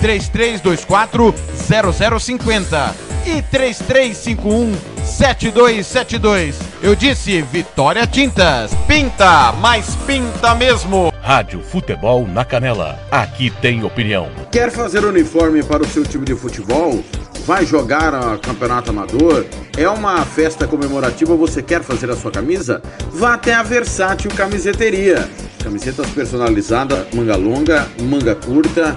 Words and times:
3324 0.00 1.34
0050 2.20 2.94
e 3.26 3.42
3351 3.42 4.96
7272. 5.04 6.58
Eu 6.82 6.94
disse 6.94 7.40
Vitória 7.42 8.06
Tintas. 8.06 8.72
Pinta, 8.86 9.52
mas 9.52 9.96
pinta 10.06 10.54
mesmo. 10.54 11.12
Rádio 11.22 11.60
Futebol 11.62 12.26
na 12.26 12.44
Canela. 12.44 12.98
Aqui 13.10 13.50
tem 13.50 13.82
opinião. 13.84 14.28
Quer 14.50 14.70
fazer 14.70 15.04
uniforme 15.04 15.62
para 15.62 15.82
o 15.82 15.86
seu 15.86 16.04
time 16.04 16.24
de 16.24 16.34
futebol? 16.34 17.02
Vai 17.44 17.64
jogar 17.64 18.14
a 18.14 18.36
campeonato 18.38 18.90
amador? 18.90 19.46
É 19.76 19.88
uma 19.88 20.24
festa 20.24 20.66
comemorativa, 20.66 21.36
você 21.36 21.62
quer 21.62 21.82
fazer 21.82 22.10
a 22.10 22.16
sua 22.16 22.30
camisa? 22.30 22.82
Vá 23.12 23.34
até 23.34 23.54
a 23.54 23.62
Versátil 23.62 24.30
Camiseteria. 24.32 25.28
Camisetas 25.62 26.08
personalizadas, 26.10 27.06
manga 27.14 27.36
longa, 27.36 27.86
manga 28.00 28.34
curta, 28.34 28.96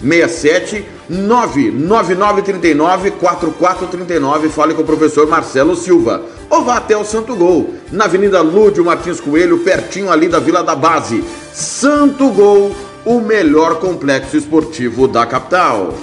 67 0.00 0.84
99939 1.08 3.12
4439. 3.12 4.48
Fale 4.48 4.74
com 4.74 4.82
o 4.82 4.86
professor 4.86 5.26
Marcelo 5.26 5.76
Silva. 5.76 6.22
Ou 6.48 6.64
vá 6.64 6.76
até 6.76 6.96
o 6.96 7.04
Santo 7.04 7.34
Gol, 7.34 7.74
na 7.90 8.04
Avenida 8.04 8.40
Lúdio 8.40 8.84
Martins 8.84 9.20
Coelho, 9.20 9.58
pertinho 9.58 10.10
ali 10.10 10.28
da 10.28 10.38
Vila 10.38 10.62
da 10.62 10.74
Base. 10.74 11.24
Santo 11.52 12.30
Gol, 12.30 12.74
o 13.04 13.20
melhor 13.20 13.80
complexo 13.80 14.36
esportivo 14.36 15.08
da 15.08 15.26
capital. 15.26 15.94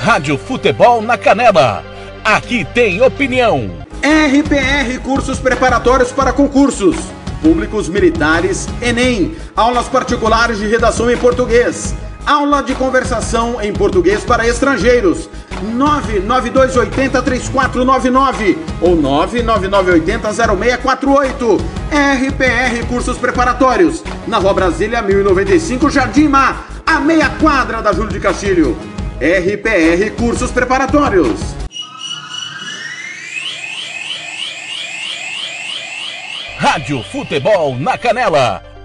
Rádio 0.00 0.38
Futebol 0.38 1.02
na 1.02 1.18
Canela. 1.18 1.84
Aqui 2.24 2.66
tem 2.74 3.02
opinião. 3.02 3.70
RPR 4.02 5.00
Cursos 5.02 5.38
Preparatórios 5.38 6.12
para 6.12 6.32
Concursos. 6.32 6.96
Públicos 7.42 7.88
Militares, 7.88 8.68
Enem. 8.80 9.36
Aulas 9.54 9.88
particulares 9.88 10.58
de 10.58 10.66
redação 10.66 11.10
em 11.10 11.16
português. 11.16 11.94
Aula 12.26 12.60
de 12.60 12.74
conversação 12.74 13.62
em 13.62 13.72
português 13.72 14.24
para 14.24 14.44
estrangeiros. 14.48 15.30
992803499 15.76 18.58
ou 18.80 18.96
999800648. 18.96 21.60
RPR 21.88 22.84
Cursos 22.88 23.16
Preparatórios. 23.16 24.02
Na 24.26 24.38
Rua 24.38 24.52
Brasília 24.52 25.00
1095, 25.00 25.88
Jardim 25.88 26.26
Mar, 26.26 26.66
a 26.84 26.98
meia 26.98 27.30
quadra 27.30 27.80
da 27.80 27.92
Júlio 27.92 28.10
de 28.10 28.18
Castilho. 28.18 28.76
RPR 29.20 30.10
Cursos 30.18 30.50
Preparatórios. 30.50 31.38
Rádio 36.58 37.04
Futebol 37.04 37.78
na 37.78 37.96
Canela. 37.96 38.75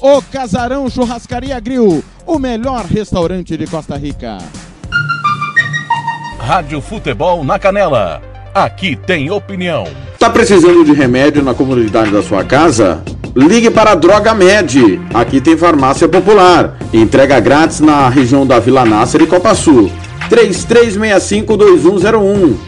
O 0.00 0.22
Casarão 0.22 0.88
Churrascaria 0.88 1.58
Grill, 1.58 2.04
o 2.24 2.38
melhor 2.38 2.84
restaurante 2.84 3.56
de 3.56 3.66
Costa 3.66 3.96
Rica. 3.96 4.38
Rádio 6.38 6.80
Futebol 6.80 7.42
na 7.42 7.58
Canela. 7.58 8.22
Aqui 8.54 8.94
tem 8.94 9.28
opinião. 9.28 9.88
Tá 10.16 10.30
precisando 10.30 10.84
de 10.84 10.92
remédio 10.92 11.42
na 11.42 11.52
comunidade 11.52 12.12
da 12.12 12.22
sua 12.22 12.44
casa? 12.44 13.02
Ligue 13.34 13.72
para 13.72 13.90
a 13.90 13.96
Droga 13.96 14.32
Med. 14.34 15.00
Aqui 15.12 15.40
tem 15.40 15.56
farmácia 15.56 16.08
popular. 16.08 16.78
Entrega 16.92 17.40
grátis 17.40 17.80
na 17.80 18.08
região 18.08 18.46
da 18.46 18.60
Vila 18.60 18.84
Nácer 18.84 19.22
e 19.22 19.26
Copa 19.26 19.52
Sul. 19.52 19.90
3365-2101. 20.30 22.67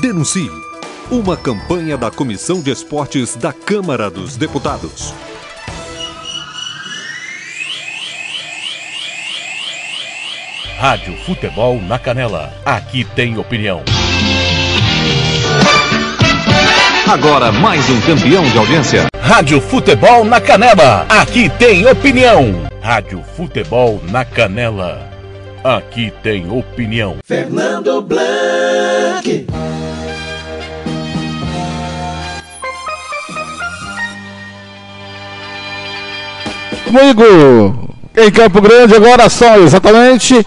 Denuncie. 0.00 0.50
Uma 1.10 1.36
campanha 1.36 1.96
da 1.96 2.10
Comissão 2.10 2.60
de 2.60 2.70
Esportes 2.70 3.36
da 3.36 3.52
Câmara 3.52 4.10
dos 4.10 4.36
Deputados. 4.36 5.14
Rádio 10.78 11.16
Futebol 11.24 11.80
na 11.80 11.98
Canela. 11.98 12.52
Aqui 12.64 13.04
tem 13.04 13.38
opinião. 13.38 13.82
Agora 17.06 17.52
mais 17.52 17.88
um 17.88 18.00
campeão 18.00 18.44
de 18.44 18.58
audiência. 18.58 19.06
Rádio 19.20 19.60
Futebol 19.60 20.24
na 20.24 20.40
Canela. 20.40 21.06
Aqui 21.08 21.48
tem 21.48 21.86
opinião. 21.86 22.68
Rádio 22.82 23.22
Futebol 23.36 24.02
na 24.10 24.24
Canela. 24.24 25.13
Aqui 25.64 26.12
tem 26.22 26.50
opinião. 26.50 27.16
Fernando 27.24 28.02
Blanc. 28.02 29.46
Comigo, 36.84 37.96
em 38.14 38.30
Campo 38.30 38.60
Grande, 38.60 38.94
agora 38.94 39.30
são 39.30 39.62
exatamente 39.62 40.46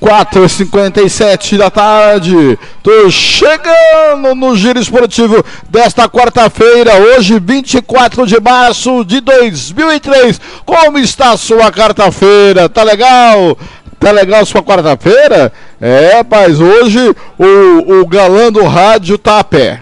4h57 0.00 1.56
da 1.56 1.70
tarde. 1.70 2.58
Tô 2.82 3.10
chegando 3.10 4.34
no 4.34 4.56
giro 4.56 4.78
esportivo 4.78 5.44
desta 5.68 6.08
quarta-feira, 6.08 6.94
hoje 6.96 7.38
24 7.38 8.26
de 8.26 8.40
março 8.40 9.04
de 9.04 9.20
2003. 9.20 10.40
Como 10.64 10.98
está 10.98 11.30
a 11.30 11.36
sua 11.36 11.72
quarta-feira? 11.72 12.68
Tá 12.68 12.82
legal? 12.82 13.56
Tá 13.98 14.10
legal 14.10 14.44
sua 14.44 14.62
quarta-feira? 14.62 15.52
É, 15.80 16.22
mas 16.28 16.60
hoje 16.60 17.14
o, 17.38 18.00
o 18.00 18.06
galã 18.06 18.52
do 18.52 18.64
rádio 18.64 19.16
tá 19.16 19.40
a 19.40 19.44
pé. 19.44 19.80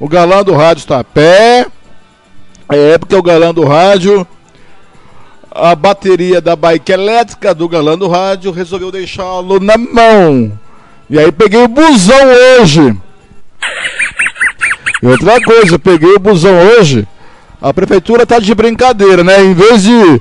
O 0.00 0.08
galã 0.08 0.42
do 0.42 0.52
rádio 0.52 0.86
tá 0.86 1.00
a 1.00 1.04
pé. 1.04 1.66
É 2.68 2.98
porque 2.98 3.14
o 3.14 3.22
galã 3.22 3.54
do 3.54 3.64
rádio 3.64 4.26
a 5.54 5.76
bateria 5.76 6.40
da 6.40 6.56
bike 6.56 6.90
elétrica 6.90 7.54
do 7.54 7.68
galã 7.68 7.96
do 7.96 8.08
rádio 8.08 8.50
resolveu 8.50 8.90
deixá-lo 8.90 9.60
na 9.60 9.78
mão. 9.78 10.58
E 11.08 11.16
aí 11.16 11.30
peguei 11.30 11.62
o 11.62 11.68
busão 11.68 12.26
hoje. 12.58 12.96
E 15.00 15.06
outra 15.06 15.40
coisa, 15.40 15.78
peguei 15.78 16.12
o 16.12 16.18
busão 16.18 16.58
hoje. 16.58 17.06
A 17.62 17.72
prefeitura 17.72 18.26
tá 18.26 18.40
de 18.40 18.52
brincadeira, 18.52 19.22
né? 19.22 19.44
Em 19.44 19.54
vez 19.54 19.84
de 19.84 20.20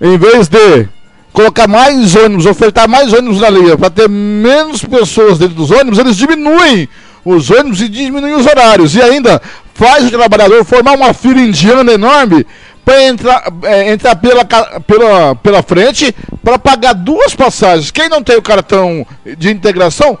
em 0.00 0.18
vez 0.18 0.48
de 0.48 0.86
colocar 1.32 1.66
mais 1.66 2.14
ônibus, 2.14 2.44
ofertar 2.44 2.86
mais 2.86 3.12
ônibus 3.12 3.40
na 3.40 3.48
linha 3.48 3.78
para 3.78 3.88
ter 3.88 4.08
menos 4.08 4.84
pessoas 4.84 5.38
dentro 5.38 5.54
dos 5.54 5.70
ônibus, 5.70 5.98
eles 5.98 6.16
diminuem 6.16 6.88
os 7.24 7.50
ônibus 7.50 7.80
e 7.80 7.88
diminuem 7.88 8.34
os 8.34 8.46
horários. 8.46 8.94
E 8.94 9.00
ainda 9.00 9.40
faz 9.72 10.06
o 10.06 10.10
trabalhador 10.10 10.62
formar 10.64 10.92
uma 10.92 11.14
fila 11.14 11.40
indiana 11.40 11.92
enorme 11.92 12.46
para 12.84 13.02
entrar, 13.04 13.44
é, 13.62 13.92
entrar 13.92 14.16
pela, 14.16 14.44
pela, 14.44 15.34
pela 15.36 15.62
frente 15.62 16.14
para 16.42 16.58
pagar 16.58 16.92
duas 16.92 17.34
passagens. 17.34 17.90
Quem 17.90 18.08
não 18.08 18.22
tem 18.22 18.36
o 18.36 18.42
cartão 18.42 19.06
de 19.38 19.50
integração, 19.50 20.18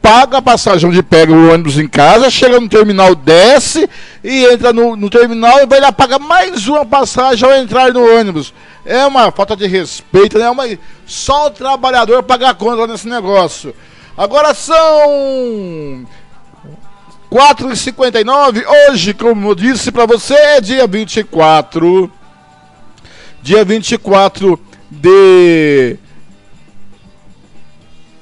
paga 0.00 0.38
a 0.38 0.42
passagem 0.42 0.88
onde 0.88 1.02
pega 1.02 1.32
o 1.32 1.50
ônibus 1.50 1.78
em 1.78 1.88
casa, 1.88 2.30
chega 2.30 2.60
no 2.60 2.68
terminal, 2.68 3.14
desce 3.14 3.88
e 4.22 4.44
entra 4.44 4.72
no, 4.72 4.94
no 4.94 5.08
terminal 5.08 5.60
e 5.60 5.66
vai 5.66 5.80
lá 5.80 5.90
pagar 5.90 6.18
mais 6.18 6.68
uma 6.68 6.84
passagem 6.84 7.48
ao 7.48 7.56
entrar 7.56 7.92
no 7.92 8.18
ônibus. 8.18 8.52
É 8.84 9.04
uma 9.06 9.32
falta 9.32 9.56
de 9.56 9.66
respeito, 9.66 10.38
né? 10.38 10.48
Uma, 10.50 10.64
só 11.06 11.46
o 11.46 11.50
trabalhador 11.50 12.22
pagar 12.22 12.54
conta 12.54 12.86
nesse 12.86 13.08
negócio. 13.08 13.74
Agora 14.16 14.54
são 14.54 16.06
4h59. 17.30 18.64
Hoje, 18.88 19.14
como 19.14 19.50
eu 19.50 19.54
disse 19.54 19.90
para 19.90 20.04
você, 20.06 20.34
é 20.34 20.60
dia 20.60 20.86
24. 20.86 22.12
Dia 23.42 23.64
24 23.64 24.60
de 24.90 25.96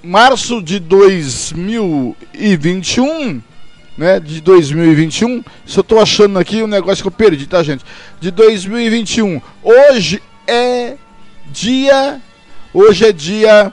março 0.02 0.62
de 0.62 0.78
2021. 0.78 3.42
Né, 3.96 4.18
de 4.18 4.40
2021. 4.40 5.44
Se 5.66 5.78
eu 5.78 5.84
tô 5.84 6.00
achando 6.00 6.38
aqui 6.38 6.62
um 6.62 6.66
negócio 6.66 7.04
que 7.04 7.08
eu 7.08 7.12
perdi, 7.12 7.46
tá, 7.46 7.62
gente? 7.62 7.84
De 8.18 8.30
2021. 8.30 9.38
Hoje 9.62 10.22
é 10.46 10.96
dia. 11.50 12.18
Hoje 12.72 13.04
é 13.04 13.12
dia 13.12 13.70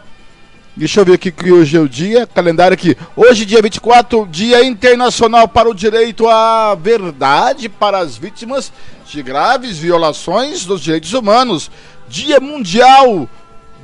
Deixa 0.80 1.02
eu 1.02 1.06
ver 1.06 1.16
aqui 1.16 1.30
que 1.30 1.52
hoje 1.52 1.76
é 1.76 1.80
o 1.82 1.90
dia, 1.90 2.26
calendário 2.26 2.74
aqui. 2.74 2.96
Hoje, 3.14 3.46
dia 3.46 3.62
24, 3.62 4.26
Dia 4.32 4.64
Internacional 4.64 5.46
para 5.46 5.70
o 5.70 5.76
Direito 5.76 6.26
à 6.26 6.74
Verdade 6.74 7.68
para 7.68 7.98
as 7.98 8.16
Vítimas 8.16 8.72
de 9.06 9.22
Graves 9.22 9.78
Violações 9.78 10.64
dos 10.64 10.80
Direitos 10.80 11.12
Humanos. 11.12 11.70
Dia 12.08 12.40
Mundial 12.40 13.28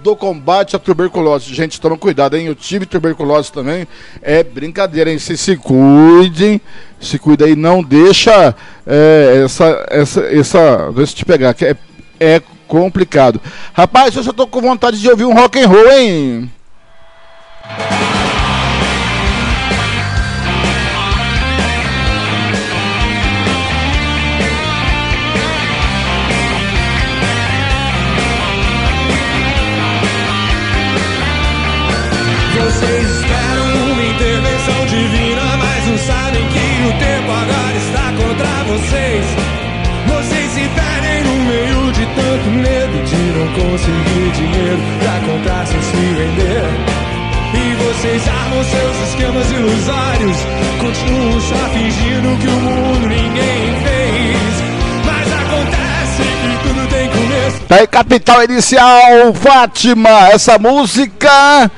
do 0.02 0.16
Combate 0.16 0.78
à 0.78 0.80
Tuberculose. 0.80 1.54
Gente, 1.54 1.82
toma 1.82 1.98
cuidado, 1.98 2.38
hein? 2.38 2.46
Eu 2.46 2.56
tive 2.56 2.86
tuberculose 2.86 3.52
também. 3.52 3.86
É 4.22 4.42
brincadeira, 4.42 5.12
hein? 5.12 5.20
Se 5.20 5.36
se 5.36 5.58
cuidem, 5.58 6.62
se 7.02 7.20
cuida 7.20 7.44
aí, 7.44 7.58
não 7.58 7.84
deixa 7.84 8.56
é, 8.88 9.42
essa, 9.44 9.86
essa, 9.90 10.22
essa, 10.22 10.92
deixa 10.96 11.12
eu 11.12 11.18
te 11.18 11.26
pegar, 11.26 11.54
que 11.54 11.66
é, 11.66 11.76
é 12.22 12.42
complicado. 12.70 13.42
Rapaz, 13.74 14.16
eu 14.16 14.24
já 14.24 14.32
tô 14.32 14.48
com 14.48 14.62
vontade 14.62 14.98
de 14.98 15.10
ouvir 15.10 15.26
um 15.26 15.34
rock 15.34 15.60
and 15.60 15.68
roll, 15.68 15.92
hein? 15.92 16.50
Conseguir 43.56 44.32
dinheiro 44.32 44.80
pra 45.00 45.20
comprar 45.26 45.66
sem 45.66 45.82
se 45.82 45.96
vender. 45.96 47.06
E 47.54 47.76
vocês 47.76 48.28
armam 48.28 48.64
seus 48.64 49.10
esquemas 49.10 49.50
ilusórios. 49.52 50.38
Continuam 50.80 51.42
só 51.42 51.70
fingindo 51.70 52.38
que 52.40 52.48
o 52.48 52.60
mundo 52.60 53.08
ninguém 53.08 53.76
fez. 53.84 54.56
Mas 55.06 55.28
acontece 55.34 56.24
que 56.24 56.68
tudo 56.68 56.88
tem 56.90 57.10
começo. 57.10 57.62
Tá 57.68 57.76
aí, 57.78 57.88
Capital 57.88 58.44
Inicial, 58.44 59.34
Fátima. 59.34 60.30
Essa 60.30 60.60
música 60.60 61.72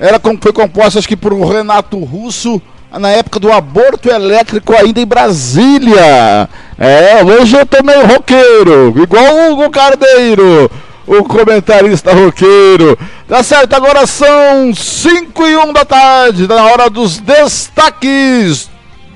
era, 0.00 0.20
foi 0.40 0.52
composta, 0.52 0.98
acho 0.98 1.08
que 1.08 1.16
por 1.16 1.32
Renato 1.34 1.98
Russo 1.98 2.60
na 2.98 3.08
época 3.08 3.40
do 3.40 3.50
aborto 3.50 4.10
elétrico 4.10 4.74
ainda 4.74 5.00
em 5.00 5.06
Brasília. 5.06 6.48
É, 6.78 7.22
hoje 7.24 7.56
eu 7.56 7.64
tô 7.64 7.82
meio 7.82 8.06
roqueiro, 8.06 8.92
igual 9.00 9.24
o 9.24 9.52
Hugo 9.52 9.70
Cardeiro 9.70 10.70
o 11.18 11.24
comentarista 11.24 12.12
roqueiro. 12.12 12.98
Tá 13.28 13.42
certo, 13.42 13.74
agora 13.74 14.06
são 14.06 14.74
5 14.74 15.46
e 15.46 15.56
1 15.56 15.72
da 15.72 15.84
tarde, 15.84 16.48
tá 16.48 16.56
na 16.56 16.64
hora 16.64 16.90
dos 16.90 17.18
destaques 17.18 18.70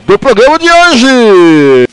do 0.07 0.19
programa 0.19 0.59
de 0.59 0.71
hoje. 0.71 1.87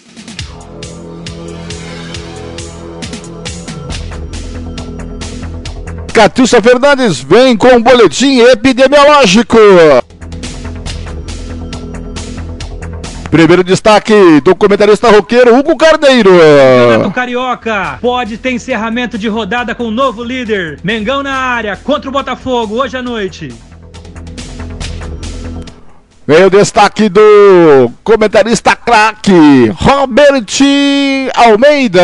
Catiúcia 6.14 6.62
Fernandes 6.62 7.22
vem 7.22 7.58
com 7.58 7.70
um 7.70 7.82
boletim 7.82 8.40
epidemiológico. 8.42 9.58
Primeiro 13.34 13.64
destaque 13.64 14.14
do 14.42 14.56
comentarista 14.56 15.10
roqueiro 15.10 15.58
Hugo 15.58 15.76
Carneiro. 15.76 16.30
Campeonato 16.30 17.12
Carioca 17.12 17.98
pode 18.00 18.38
ter 18.38 18.52
encerramento 18.52 19.18
de 19.18 19.28
rodada 19.28 19.74
com 19.74 19.86
o 19.86 19.92
novo 19.92 20.24
líder. 20.24 20.80
Mengão 20.84 21.24
na 21.24 21.34
área 21.34 21.76
contra 21.76 22.08
o 22.08 22.14
Botafogo 22.14 22.76
hoje 22.76 22.96
à 22.96 23.02
noite. 23.02 23.52
Vem 26.26 26.46
o 26.46 26.50
destaque 26.50 27.10
do 27.10 27.92
comentarista 28.02 28.74
craque, 28.78 29.68
Robert 29.76 30.46
Almeida. 31.36 32.00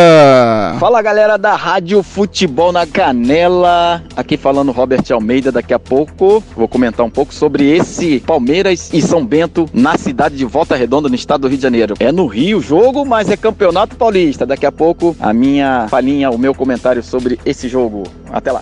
Fala 0.78 1.00
galera 1.00 1.38
da 1.38 1.56
Rádio 1.56 2.02
Futebol 2.02 2.70
na 2.70 2.86
Canela. 2.86 4.02
Aqui 4.14 4.36
falando 4.36 4.72
Robert 4.72 5.04
Almeida. 5.10 5.50
Daqui 5.50 5.72
a 5.72 5.78
pouco 5.78 6.44
vou 6.54 6.68
comentar 6.68 7.06
um 7.06 7.08
pouco 7.08 7.32
sobre 7.32 7.74
esse 7.74 8.20
Palmeiras 8.20 8.90
e 8.92 9.00
São 9.00 9.24
Bento 9.24 9.66
na 9.72 9.96
cidade 9.96 10.36
de 10.36 10.44
Volta 10.44 10.76
Redonda, 10.76 11.08
no 11.08 11.14
estado 11.14 11.40
do 11.40 11.48
Rio 11.48 11.56
de 11.56 11.62
Janeiro. 11.62 11.94
É 11.98 12.12
no 12.12 12.26
Rio 12.26 12.58
o 12.58 12.62
jogo, 12.62 13.06
mas 13.06 13.30
é 13.30 13.38
campeonato 13.38 13.96
paulista. 13.96 14.44
Daqui 14.44 14.66
a 14.66 14.72
pouco 14.72 15.16
a 15.18 15.32
minha 15.32 15.86
falinha, 15.88 16.30
o 16.30 16.36
meu 16.36 16.54
comentário 16.54 17.02
sobre 17.02 17.40
esse 17.46 17.70
jogo. 17.70 18.02
Até 18.30 18.52
lá. 18.52 18.60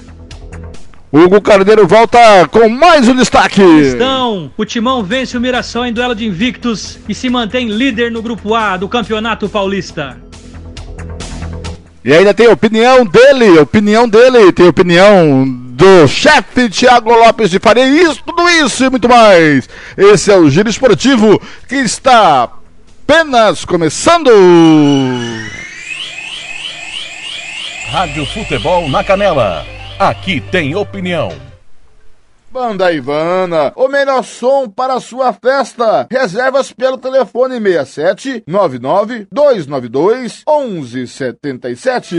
Hugo 1.11 1.41
Carneiro 1.41 1.87
volta 1.87 2.19
com 2.50 2.69
mais 2.69 3.09
um 3.09 3.15
destaque. 3.15 3.62
Então, 3.62 4.53
o 4.59 4.65
Timão 4.67 5.03
vence 5.03 5.37
o 5.38 5.41
Mirassol 5.41 5.87
em 5.87 5.93
duelo 5.93 6.15
de 6.15 6.27
invictos 6.27 6.99
e 7.09 7.15
se 7.15 7.31
mantém 7.31 7.67
líder 7.67 8.11
no 8.12 8.21
grupo 8.21 8.55
A 8.55 8.77
do 8.77 8.87
Campeonato 8.88 9.49
Paulista. 9.49 10.19
E 12.05 12.12
ainda 12.12 12.35
tem 12.35 12.49
opinião 12.49 13.07
dele, 13.07 13.59
opinião 13.59 14.07
dele, 14.07 14.53
tem 14.53 14.69
opinião 14.69 15.45
do 15.47 16.07
chefe 16.07 16.69
Thiago 16.69 17.11
Lopes 17.11 17.50
de 17.50 17.59
Faria. 17.59 17.87
Isso, 17.87 18.23
tudo 18.25 18.47
isso 18.50 18.85
e 18.85 18.91
muito 18.91 19.09
mais. 19.09 19.67
Esse 19.97 20.31
é 20.31 20.37
o 20.37 20.50
Giro 20.50 20.69
Esportivo 20.69 21.41
que 21.67 21.77
está 21.77 22.50
apenas 23.07 23.65
começando. 23.65 24.31
Rádio 27.91 28.27
Futebol 28.27 28.91
na 28.91 29.03
Canela. 29.03 29.77
Aqui 29.99 30.40
tem 30.40 30.76
opinião. 30.76 31.33
Banda 32.52 32.93
Ivana, 32.93 33.73
o 33.75 33.88
melhor 33.88 34.23
som 34.23 34.69
para 34.69 34.95
a 34.95 35.00
sua 35.00 35.33
festa. 35.33 36.07
Reservas 36.09 36.71
pelo 36.71 36.97
telefone 36.97 37.61
67 37.61 38.45
99 38.47 39.26
292 39.33 40.45
1177. 40.47 42.17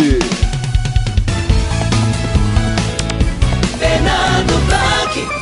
Fernando 3.79 4.65
Blanc. 4.67 5.39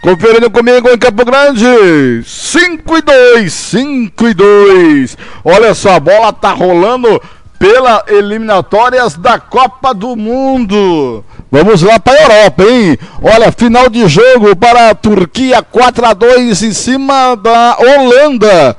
Conferindo 0.00 0.50
comigo 0.50 0.88
em 0.88 0.96
Campo 0.96 1.22
Grande, 1.24 2.22
5 2.24 2.96
e 2.96 3.02
2, 3.02 3.52
5 3.52 4.28
e 4.28 4.34
2. 4.34 5.18
Olha 5.44 5.74
só, 5.74 5.96
a 5.96 6.00
bola 6.00 6.32
tá 6.32 6.52
rolando 6.52 7.20
pela 7.58 8.04
eliminatórias 8.08 9.14
da 9.14 9.38
Copa 9.38 9.92
do 9.92 10.16
Mundo. 10.16 11.24
Vamos 11.50 11.82
lá 11.82 11.98
para 11.98 12.18
a 12.18 12.22
Europa, 12.22 12.62
hein? 12.64 12.98
Olha, 13.22 13.52
final 13.52 13.88
de 13.88 14.06
jogo 14.08 14.54
para 14.56 14.90
a 14.90 14.94
Turquia 14.94 15.62
4 15.62 16.06
a 16.06 16.14
2 16.14 16.62
em 16.62 16.72
cima 16.72 17.34
da 17.36 17.76
Holanda. 17.78 18.76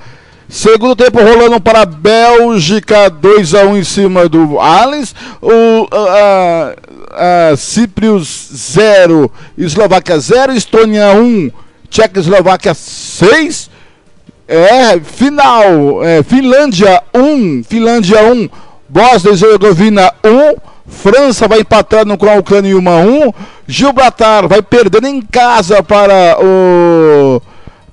Segundo 0.50 0.96
tempo 0.96 1.20
rolando 1.20 1.60
para 1.60 1.82
a 1.82 1.86
Bélgica 1.86 3.10
2 3.10 3.54
a 3.54 3.64
1 3.66 3.78
em 3.78 3.84
cima 3.84 4.30
do 4.30 4.60
Alens. 4.60 5.14
O 5.42 5.52
uh, 5.52 5.84
uh, 5.92 7.58
Ciprius 7.58 8.50
0, 8.56 9.30
Eslováquia 9.58 10.18
0, 10.18 10.54
Estônia 10.54 11.12
1, 11.12 11.52
Tchecoslováquia 11.90 12.74
6. 12.74 13.70
É, 14.48 14.98
final, 15.02 16.02
é, 16.06 16.24
Finlândia 16.24 17.04
1, 17.14 17.64
Finlândia 17.66 18.24
1, 18.32 18.50
Bósnia 18.89 19.32
e 19.32 19.34
Herzegovina 19.34 20.13
1, 20.24 20.56
França 20.88 21.48
vai 21.48 21.60
empatando 21.60 22.17
com 22.17 22.29
a 22.29 22.36
Ucrânia 22.36 22.77
1 22.77 22.89
a 22.89 22.96
1, 22.98 23.34
Gibraltar 23.67 24.48
vai 24.48 24.62
perdendo 24.62 25.08
em 25.08 25.22
casa 25.22 25.84
para 25.84 26.38
o 26.39 27.41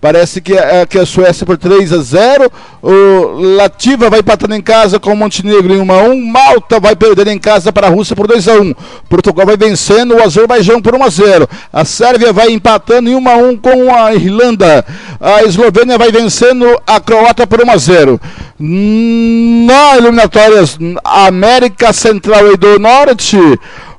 Parece 0.04 0.42
que 0.42 0.52
é, 0.52 0.84
que 0.84 0.98
a 0.98 1.06
Suécia 1.06 1.46
por 1.46 1.56
3 1.56 1.90
a 1.90 2.02
0. 2.02 2.52
O 2.82 3.40
Lativa 3.56 4.10
vai 4.10 4.20
empatando 4.20 4.54
em 4.54 4.60
casa 4.60 5.00
com 5.00 5.10
o 5.14 5.16
Montenegro 5.16 5.72
em 5.72 5.80
1 5.80 5.92
a 5.92 6.02
1. 6.02 6.26
Malta 6.26 6.78
vai 6.78 6.94
perdendo 6.94 7.30
em 7.30 7.38
casa 7.38 7.72
para 7.72 7.86
a 7.86 7.90
Rússia 7.90 8.14
por 8.14 8.26
2 8.26 8.46
a 8.48 8.60
1. 8.60 8.74
Portugal 9.08 9.46
vai 9.46 9.56
vencendo 9.56 10.14
o 10.14 10.22
Azerbaijão 10.22 10.82
por 10.82 10.94
1 10.94 11.04
a 11.04 11.08
0. 11.08 11.48
A 11.72 11.86
Sérvia 11.86 12.34
vai 12.34 12.50
empatando 12.50 13.08
em 13.08 13.14
1 13.14 13.28
a 13.30 13.36
1 13.36 13.56
com 13.56 13.94
a 13.94 14.14
Irlanda. 14.14 14.84
A 15.18 15.42
Eslovênia 15.44 15.96
vai 15.96 16.12
vencendo 16.12 16.66
a 16.86 17.00
Croácia 17.00 17.46
por 17.46 17.64
1 17.64 17.70
a 17.70 17.76
0. 17.78 18.20
Na 18.58 19.96
eliminatórias 19.96 20.78
América 21.02 21.94
Central 21.94 22.52
e 22.52 22.58
do 22.58 22.78
Norte, 22.78 23.38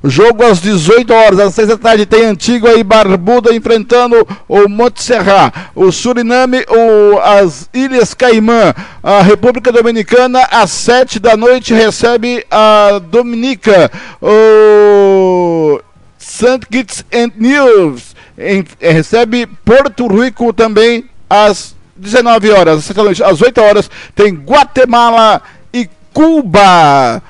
Jogo 0.08 0.44
às 0.44 0.60
18 0.60 1.12
horas, 1.12 1.40
às 1.40 1.54
6 1.54 1.68
da 1.68 1.76
tarde, 1.76 2.06
tem 2.06 2.24
Antigua 2.24 2.74
e 2.74 2.84
Barbuda 2.84 3.54
enfrentando 3.54 4.26
o 4.48 4.68
Monte 4.68 5.02
Serra, 5.02 5.52
o 5.74 5.90
Suriname, 5.90 6.64
o, 6.68 7.18
as 7.18 7.68
Ilhas 7.74 8.14
Caimã, 8.14 8.74
a 9.02 9.22
República 9.22 9.72
Dominicana, 9.72 10.46
às 10.50 10.70
7 10.70 11.18
da 11.18 11.36
noite, 11.36 11.74
recebe 11.74 12.44
a 12.50 13.00
Dominica, 13.10 13.90
o 14.22 15.80
St. 16.18 16.60
Kitts 16.70 17.04
and 17.12 17.32
News, 17.36 18.14
em, 18.38 18.64
recebe 18.80 19.46
Porto 19.64 20.06
Rico 20.06 20.52
também 20.52 21.04
às 21.28 21.74
19 21.96 22.50
horas, 22.50 22.90
às 23.24 23.42
8 23.42 23.60
horas, 23.60 23.90
tem 24.14 24.34
Guatemala 24.34 25.42
e 25.72 25.88
Cuba 26.12 27.22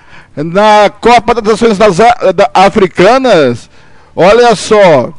na 0.45 0.91
Copa 0.91 1.35
das 1.35 1.45
Nações 1.45 1.79
das, 1.79 1.97
da, 1.97 2.51
Africanas. 2.53 3.71
Olha 4.15 4.55
só. 4.55 5.13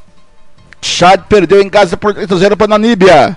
Chad 0.82 1.22
perdeu 1.28 1.62
em 1.62 1.70
casa 1.70 1.98
por 1.98 2.14
3 2.14 2.32
a 2.32 2.36
0 2.36 2.58
para 2.58 2.66
a 2.66 2.70
Namíbia. 2.70 3.36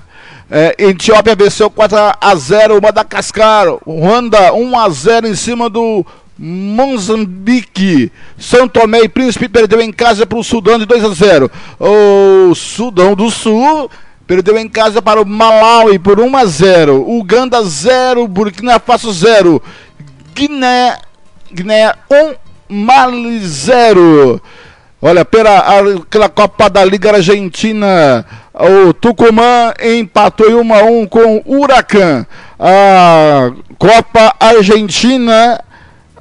É, 0.51 0.75
Etiópia 0.79 1.35
venceu 1.35 1.71
4 1.71 1.97
a 2.21 2.35
0 2.35 2.81
Madagascar. 2.83 3.67
Ruanda 3.87 4.53
1 4.53 4.79
a 4.79 4.89
0 4.89 5.29
em 5.29 5.35
cima 5.35 5.71
do 5.71 6.05
Moçambique. 6.39 8.13
São 8.39 8.69
Tomé 8.69 9.01
e 9.03 9.09
Príncipe 9.09 9.49
perdeu 9.49 9.81
em 9.81 9.93
casa 9.93 10.27
para 10.27 10.39
o 10.39 10.45
Sudão 10.45 10.79
de 10.79 10.87
2 10.87 11.05
a 11.05 11.09
0. 11.11 11.51
O 11.79 12.55
Sudão 12.55 13.15
do 13.15 13.31
Sul 13.31 13.91
perdeu 14.27 14.59
em 14.59 14.69
casa 14.69 15.01
para 15.01 15.21
o 15.21 15.27
Malawi 15.27 15.99
por 15.99 16.21
1 16.21 16.37
a 16.37 16.45
0. 16.45 17.11
Uganda 17.11 17.63
0, 17.63 18.29
Burkina 18.29 18.79
Faso 18.79 19.13
0. 19.13 19.63
Guiné 20.35 20.99
Guiné 21.53 21.93
1, 22.11 22.35
Mali 22.69 23.41
0. 23.41 24.41
Olha, 25.03 25.25
pela 25.25 25.59
aquela 25.59 26.29
Copa 26.29 26.69
da 26.69 26.85
Liga 26.85 27.13
Argentina, 27.13 28.25
o 28.55 28.93
Tucumã 28.93 29.73
empatou 29.83 30.49
em 30.49 30.55
1 30.55 30.75
a 30.75 30.83
1 30.83 31.07
com 31.07 31.43
o 31.45 31.61
Huracan. 31.61 32.27
A 32.59 33.51
Copa 33.79 34.35
Argentina, 34.39 35.59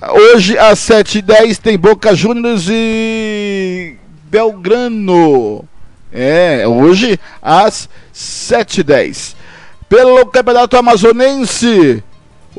hoje 0.09 0.57
às 0.57 0.79
7h10 0.79 1.57
tem 1.57 1.77
Boca 1.77 2.15
Juniors 2.15 2.67
e 2.69 3.95
Belgrano. 4.23 5.65
É, 6.11 6.65
hoje 6.67 7.19
às 7.41 7.89
7h10. 8.15 9.35
Pelo 9.87 10.25
Campeonato 10.25 10.77
Amazonense, 10.77 12.03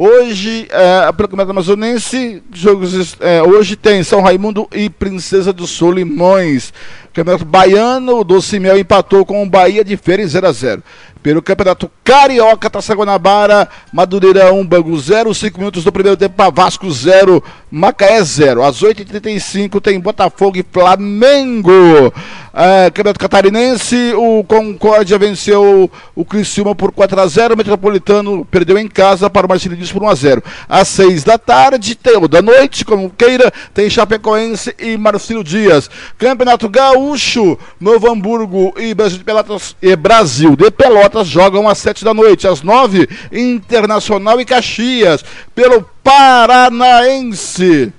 Hoje, 0.02 0.66
é, 0.70 1.12
pelo 1.12 1.28
Campeonato 1.28 1.50
Amazonense, 1.50 2.42
jogos, 2.54 3.18
é, 3.20 3.42
hoje 3.42 3.76
tem 3.76 4.02
São 4.02 4.22
Raimundo 4.22 4.66
e 4.74 4.88
Princesa 4.88 5.52
do 5.52 5.66
Solimões. 5.66 6.72
Campeonato 7.12 7.44
Baiano, 7.44 8.20
o 8.20 8.24
Doce 8.24 8.58
Mel 8.58 8.78
empatou 8.78 9.26
com 9.26 9.42
o 9.42 9.46
Bahia 9.46 9.84
de 9.84 9.98
Feira 9.98 10.26
0 10.26 10.46
a 10.46 10.52
0 10.52 10.82
pelo 11.22 11.42
Campeonato 11.42 11.90
Carioca, 12.02 12.70
Taça 12.70 12.94
Guanabara, 12.94 13.68
Madureira 13.92 14.52
1, 14.52 14.66
Bangu 14.66 14.98
0, 14.98 15.34
5 15.34 15.58
minutos 15.58 15.84
do 15.84 15.92
primeiro 15.92 16.16
tempo 16.16 16.34
para 16.34 16.50
Vasco 16.50 16.90
0, 16.90 17.42
Macaé 17.70 18.22
0. 18.22 18.62
Às 18.62 18.80
8h35 18.80 19.80
tem 19.80 20.00
Botafogo 20.00 20.58
e 20.58 20.64
Flamengo. 20.72 22.12
É, 22.52 22.90
Campeonato 22.90 23.20
Catarinense, 23.20 24.12
o 24.16 24.42
Concórdia 24.42 25.16
venceu 25.16 25.88
o 26.16 26.24
Criciúma 26.24 26.74
por 26.74 26.90
4 26.90 27.20
x 27.20 27.32
0 27.32 27.54
o 27.54 27.56
Metropolitano 27.56 28.44
perdeu 28.44 28.76
em 28.76 28.88
casa 28.88 29.30
para 29.30 29.46
o 29.46 29.48
Marcelinhos 29.48 29.92
por 29.92 30.02
1 30.02 30.08
x 30.10 30.18
0 30.18 30.42
Às 30.68 30.88
6 30.88 31.22
da 31.22 31.38
tarde, 31.38 31.94
tem, 31.94 32.16
ou 32.16 32.26
da 32.26 32.42
noite, 32.42 32.84
como 32.84 33.08
queira, 33.10 33.52
tem 33.72 33.88
Chapecoense 33.88 34.74
e 34.80 34.96
Marcelo 34.96 35.44
Dias. 35.44 35.88
Campeonato 36.18 36.68
Gaúcho, 36.68 37.56
Novo 37.78 38.10
Hamburgo 38.10 38.74
e 38.76 38.92
Brasil 38.94 39.18
de 39.18 39.24
Pelotas 39.24 39.76
e 39.80 39.94
Brasil 39.94 40.56
de 40.56 40.70
Pelotas 40.72 41.09
jogam 41.26 41.68
às 41.68 41.78
7 41.78 42.04
da 42.04 42.14
noite. 42.14 42.46
Às 42.46 42.62
9, 42.62 43.08
Internacional 43.32 44.40
e 44.40 44.44
Caxias, 44.44 45.24
pelo 45.54 45.82
Paranaense. 46.02 47.92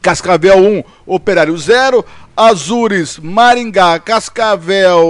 Cascavel 0.00 0.58
1, 0.58 0.84
Operário 1.06 1.56
0. 1.56 2.04
Azures, 2.36 3.18
Maringá, 3.18 3.98
Cascavel 3.98 5.06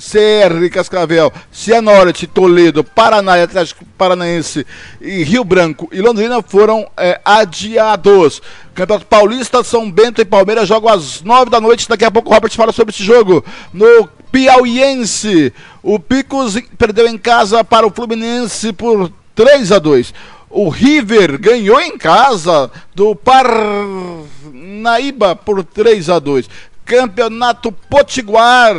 CR 0.00 0.70
Cascavel, 0.72 1.30
Cianorte, 1.52 2.26
Toledo, 2.26 2.82
Paraná, 2.82 3.42
Atlético 3.42 3.84
Paranaense 3.98 4.66
e 5.00 5.22
Rio 5.22 5.44
Branco 5.44 5.88
e 5.92 6.00
Londrina 6.00 6.42
foram 6.42 6.88
é, 6.96 7.20
adiados. 7.22 8.40
Campeonato 8.74 9.06
Paulista, 9.06 9.62
São 9.62 9.90
Bento 9.90 10.22
e 10.22 10.24
Palmeiras 10.24 10.66
jogam 10.66 10.90
às 10.90 11.20
nove 11.22 11.50
da 11.50 11.60
noite. 11.60 11.86
Daqui 11.86 12.04
a 12.04 12.10
pouco 12.10 12.30
o 12.30 12.32
Robert 12.32 12.52
fala 12.52 12.72
sobre 12.72 12.94
esse 12.94 13.04
jogo. 13.04 13.44
No 13.74 14.08
Piauiense, 14.30 15.52
o 15.82 15.98
Picos 15.98 16.56
perdeu 16.78 17.08
em 17.08 17.18
casa 17.18 17.64
para 17.64 17.86
o 17.86 17.90
Fluminense 17.90 18.72
por 18.72 19.10
3 19.34 19.72
a 19.72 19.78
2. 19.78 20.14
O 20.48 20.68
River 20.68 21.38
ganhou 21.38 21.80
em 21.80 21.96
casa 21.96 22.70
do 22.94 23.14
Parnaíba 23.14 24.24
por 25.36 25.64
3 25.64 26.10
a 26.10 26.18
2. 26.18 26.48
Campeonato 26.84 27.70
Potiguar, 27.72 28.74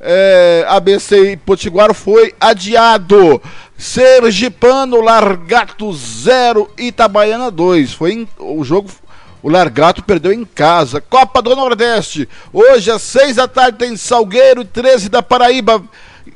é, 0.00 0.64
ABC 0.68 1.32
e 1.32 1.36
Potiguar 1.36 1.92
foi 1.92 2.34
adiado. 2.40 3.42
Sergipano, 3.76 5.00
Largato 5.00 5.92
0, 5.92 6.70
Itabaiana 6.78 7.50
2. 7.50 7.92
Foi 7.92 8.12
em, 8.12 8.28
o 8.38 8.64
jogo 8.64 8.88
o 9.42 9.48
Largato 9.48 10.02
perdeu 10.02 10.32
em 10.32 10.44
casa. 10.44 11.00
Copa 11.00 11.40
do 11.40 11.54
Nordeste. 11.54 12.28
Hoje 12.52 12.90
às 12.90 13.02
6 13.02 13.36
da 13.36 13.46
tarde 13.46 13.78
tem 13.78 13.96
Salgueiro 13.96 14.64
13 14.64 15.08
da 15.08 15.22
Paraíba. 15.22 15.82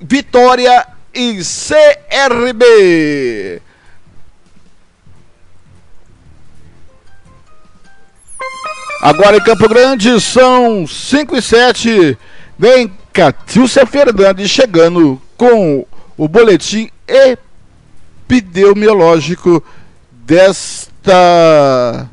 Vitória 0.00 0.86
e 1.14 1.40
CRB. 1.42 2.62
Agora 9.02 9.36
em 9.36 9.42
Campo 9.42 9.68
Grande 9.68 10.20
são 10.20 10.86
5 10.86 11.36
e 11.36 11.42
7. 11.42 12.16
Vem 12.56 12.92
Catilcia 13.12 13.84
Fernandes 13.84 14.48
chegando 14.48 15.20
com 15.36 15.84
o 16.16 16.28
boletim 16.28 16.88
epidemiológico 18.28 19.62
desta 20.12 22.08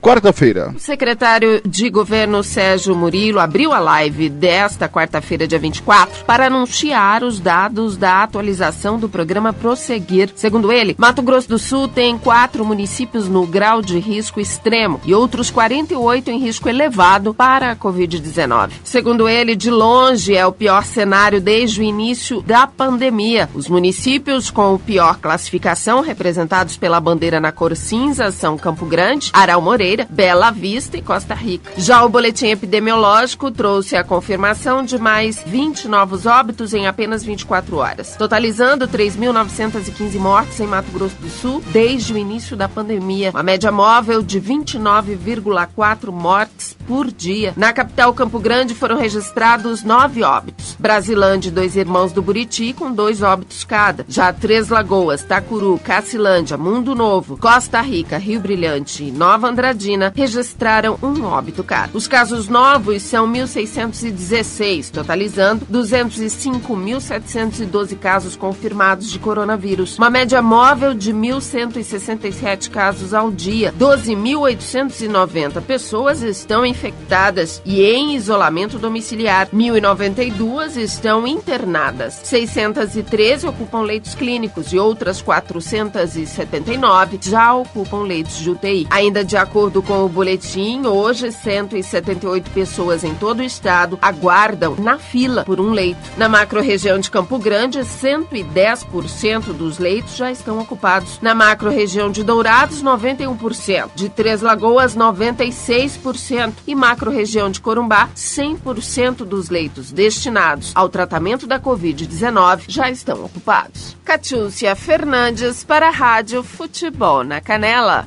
quarta-feira. 0.00 0.72
O 0.74 0.78
secretário 0.78 1.60
de 1.64 1.90
governo 1.90 2.42
Sérgio 2.42 2.96
Murilo 2.96 3.38
abriu 3.38 3.72
a 3.72 3.78
live 3.78 4.28
desta 4.28 4.88
quarta-feira, 4.88 5.46
dia 5.46 5.58
24, 5.58 6.24
para 6.24 6.46
anunciar 6.46 7.22
os 7.22 7.38
dados 7.38 7.96
da 7.96 8.22
atualização 8.22 8.98
do 8.98 9.08
programa 9.08 9.52
Prosseguir. 9.52 10.30
Segundo 10.34 10.72
ele, 10.72 10.96
Mato 10.98 11.22
Grosso 11.22 11.48
do 11.48 11.58
Sul 11.58 11.86
tem 11.86 12.16
quatro 12.16 12.64
municípios 12.64 13.28
no 13.28 13.46
grau 13.46 13.82
de 13.82 13.98
risco 13.98 14.40
extremo 14.40 15.00
e 15.04 15.14
outros 15.14 15.50
48 15.50 16.30
em 16.30 16.38
risco 16.38 16.68
elevado 16.68 17.34
para 17.34 17.72
a 17.72 17.76
Covid-19. 17.76 18.70
Segundo 18.82 19.28
ele, 19.28 19.54
de 19.54 19.70
longe 19.70 20.34
é 20.34 20.46
o 20.46 20.52
pior 20.52 20.84
cenário 20.84 21.40
desde 21.40 21.80
o 21.80 21.84
início 21.84 22.40
da 22.40 22.66
pandemia. 22.66 23.48
Os 23.54 23.68
municípios 23.68 24.50
com 24.50 24.78
pior 24.78 25.18
classificação, 25.18 26.00
representados 26.00 26.76
pela 26.76 27.00
bandeira 27.00 27.38
na 27.38 27.52
cor 27.52 27.76
cinza, 27.76 28.30
são 28.30 28.56
Campo 28.56 28.86
Grande, 28.86 29.30
Aral 29.32 29.60
Moreira, 29.60 29.89
Bela 30.08 30.50
Vista 30.50 30.96
e 30.96 31.02
Costa 31.02 31.34
Rica. 31.34 31.72
Já 31.76 32.04
o 32.04 32.08
boletim 32.08 32.46
epidemiológico 32.46 33.50
trouxe 33.50 33.96
a 33.96 34.04
confirmação 34.04 34.84
de 34.84 34.98
mais 34.98 35.42
20 35.44 35.88
novos 35.88 36.26
óbitos 36.26 36.72
em 36.72 36.86
apenas 36.86 37.24
24 37.24 37.76
horas, 37.76 38.14
totalizando 38.16 38.86
3.915 38.86 40.14
mortes 40.18 40.60
em 40.60 40.66
Mato 40.66 40.90
Grosso 40.92 41.16
do 41.16 41.28
Sul 41.28 41.62
desde 41.72 42.12
o 42.12 42.18
início 42.18 42.56
da 42.56 42.68
pandemia, 42.68 43.30
uma 43.30 43.42
média 43.42 43.72
móvel 43.72 44.22
de 44.22 44.40
29,4 44.40 46.12
mortes 46.12 46.76
por 46.86 47.10
dia. 47.10 47.52
Na 47.56 47.72
capital 47.72 48.12
Campo 48.14 48.38
Grande 48.38 48.74
foram 48.74 48.96
registrados 48.96 49.82
nove 49.82 50.22
óbitos. 50.22 50.76
Brasilândia 50.78 51.48
e 51.48 51.52
dois 51.52 51.76
irmãos 51.76 52.12
do 52.12 52.22
Buriti 52.22 52.72
com 52.72 52.92
dois 52.92 53.22
óbitos 53.22 53.64
cada. 53.64 54.04
Já 54.08 54.32
Três 54.32 54.68
Lagoas, 54.68 55.22
Tacuru, 55.22 55.78
Cacilândia, 55.82 56.56
Mundo 56.56 56.94
Novo, 56.94 57.36
Costa 57.36 57.80
Rica, 57.80 58.18
Rio 58.18 58.40
Brilhante 58.40 59.04
e 59.04 59.10
Nova 59.10 59.48
Andradina 59.48 59.79
registraram 60.14 60.98
um 61.02 61.24
óbito 61.24 61.64
cada. 61.64 61.96
Os 61.96 62.06
casos 62.06 62.46
novos 62.48 63.00
são 63.02 63.26
1.616, 63.32 64.90
totalizando 64.90 65.64
205.712 65.66 67.98
casos 67.98 68.36
confirmados 68.36 69.10
de 69.10 69.18
coronavírus. 69.18 69.96
Uma 69.96 70.10
média 70.10 70.42
móvel 70.42 70.92
de 70.94 71.12
1.167 71.12 72.68
casos 72.70 73.14
ao 73.14 73.30
dia. 73.30 73.72
12.890 73.78 75.62
pessoas 75.62 76.20
estão 76.22 76.66
infectadas 76.66 77.62
e 77.64 77.82
em 77.82 78.14
isolamento 78.14 78.78
domiciliar. 78.78 79.48
1.092 79.48 80.76
estão 80.76 81.26
internadas. 81.26 82.20
613 82.24 83.46
ocupam 83.46 83.80
leitos 83.80 84.14
clínicos 84.14 84.70
e 84.72 84.78
outras 84.78 85.22
479 85.22 87.18
já 87.22 87.54
ocupam 87.54 88.02
leitos 88.02 88.36
de 88.36 88.50
UTI. 88.50 88.86
Ainda 88.90 89.24
de 89.24 89.36
acordo 89.36 89.69
acordo 89.70 89.82
com 89.82 90.04
o 90.04 90.08
boletim, 90.08 90.84
hoje 90.84 91.30
178 91.30 92.50
pessoas 92.50 93.04
em 93.04 93.14
todo 93.14 93.38
o 93.38 93.44
estado 93.44 93.96
aguardam 94.02 94.74
na 94.76 94.98
fila 94.98 95.44
por 95.44 95.60
um 95.60 95.70
leito. 95.70 96.00
Na 96.16 96.28
macro-região 96.28 96.98
de 96.98 97.08
Campo 97.08 97.38
Grande, 97.38 97.78
110% 97.78 99.52
dos 99.52 99.78
leitos 99.78 100.16
já 100.16 100.30
estão 100.30 100.58
ocupados. 100.58 101.20
Na 101.20 101.36
macro-região 101.36 102.10
de 102.10 102.24
Dourados, 102.24 102.82
91%. 102.82 103.90
De 103.94 104.08
Três 104.08 104.42
Lagoas, 104.42 104.96
96%. 104.96 106.54
E 106.66 106.74
macro-região 106.74 107.48
de 107.48 107.60
Corumbá, 107.60 108.08
100% 108.16 109.18
dos 109.18 109.50
leitos 109.50 109.92
destinados 109.92 110.72
ao 110.74 110.88
tratamento 110.88 111.46
da 111.46 111.60
Covid-19 111.60 112.64
já 112.66 112.90
estão 112.90 113.24
ocupados. 113.24 113.96
Catiúcia 114.04 114.74
Fernandes 114.74 115.62
para 115.62 115.88
a 115.88 115.92
Rádio 115.92 116.42
Futebol 116.42 117.22
na 117.22 117.40
Canela. 117.40 118.06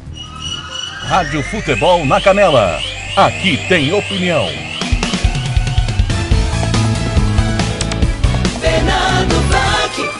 Rádio 1.07 1.43
Futebol 1.43 2.05
na 2.05 2.19
Canela. 2.19 2.79
Aqui 3.15 3.57
tem 3.67 3.93
opinião. 3.93 4.47
Fernando 8.59 9.47
Blanc. 9.47 10.11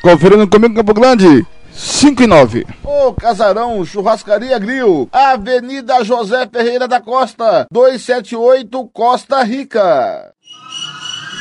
Conferindo 0.00 0.48
comigo 0.48 0.74
Campo 0.74 0.94
Grande. 0.94 1.44
5 1.72 2.22
e 2.22 2.26
9. 2.26 2.66
Ô 2.84 3.12
Casarão, 3.12 3.84
Churrascaria 3.84 4.58
Grill, 4.58 5.08
Avenida 5.12 6.04
José 6.04 6.46
Ferreira 6.46 6.86
da 6.86 7.00
Costa, 7.00 7.66
278 7.70 8.90
Costa 8.92 9.42
Rica. 9.42 10.32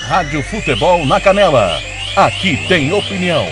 Rádio 0.08 0.42
Futebol 0.44 1.06
na 1.06 1.22
Canela. 1.22 1.80
Aqui 2.16 2.58
tem 2.68 2.92
opinião. 2.92 3.46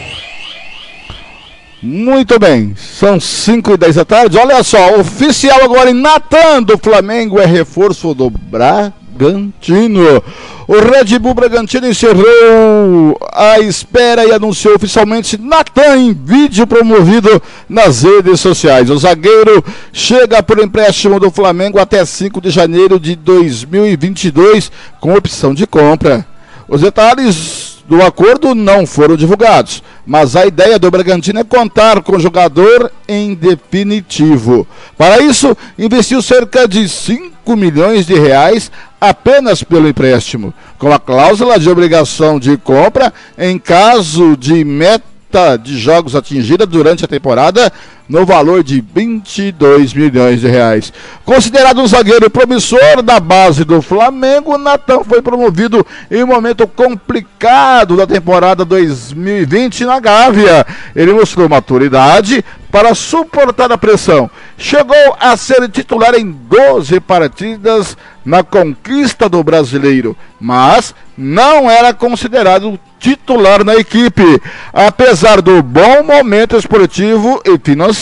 Muito 1.81 2.39
bem, 2.39 2.73
são 2.75 3.19
5 3.19 3.73
e 3.73 3.77
10 3.77 3.95
da 3.95 4.05
tarde. 4.05 4.35
Olha 4.35 4.63
só, 4.63 4.99
oficial 4.99 5.63
agora 5.63 5.91
em 5.91 5.93
Natan 5.93 6.63
do 6.63 6.75
Flamengo 6.75 7.39
é 7.39 7.45
reforço 7.45 8.15
do 8.15 8.31
Bragantino. 8.31 10.23
O 10.67 10.73
Red 10.73 11.19
Bull 11.19 11.35
Bragantino 11.35 11.87
encerrou 11.87 13.15
a 13.31 13.59
espera 13.59 14.25
e 14.25 14.31
anunciou 14.31 14.73
oficialmente 14.73 15.37
Natan 15.37 15.97
em 15.97 16.13
vídeo 16.13 16.65
promovido 16.65 17.41
nas 17.69 18.01
redes 18.01 18.39
sociais. 18.39 18.89
O 18.89 18.97
zagueiro 18.97 19.63
chega 19.93 20.41
por 20.41 20.57
empréstimo 20.57 21.19
do 21.19 21.29
Flamengo 21.29 21.77
até 21.77 22.03
5 22.03 22.41
de 22.41 22.49
janeiro 22.49 22.99
de 22.99 23.15
2022 23.15 24.71
com 24.99 25.13
opção 25.13 25.53
de 25.53 25.67
compra. 25.67 26.25
Os 26.67 26.81
detalhes 26.81 27.66
do 27.87 28.01
acordo 28.03 28.53
não 28.53 28.85
foram 28.85 29.15
divulgados, 29.15 29.81
mas 30.05 30.35
a 30.35 30.45
ideia 30.45 30.77
do 30.77 30.91
Bragantino 30.91 31.39
é 31.39 31.43
contar 31.43 32.01
com 32.03 32.17
o 32.17 32.19
jogador 32.19 32.91
em 33.07 33.33
definitivo. 33.33 34.67
Para 34.97 35.21
isso, 35.21 35.55
investiu 35.79 36.21
cerca 36.21 36.67
de 36.67 36.87
5 36.89 37.55
milhões 37.55 38.05
de 38.05 38.13
reais 38.13 38.69
apenas 38.99 39.63
pelo 39.63 39.87
empréstimo, 39.87 40.53
com 40.77 40.91
a 40.91 40.99
cláusula 40.99 41.57
de 41.57 41.69
obrigação 41.69 42.39
de 42.39 42.57
compra 42.57 43.13
em 43.37 43.57
caso 43.57 44.35
de 44.35 44.65
meta 44.65 45.57
de 45.57 45.77
jogos 45.77 46.15
atingida 46.15 46.65
durante 46.65 47.05
a 47.05 47.07
temporada 47.07 47.71
no 48.07 48.25
valor 48.25 48.63
de 48.63 48.81
22 48.81 49.93
milhões 49.93 50.41
de 50.41 50.47
reais. 50.47 50.93
Considerado 51.25 51.81
um 51.81 51.87
zagueiro 51.87 52.29
promissor 52.29 53.01
da 53.01 53.19
base 53.19 53.63
do 53.65 53.81
Flamengo, 53.81 54.57
Natan 54.57 55.03
foi 55.03 55.21
promovido 55.21 55.85
em 56.09 56.23
um 56.23 56.27
momento 56.27 56.67
complicado 56.67 57.97
da 57.97 58.07
temporada 58.07 58.63
2020 58.63 59.85
na 59.85 59.99
Gávea. 59.99 60.65
Ele 60.95 61.13
mostrou 61.13 61.49
maturidade 61.49 62.43
para 62.71 62.93
suportar 62.93 63.71
a 63.71 63.77
pressão. 63.77 64.29
Chegou 64.57 65.15
a 65.19 65.35
ser 65.35 65.67
titular 65.69 66.15
em 66.15 66.31
12 66.31 66.99
partidas 66.99 67.97
na 68.25 68.43
conquista 68.43 69.29
do 69.29 69.43
brasileiro, 69.43 70.15
mas 70.39 70.93
não 71.17 71.69
era 71.69 71.93
considerado 71.93 72.79
titular 72.99 73.63
na 73.63 73.75
equipe. 73.75 74.41
Apesar 74.73 75.41
do 75.41 75.61
bom 75.63 76.03
momento 76.03 76.57
esportivo 76.57 77.41
e 77.45 77.57
financeiro, 77.57 77.96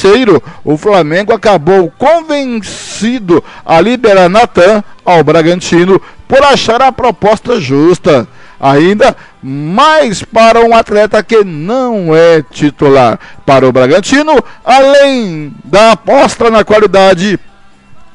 o 0.63 0.77
Flamengo 0.77 1.33
acabou 1.33 1.91
convencido 1.97 3.43
a 3.65 3.79
liberar 3.79 4.29
Natan 4.29 4.83
ao 5.05 5.23
Bragantino 5.23 6.01
por 6.27 6.43
achar 6.43 6.81
a 6.81 6.91
proposta 6.91 7.59
justa. 7.59 8.27
Ainda 8.59 9.15
mais 9.41 10.23
para 10.23 10.61
um 10.61 10.75
atleta 10.75 11.21
que 11.21 11.43
não 11.43 12.15
é 12.15 12.41
titular. 12.41 13.19
Para 13.45 13.67
o 13.67 13.71
Bragantino, 13.71 14.43
além 14.63 15.53
da 15.63 15.91
aposta 15.91 16.49
na 16.49 16.63
qualidade 16.63 17.39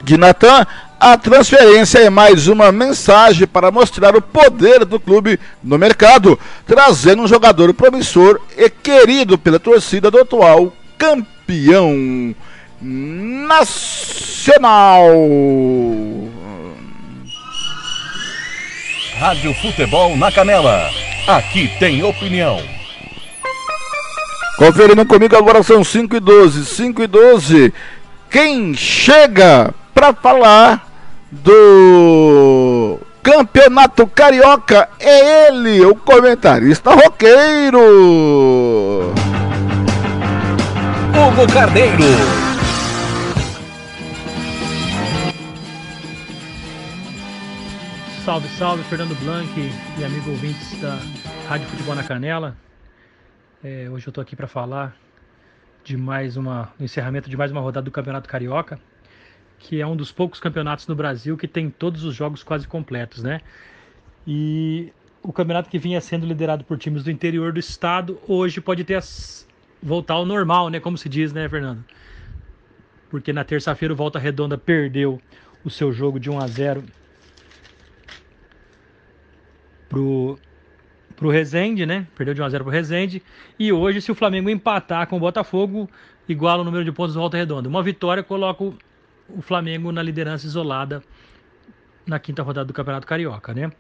de 0.02 0.16
Natan, 0.16 0.66
a 0.98 1.16
transferência 1.16 1.98
é 1.98 2.10
mais 2.10 2.46
uma 2.46 2.70
mensagem 2.70 3.46
para 3.46 3.70
mostrar 3.70 4.16
o 4.16 4.22
poder 4.22 4.84
do 4.84 5.00
clube 5.00 5.38
no 5.62 5.78
mercado, 5.78 6.38
trazendo 6.66 7.22
um 7.22 7.28
jogador 7.28 7.72
promissor 7.72 8.40
e 8.56 8.68
querido 8.68 9.38
pela 9.38 9.58
torcida 9.58 10.10
do 10.10 10.20
atual 10.20 10.72
campeão 10.98 11.39
nacional. 12.80 15.04
Rádio 19.18 19.52
Futebol 19.54 20.16
na 20.16 20.32
Canela. 20.32 20.90
Aqui 21.26 21.70
tem 21.78 22.02
opinião. 22.02 22.60
Conferindo 24.56 25.04
comigo 25.06 25.36
agora 25.36 25.62
são 25.62 25.84
5 25.84 26.16
e 26.16 26.20
12. 26.20 26.64
5 26.64 27.02
e 27.02 27.06
12. 27.06 27.72
Quem 28.30 28.74
chega 28.74 29.74
para 29.94 30.12
falar 30.12 30.88
do 31.30 32.98
Campeonato 33.22 34.06
Carioca 34.06 34.88
é 34.98 35.48
ele, 35.48 35.84
o 35.84 35.94
comentarista 35.94 36.92
roqueiro. 36.92 37.80
Hugo 41.20 41.46
Carneiro. 41.52 41.98
Salve, 48.24 48.48
salve, 48.48 48.82
Fernando 48.84 49.14
Blanc 49.22 49.50
e 49.98 50.02
amigo 50.04 50.30
ouvintes 50.30 50.80
da 50.80 50.98
Rádio 51.46 51.66
Futebol 51.68 51.94
na 51.94 52.02
Canela. 52.02 52.56
É, 53.62 53.86
hoje 53.90 54.06
eu 54.06 54.10
estou 54.10 54.22
aqui 54.22 54.34
para 54.34 54.46
falar 54.46 54.96
de 55.84 55.94
mais 55.94 56.38
uma, 56.38 56.72
encerramento 56.80 57.28
de 57.28 57.36
mais 57.36 57.52
uma 57.52 57.60
rodada 57.60 57.84
do 57.84 57.90
Campeonato 57.90 58.26
Carioca, 58.26 58.80
que 59.58 59.78
é 59.78 59.86
um 59.86 59.94
dos 59.94 60.10
poucos 60.10 60.40
campeonatos 60.40 60.86
no 60.86 60.94
Brasil 60.94 61.36
que 61.36 61.46
tem 61.46 61.68
todos 61.68 62.02
os 62.02 62.14
jogos 62.14 62.42
quase 62.42 62.66
completos, 62.66 63.22
né? 63.22 63.42
E 64.26 64.90
o 65.22 65.34
campeonato 65.34 65.68
que 65.68 65.78
vinha 65.78 66.00
sendo 66.00 66.24
liderado 66.24 66.64
por 66.64 66.78
times 66.78 67.04
do 67.04 67.10
interior 67.10 67.52
do 67.52 67.60
estado, 67.60 68.18
hoje 68.26 68.58
pode 68.58 68.84
ter 68.84 68.94
as, 68.94 69.46
voltar 69.82 70.14
ao 70.14 70.26
normal, 70.26 70.68
né? 70.68 70.80
Como 70.80 70.96
se 70.96 71.08
diz, 71.08 71.32
né, 71.32 71.48
Fernando? 71.48 71.84
Porque 73.08 73.32
na 73.32 73.44
terça-feira 73.44 73.92
o 73.92 73.96
Volta 73.96 74.18
Redonda 74.18 74.56
perdeu 74.56 75.20
o 75.64 75.70
seu 75.70 75.92
jogo 75.92 76.18
de 76.18 76.30
1 76.30 76.38
a 76.38 76.46
0 76.46 76.84
pro, 79.88 80.38
pro 81.16 81.28
Rezende, 81.28 81.84
né? 81.84 82.06
Perdeu 82.16 82.34
de 82.34 82.40
1 82.40 82.44
a 82.44 82.48
0 82.48 82.64
pro 82.64 82.72
Rezende. 82.72 83.22
E 83.58 83.72
hoje, 83.72 84.00
se 84.00 84.10
o 84.10 84.14
Flamengo 84.14 84.48
empatar 84.48 85.06
com 85.06 85.16
o 85.16 85.20
Botafogo, 85.20 85.90
iguala 86.28 86.62
o 86.62 86.64
número 86.64 86.84
de 86.84 86.92
pontos 86.92 87.14
do 87.14 87.20
Volta 87.20 87.36
Redonda. 87.36 87.68
Uma 87.68 87.82
vitória 87.82 88.22
coloca 88.22 88.64
o, 88.64 89.42
Flamengo 89.42 89.92
na 89.92 90.02
liderança 90.02 90.46
isolada 90.46 91.02
na 92.06 92.18
quinta 92.18 92.42
rodada 92.42 92.66
do 92.66 92.72
Campeonato 92.72 93.06
Carioca, 93.06 93.52
né? 93.52 93.70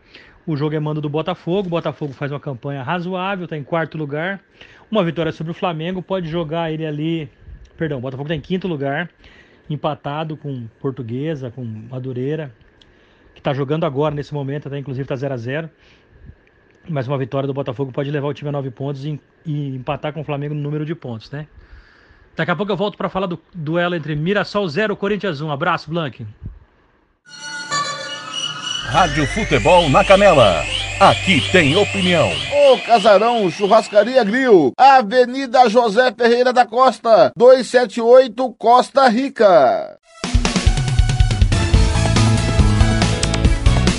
O 0.46 0.56
jogo 0.56 0.74
é 0.74 0.80
mando 0.80 1.00
do 1.00 1.08
Botafogo. 1.08 1.68
O 1.68 1.70
Botafogo 1.70 2.12
faz 2.12 2.32
uma 2.32 2.40
campanha 2.40 2.82
razoável, 2.82 3.44
está 3.44 3.56
em 3.56 3.62
quarto 3.62 3.98
lugar. 3.98 4.40
Uma 4.90 5.04
vitória 5.04 5.32
sobre 5.32 5.52
o 5.52 5.54
Flamengo 5.54 6.02
pode 6.02 6.28
jogar 6.28 6.72
ele 6.72 6.86
ali. 6.86 7.28
Perdão, 7.76 7.98
o 7.98 8.00
Botafogo 8.00 8.26
está 8.26 8.34
em 8.34 8.40
quinto 8.40 8.68
lugar, 8.68 9.08
empatado 9.68 10.36
com 10.36 10.66
Portuguesa, 10.80 11.50
com 11.50 11.64
Madureira, 11.64 12.52
que 13.34 13.40
está 13.40 13.54
jogando 13.54 13.84
agora 13.84 14.14
nesse 14.14 14.34
momento, 14.34 14.68
até 14.68 14.78
inclusive 14.78 15.04
está 15.04 15.16
0 15.16 15.32
a 15.32 15.36
0 15.36 15.70
Mas 16.88 17.08
uma 17.08 17.16
vitória 17.16 17.46
do 17.46 17.54
Botafogo 17.54 17.90
pode 17.90 18.10
levar 18.10 18.28
o 18.28 18.34
time 18.34 18.48
a 18.48 18.52
9 18.52 18.70
pontos 18.70 19.04
e, 19.04 19.18
e 19.46 19.76
empatar 19.76 20.12
com 20.12 20.20
o 20.20 20.24
Flamengo 20.24 20.54
no 20.54 20.60
número 20.60 20.84
de 20.84 20.94
pontos, 20.94 21.30
né? 21.30 21.46
Daqui 22.36 22.50
a 22.50 22.56
pouco 22.56 22.72
eu 22.72 22.76
volto 22.76 22.96
para 22.96 23.08
falar 23.08 23.26
do 23.26 23.38
duelo 23.54 23.94
entre 23.94 24.14
Mirassol 24.14 24.66
0 24.68 24.94
e 24.94 24.96
Corinthians 24.96 25.40
1. 25.40 25.50
Abraço, 25.50 25.90
Blank. 25.90 26.26
Rádio 28.90 29.24
Futebol 29.28 29.88
na 29.88 30.04
Canela. 30.04 30.64
Aqui 30.98 31.40
tem 31.52 31.76
opinião. 31.76 32.28
Ô 32.28 32.76
Casarão 32.78 33.48
Churrascaria 33.48 34.24
Grill, 34.24 34.72
Avenida 34.76 35.68
José 35.68 36.12
Ferreira 36.12 36.52
da 36.52 36.66
Costa, 36.66 37.30
278 37.36 38.52
Costa 38.58 39.06
Rica. 39.06 39.96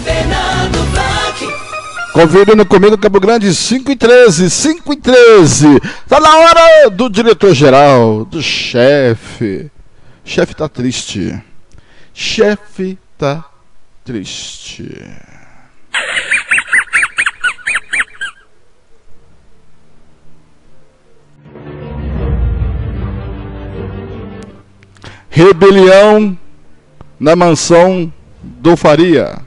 Fernando 0.04 0.92
Blanc. 0.92 2.12
Conferindo 2.12 2.66
comigo 2.66 2.98
Campo 2.98 3.22
Grande 3.22 3.56
5 3.56 3.92
e 3.94 3.96
13, 3.96 4.50
5 4.50 4.92
e 4.92 4.98
13. 4.98 5.80
Tá 6.06 6.20
na 6.20 6.36
hora 6.36 6.90
do 6.90 7.10
diretor-geral, 7.10 8.26
do 8.26 8.44
chefe. 8.44 9.72
Chefe 10.26 10.54
tá 10.54 10.68
triste. 10.68 11.42
Chefe 12.14 13.00
tá 13.18 13.51
triste. 14.04 14.96
Rebelião 25.30 26.38
na 27.20 27.36
mansão 27.36 28.12
do 28.44 28.76
Faria. 28.76 29.40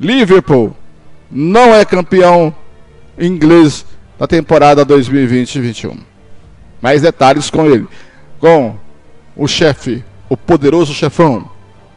Liverpool 0.00 0.76
não 1.30 1.74
é 1.74 1.84
campeão 1.84 2.54
inglês 3.18 3.84
da 4.18 4.26
temporada 4.26 4.86
2020-21. 4.86 5.98
Mais 6.80 7.02
detalhes 7.02 7.50
com 7.50 7.66
ele. 7.66 7.86
Com 8.38 8.76
o 9.34 9.46
chefe, 9.46 10.04
o 10.28 10.36
poderoso 10.36 10.94
chefão, 10.94 11.50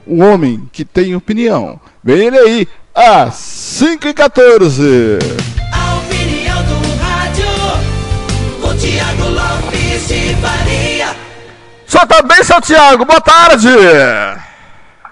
o 0.10 0.24
homem 0.24 0.68
que 0.74 0.84
tem 0.84 1.16
opinião. 1.16 1.80
Vem 2.04 2.26
ele 2.26 2.40
aí, 2.40 2.68
às 2.96 3.36
5 3.36 4.08
e 4.08 4.14
14 4.14 5.20
A 5.72 5.96
opinião 5.98 6.64
do 6.64 7.04
rádio. 7.04 7.46
O 8.68 8.76
Tiago 8.76 9.30
Lopes 9.30 10.08
de 10.08 10.36
Faria. 10.36 11.16
Só 11.86 12.06
também, 12.08 12.44
seu 12.44 12.60
Thiago, 12.60 13.06
boa 13.06 13.22
tarde! 13.22 13.70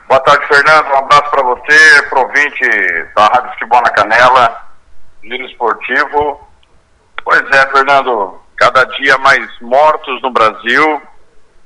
Boa 0.08 0.20
tarde, 0.22 0.48
Fernando. 0.48 0.88
Um 0.88 0.98
abraço 0.98 1.30
para 1.30 1.44
você, 1.44 2.02
pro 2.10 2.22
ouvinte 2.22 2.66
da 3.16 3.26
Rádio 3.26 3.52
Futebol 3.52 3.82
na 3.82 3.90
Canela, 3.92 4.66
Giro 5.24 5.46
Esportivo. 5.46 6.48
Pois 7.24 7.44
é, 7.52 7.68
Fernando, 7.72 8.40
cada 8.56 8.84
dia 8.86 9.18
mais 9.20 9.46
mortos 9.62 10.22
no 10.24 10.32
Brasil. 10.32 11.02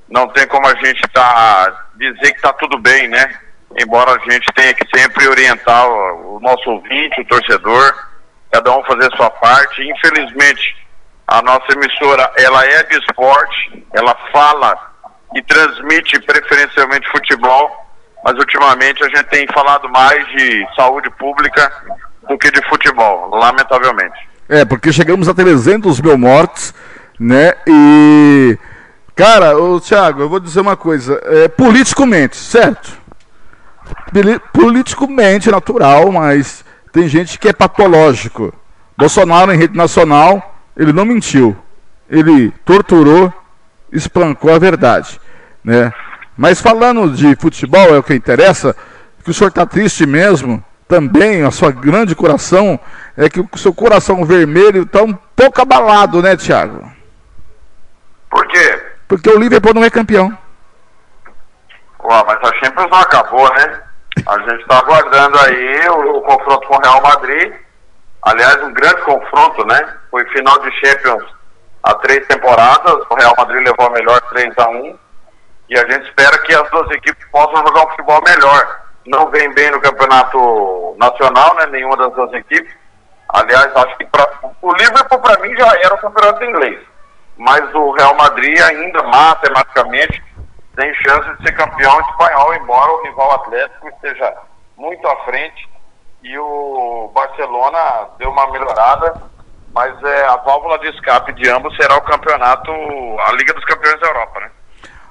Não 0.09 0.27
tem 0.29 0.45
como 0.47 0.67
a 0.67 0.75
gente 0.75 1.01
tá, 1.13 1.80
dizer 2.01 2.31
que 2.31 2.37
está 2.37 2.53
tudo 2.53 2.77
bem, 2.79 3.07
né? 3.07 3.33
Embora 3.77 4.11
a 4.11 4.31
gente 4.31 4.45
tenha 4.53 4.73
que 4.73 4.85
sempre 4.97 5.27
orientar 5.27 5.87
o, 5.87 6.39
nosso 6.41 6.69
ouvinte, 6.69 7.21
o 7.21 7.25
torcedor, 7.25 7.93
cada 8.51 8.77
um 8.77 8.83
fazer 8.83 9.11
a 9.13 9.17
sua 9.17 9.29
parte. 9.29 9.81
Infelizmente, 9.81 10.75
a 11.27 11.41
nossa 11.41 11.71
emissora, 11.71 12.29
ela 12.37 12.65
é 12.65 12.83
de 12.83 12.97
esporte, 12.97 13.85
ela 13.93 14.15
fala 14.31 14.75
e 15.33 15.41
transmite 15.43 16.19
preferencialmente 16.21 17.09
futebol, 17.09 17.71
mas 18.23 18.33
ultimamente 18.35 19.03
a 19.03 19.07
gente 19.07 19.23
tem 19.25 19.47
falado 19.53 19.87
mais 19.89 20.25
de 20.27 20.67
saúde 20.75 21.09
pública 21.11 21.71
do 22.27 22.37
que 22.37 22.51
de 22.51 22.61
futebol, 22.67 23.29
lamentavelmente. 23.29 24.19
É, 24.49 24.65
porque 24.65 24.91
chegamos 24.91 25.29
a 25.29 25.33
300 25.33 26.01
mil 26.01 26.17
mortes, 26.17 26.73
né? 27.17 27.53
E. 27.65 28.57
Cara, 29.15 29.57
ô 29.57 29.79
Thiago, 29.79 30.21
eu 30.21 30.29
vou 30.29 30.39
dizer 30.39 30.61
uma 30.61 30.75
coisa. 30.75 31.19
É, 31.25 31.47
politicamente, 31.47 32.35
certo? 32.37 32.97
Poli- 34.13 34.39
Politicamente 34.53 35.51
natural, 35.51 36.11
mas 36.11 36.63
tem 36.91 37.07
gente 37.07 37.37
que 37.37 37.49
é 37.49 37.53
patológico. 37.53 38.53
Bolsonaro, 38.97 39.53
em 39.53 39.57
rede 39.57 39.75
nacional, 39.75 40.55
ele 40.77 40.93
não 40.93 41.05
mentiu. 41.05 41.57
Ele 42.09 42.51
torturou, 42.65 43.33
espancou 43.91 44.53
a 44.53 44.59
verdade, 44.59 45.19
né? 45.63 45.91
Mas 46.37 46.61
falando 46.61 47.09
de 47.11 47.35
futebol, 47.35 47.93
é 47.93 47.97
o 47.97 48.03
que 48.03 48.13
interessa, 48.13 48.75
que 49.23 49.29
o 49.31 49.33
senhor 49.33 49.49
está 49.49 49.65
triste 49.65 50.05
mesmo, 50.05 50.63
também, 50.87 51.43
a 51.43 51.51
sua 51.51 51.71
grande 51.71 52.15
coração, 52.15 52.79
é 53.15 53.29
que 53.29 53.39
o 53.39 53.49
seu 53.57 53.73
coração 53.73 54.25
vermelho 54.25 54.83
está 54.83 55.03
um 55.03 55.13
pouco 55.13 55.61
abalado, 55.61 56.21
né, 56.21 56.35
Thiago? 56.35 56.91
Por 58.29 58.45
quê? 58.47 58.81
Porque 59.11 59.29
o 59.29 59.37
Liverpool 59.37 59.73
não 59.73 59.83
é 59.83 59.89
campeão. 59.89 60.31
Ué, 62.01 62.23
mas 62.25 62.37
a 62.49 62.53
Champions 62.63 62.89
não 62.89 62.97
acabou, 62.97 63.53
né? 63.55 63.83
A 64.25 64.39
gente 64.39 64.61
está 64.61 64.77
aguardando 64.77 65.37
aí 65.37 65.89
o, 65.89 66.15
o 66.15 66.21
confronto 66.21 66.65
com 66.65 66.77
o 66.77 66.81
Real 66.81 67.01
Madrid. 67.01 67.53
Aliás, 68.21 68.63
um 68.63 68.71
grande 68.71 69.01
confronto, 69.01 69.67
né? 69.67 69.97
Foi 70.09 70.23
final 70.29 70.57
de 70.59 70.71
Champions 70.79 71.25
há 71.83 71.93
três 71.95 72.25
temporadas. 72.25 73.03
O 73.09 73.15
Real 73.15 73.33
Madrid 73.37 73.67
levou 73.67 73.87
a 73.87 73.89
melhor 73.89 74.21
3 74.29 74.57
a 74.57 74.69
1 74.69 74.97
E 75.67 75.77
a 75.77 75.91
gente 75.91 76.07
espera 76.07 76.37
que 76.43 76.55
as 76.55 76.71
duas 76.71 76.89
equipes 76.91 77.27
possam 77.33 77.67
jogar 77.67 77.87
um 77.87 77.89
futebol 77.89 78.21
melhor. 78.25 78.79
não 79.07 79.29
vem 79.29 79.53
bem 79.53 79.71
no 79.71 79.81
campeonato 79.81 80.95
nacional, 80.97 81.53
né? 81.55 81.65
Nenhuma 81.65 81.97
das 81.97 82.13
duas 82.13 82.31
equipes. 82.31 82.73
Aliás, 83.27 83.75
acho 83.75 83.97
que 83.97 84.05
pra, 84.05 84.25
o 84.61 84.71
Liverpool 84.71 85.19
para 85.19 85.41
mim 85.41 85.53
já 85.57 85.67
era 85.83 85.95
o 85.95 85.97
campeonato 85.97 86.45
inglês, 86.45 86.79
mas 87.37 87.73
o 87.73 87.91
Real 87.91 88.15
Madrid 88.15 88.59
ainda 88.59 89.03
matematicamente 89.03 90.23
tem 90.75 90.93
chance 90.95 91.29
de 91.35 91.43
ser 91.43 91.55
campeão 91.55 91.99
espanhol, 92.01 92.55
embora 92.55 92.91
o 92.91 93.03
rival 93.03 93.31
Atlético 93.33 93.89
esteja 93.89 94.33
muito 94.77 95.07
à 95.07 95.15
frente 95.25 95.69
e 96.23 96.37
o 96.37 97.11
Barcelona 97.13 98.09
deu 98.17 98.29
uma 98.29 98.51
melhorada, 98.51 99.21
mas 99.73 99.91
é, 100.03 100.25
a 100.25 100.37
válvula 100.37 100.77
de 100.79 100.89
escape 100.89 101.33
de 101.33 101.49
ambos 101.49 101.75
será 101.75 101.97
o 101.97 102.01
campeonato, 102.01 102.71
a 102.71 103.31
Liga 103.33 103.53
dos 103.53 103.65
Campeões 103.65 103.99
da 103.99 104.07
Europa, 104.07 104.39
né? 104.39 104.51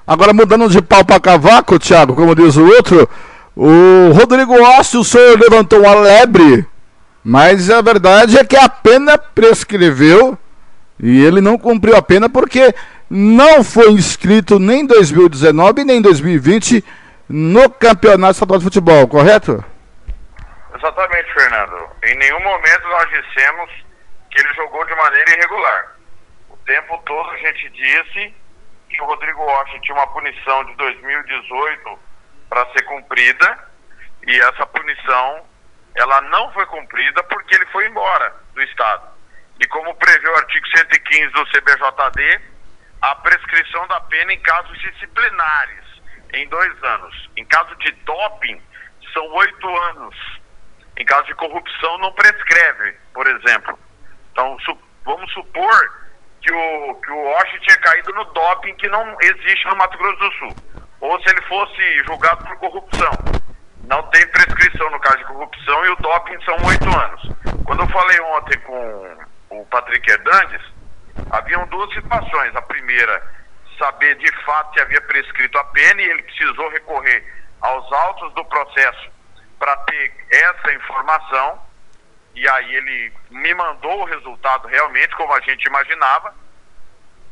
Agora 0.05 0.33
mudando 0.33 0.69
de 0.69 0.81
pau 0.81 1.05
para 1.05 1.19
cavaco, 1.19 1.79
Thiago, 1.79 2.15
como 2.15 2.35
diz 2.35 2.57
o 2.57 2.65
outro, 2.65 3.07
o 3.55 4.11
Rodrigo 4.13 4.61
Ócio, 4.79 5.01
o 5.01 5.05
senhor 5.05 5.39
levantou 5.39 5.79
uma 5.79 5.93
lebre, 5.95 6.65
mas 7.23 7.69
a 7.69 7.81
verdade 7.81 8.37
é 8.37 8.43
que 8.43 8.57
a 8.57 8.67
pena 8.67 9.17
prescreveu 9.17 10.37
e 11.01 11.25
ele 11.25 11.41
não 11.41 11.57
cumpriu 11.57 11.95
a 11.95 12.01
pena 12.01 12.29
porque 12.29 12.73
não 13.09 13.63
foi 13.63 13.89
inscrito 13.91 14.59
nem 14.59 14.81
em 14.81 14.85
2019 14.85 15.83
nem 15.83 15.97
em 15.97 16.01
2020 16.01 16.85
no 17.27 17.69
Campeonato 17.69 18.33
Estadual 18.33 18.59
de 18.59 18.65
Futebol, 18.65 19.07
correto? 19.07 19.63
Exatamente, 20.75 21.33
Fernando. 21.33 21.89
Em 22.03 22.15
nenhum 22.17 22.43
momento 22.43 22.87
nós 22.89 23.09
dissemos 23.09 23.69
que 24.29 24.41
ele 24.41 24.53
jogou 24.53 24.85
de 24.85 24.95
maneira 24.95 25.31
irregular. 25.31 25.95
O 26.49 26.57
tempo 26.57 27.01
todo 27.05 27.29
a 27.31 27.37
gente 27.37 27.69
disse 27.69 28.33
que 28.89 29.01
o 29.01 29.05
Rodrigo 29.05 29.43
Rocha 29.43 29.79
tinha 29.79 29.95
uma 29.95 30.07
punição 30.07 30.65
de 30.65 30.75
2018 30.75 31.99
para 32.49 32.65
ser 32.73 32.83
cumprida 32.83 33.57
e 34.27 34.39
essa 34.39 34.65
punição 34.67 35.41
ela 35.95 36.21
não 36.21 36.51
foi 36.51 36.65
cumprida 36.67 37.23
porque 37.23 37.55
ele 37.55 37.65
foi 37.67 37.87
embora 37.87 38.35
do 38.53 38.61
estado. 38.61 39.10
E 39.61 39.67
como 39.67 39.93
prevê 39.93 40.27
o 40.27 40.35
artigo 40.37 40.67
115 40.75 41.33
do 41.33 41.45
CBJD, 41.45 42.41
a 42.99 43.15
prescrição 43.15 43.87
da 43.87 44.01
pena 44.01 44.33
em 44.33 44.39
casos 44.39 44.75
disciplinares 44.79 45.85
em 46.33 46.47
dois 46.49 46.83
anos. 46.83 47.29
Em 47.37 47.45
caso 47.45 47.75
de 47.75 47.91
doping, 48.03 48.59
são 49.13 49.23
oito 49.33 49.77
anos. 49.83 50.15
Em 50.97 51.05
caso 51.05 51.25
de 51.27 51.35
corrupção, 51.35 51.97
não 51.99 52.11
prescreve, 52.13 52.97
por 53.13 53.27
exemplo. 53.27 53.77
Então, 54.31 54.57
su 54.61 54.75
vamos 55.05 55.31
supor 55.31 56.01
que 56.41 56.51
o, 56.51 56.95
que 56.95 57.11
o 57.11 57.31
Osh 57.33 57.59
tinha 57.61 57.77
caído 57.77 58.11
no 58.13 58.25
doping 58.25 58.73
que 58.75 58.87
não 58.87 59.15
existe 59.21 59.65
no 59.67 59.75
Mato 59.75 59.97
Grosso 59.99 60.19
do 60.19 60.31
Sul. 60.33 60.55
Ou 61.01 61.21
se 61.21 61.29
ele 61.29 61.41
fosse 61.43 62.03
julgado 62.05 62.43
por 62.45 62.57
corrupção. 62.57 63.11
Não 63.85 64.01
tem 64.09 64.25
prescrição 64.27 64.89
no 64.89 64.99
caso 64.99 65.17
de 65.17 65.25
corrupção 65.25 65.85
e 65.85 65.89
o 65.89 65.95
doping 65.97 66.41
são 66.45 66.55
oito 66.65 66.89
anos. 66.89 67.29
Quando 67.63 67.83
eu 67.83 67.87
falei 67.89 68.19
ontem 68.21 68.59
com 68.61 69.30
o 69.51 69.65
Patrick 69.65 70.09
Hernandes, 70.09 70.61
haviam 71.29 71.67
duas 71.67 71.93
situações. 71.93 72.55
A 72.55 72.61
primeira, 72.61 73.21
saber 73.77 74.15
de 74.15 74.31
fato 74.43 74.73
se 74.73 74.81
havia 74.81 75.01
prescrito 75.01 75.57
a 75.57 75.63
pena 75.65 76.01
e 76.01 76.09
ele 76.09 76.23
precisou 76.23 76.69
recorrer 76.69 77.23
aos 77.61 77.91
autos 77.91 78.33
do 78.33 78.45
processo 78.45 79.11
para 79.59 79.75
ter 79.77 80.13
essa 80.29 80.73
informação. 80.73 81.61
E 82.33 82.47
aí 82.47 82.75
ele 82.75 83.13
me 83.29 83.53
mandou 83.53 84.01
o 84.01 84.05
resultado 84.05 84.67
realmente, 84.67 85.15
como 85.15 85.33
a 85.33 85.41
gente 85.41 85.65
imaginava. 85.65 86.33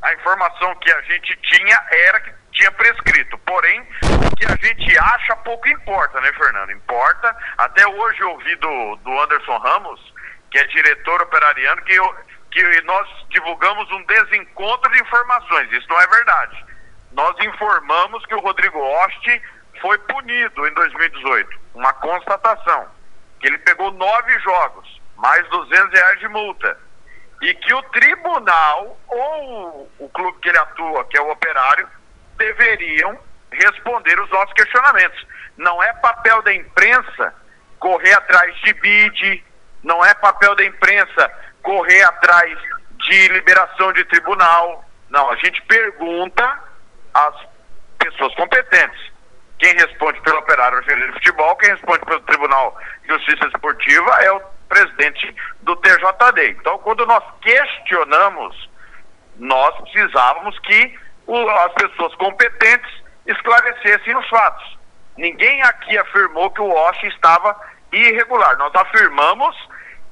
A 0.01 0.13
informação 0.13 0.75
que 0.75 0.91
a 0.91 1.01
gente 1.01 1.35
tinha 1.37 1.85
era 1.89 2.19
que 2.19 2.33
tinha 2.51 2.71
prescrito. 2.73 3.37
Porém, 3.39 3.81
o 3.81 4.35
que 4.35 4.45
a 4.45 4.55
gente 4.57 4.97
acha 4.97 5.35
pouco 5.37 5.67
importa, 5.69 6.19
né, 6.19 6.31
Fernando? 6.33 6.71
Importa. 6.71 7.35
Até 7.57 7.87
hoje 7.87 8.19
eu 8.19 8.31
ouvi 8.31 8.55
do, 8.57 8.95
do 8.97 9.19
Anderson 9.21 9.57
Ramos, 9.57 10.13
que 10.51 10.57
é 10.57 10.63
diretor 10.65 11.21
operariano, 11.21 11.81
que, 11.83 11.93
eu, 11.93 12.15
que 12.51 12.81
nós 12.81 13.07
divulgamos 13.29 13.89
um 13.91 14.03
desencontro 14.03 14.91
de 14.91 15.01
informações. 15.01 15.71
Isso 15.71 15.87
não 15.89 15.99
é 16.01 16.07
verdade. 16.07 16.65
Nós 17.11 17.35
informamos 17.39 18.25
que 18.25 18.35
o 18.35 18.39
Rodrigo 18.39 18.79
Oste 18.79 19.41
foi 19.81 19.97
punido 19.99 20.67
em 20.67 20.73
2018. 20.73 21.59
Uma 21.73 21.93
constatação. 21.93 22.87
Que 23.39 23.47
ele 23.47 23.57
pegou 23.59 23.91
nove 23.91 24.37
jogos, 24.39 25.01
mais 25.15 25.47
200 25.49 25.91
reais 25.91 26.19
de 26.19 26.27
multa. 26.27 26.77
E 27.41 27.53
que 27.53 27.73
o 27.73 27.81
tribunal 27.83 28.99
ou 29.07 29.89
o 29.97 30.09
clube 30.09 30.39
que 30.39 30.49
ele 30.49 30.57
atua, 30.57 31.05
que 31.05 31.17
é 31.17 31.21
o 31.21 31.31
operário, 31.31 31.87
deveriam 32.37 33.17
responder 33.51 34.19
os 34.19 34.29
nossos 34.29 34.53
questionamentos. 34.53 35.25
Não 35.57 35.81
é 35.81 35.93
papel 35.93 36.41
da 36.41 36.53
imprensa 36.53 37.33
correr 37.79 38.13
atrás 38.13 38.53
de 38.61 38.73
bid, 38.73 39.43
não 39.83 40.03
é 40.03 40.13
papel 40.15 40.55
da 40.55 40.63
imprensa 40.65 41.31
correr 41.61 42.01
atrás 42.03 42.57
de 42.97 43.27
liberação 43.29 43.91
de 43.93 44.03
tribunal. 44.05 44.85
Não, 45.09 45.29
a 45.29 45.35
gente 45.37 45.61
pergunta 45.63 46.63
às 47.13 47.35
pessoas 47.97 48.33
competentes. 48.35 49.09
Quem 49.57 49.73
responde 49.73 50.21
pelo 50.21 50.39
operário 50.39 50.79
o 50.79 50.83
gerente 50.83 51.07
de 51.07 51.13
futebol, 51.13 51.55
quem 51.57 51.69
responde 51.71 52.05
pelo 52.05 52.21
Tribunal 52.21 52.77
de 53.03 53.09
Justiça 53.09 53.45
Esportiva 53.47 54.11
é 54.21 54.31
o 54.31 54.41
presidente 54.69 55.35
do 55.61 55.75
TJD. 55.75 56.51
Então, 56.51 56.77
quando 56.79 57.05
nós 57.05 57.23
questionamos, 57.41 58.69
nós 59.37 59.75
precisávamos 59.81 60.57
que 60.59 60.97
o, 61.27 61.49
as 61.49 61.73
pessoas 61.73 62.15
competentes 62.15 62.89
esclarecessem 63.25 64.15
os 64.15 64.29
fatos. 64.29 64.77
Ninguém 65.17 65.61
aqui 65.63 65.97
afirmou 65.97 66.49
que 66.51 66.61
o 66.61 66.71
Osh 66.71 67.03
estava 67.03 67.55
irregular. 67.91 68.57
Nós 68.57 68.73
afirmamos 68.75 69.55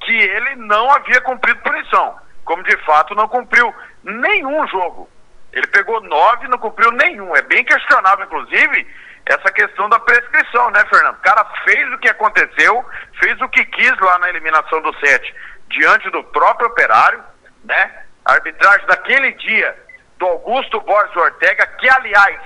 que 0.02 0.14
ele 0.14 0.56
não 0.58 0.92
havia 0.92 1.22
cumprido 1.22 1.60
punição, 1.62 2.16
como 2.46 2.64
de 2.64 2.78
fato 2.86 3.16
não 3.16 3.28
cumpriu 3.28 3.74
nenhum 4.04 4.68
jogo. 4.68 5.10
Ele 5.52 5.68
pegou 5.68 6.02
nove 6.02 6.46
e 6.46 6.50
não 6.50 6.58
cumpriu 6.58 6.92
nenhum. 6.92 7.36
É 7.36 7.42
bem 7.42 7.64
questionável, 7.64 8.26
inclusive, 8.26 8.88
essa 9.26 9.52
questão 9.52 9.90
da 9.90 10.00
prescrição, 10.00 10.70
né, 10.72 10.84
Fernando? 10.90 11.16
O 11.16 11.22
cara 11.22 11.46
fez 11.66 11.92
o 11.92 11.98
que 11.98 12.10
aconteceu, 12.10 12.86
fez 13.20 13.40
o 13.42 13.50
que 13.50 13.66
quis 13.66 13.98
lá 14.00 14.18
na 14.20 14.30
eliminação 14.30 14.82
do 14.82 14.94
sete, 15.00 15.34
diante 15.70 16.10
do 16.10 16.24
próprio 16.24 16.68
operário, 16.68 17.24
né? 17.64 18.04
A 18.26 18.34
arbitragem 18.34 18.86
daquele 18.88 19.32
dia 19.34 19.76
do 20.18 20.26
Augusto 20.26 20.80
Borges 20.82 21.16
Ortega, 21.16 21.66
que 21.66 21.90
aliás 21.90 22.40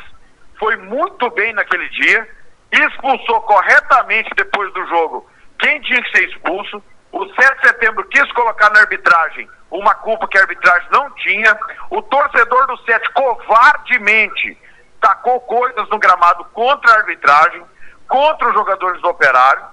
foi 0.57 0.75
muito 0.77 1.29
bem 1.31 1.53
naquele 1.53 1.89
dia, 1.89 2.27
expulsou 2.71 3.41
corretamente 3.41 4.29
depois 4.35 4.73
do 4.73 4.85
jogo 4.87 5.29
quem 5.59 5.79
tinha 5.81 6.01
que 6.01 6.17
ser 6.17 6.29
expulso. 6.29 6.83
O 7.11 7.25
7 7.25 7.61
de 7.61 7.67
setembro 7.67 8.03
quis 8.05 8.31
colocar 8.31 8.69
na 8.71 8.79
arbitragem 8.79 9.47
uma 9.69 9.93
culpa 9.95 10.27
que 10.27 10.37
a 10.37 10.41
arbitragem 10.41 10.87
não 10.91 11.09
tinha. 11.11 11.57
O 11.89 12.01
torcedor 12.01 12.67
do 12.67 12.77
7 12.83 13.09
covardemente 13.13 14.57
tacou 14.99 15.39
coisas 15.41 15.87
no 15.89 15.99
gramado 15.99 16.45
contra 16.53 16.91
a 16.91 16.97
arbitragem, 16.97 17.63
contra 18.07 18.49
os 18.49 18.53
jogadores 18.53 19.01
do 19.01 19.09
operário. 19.09 19.63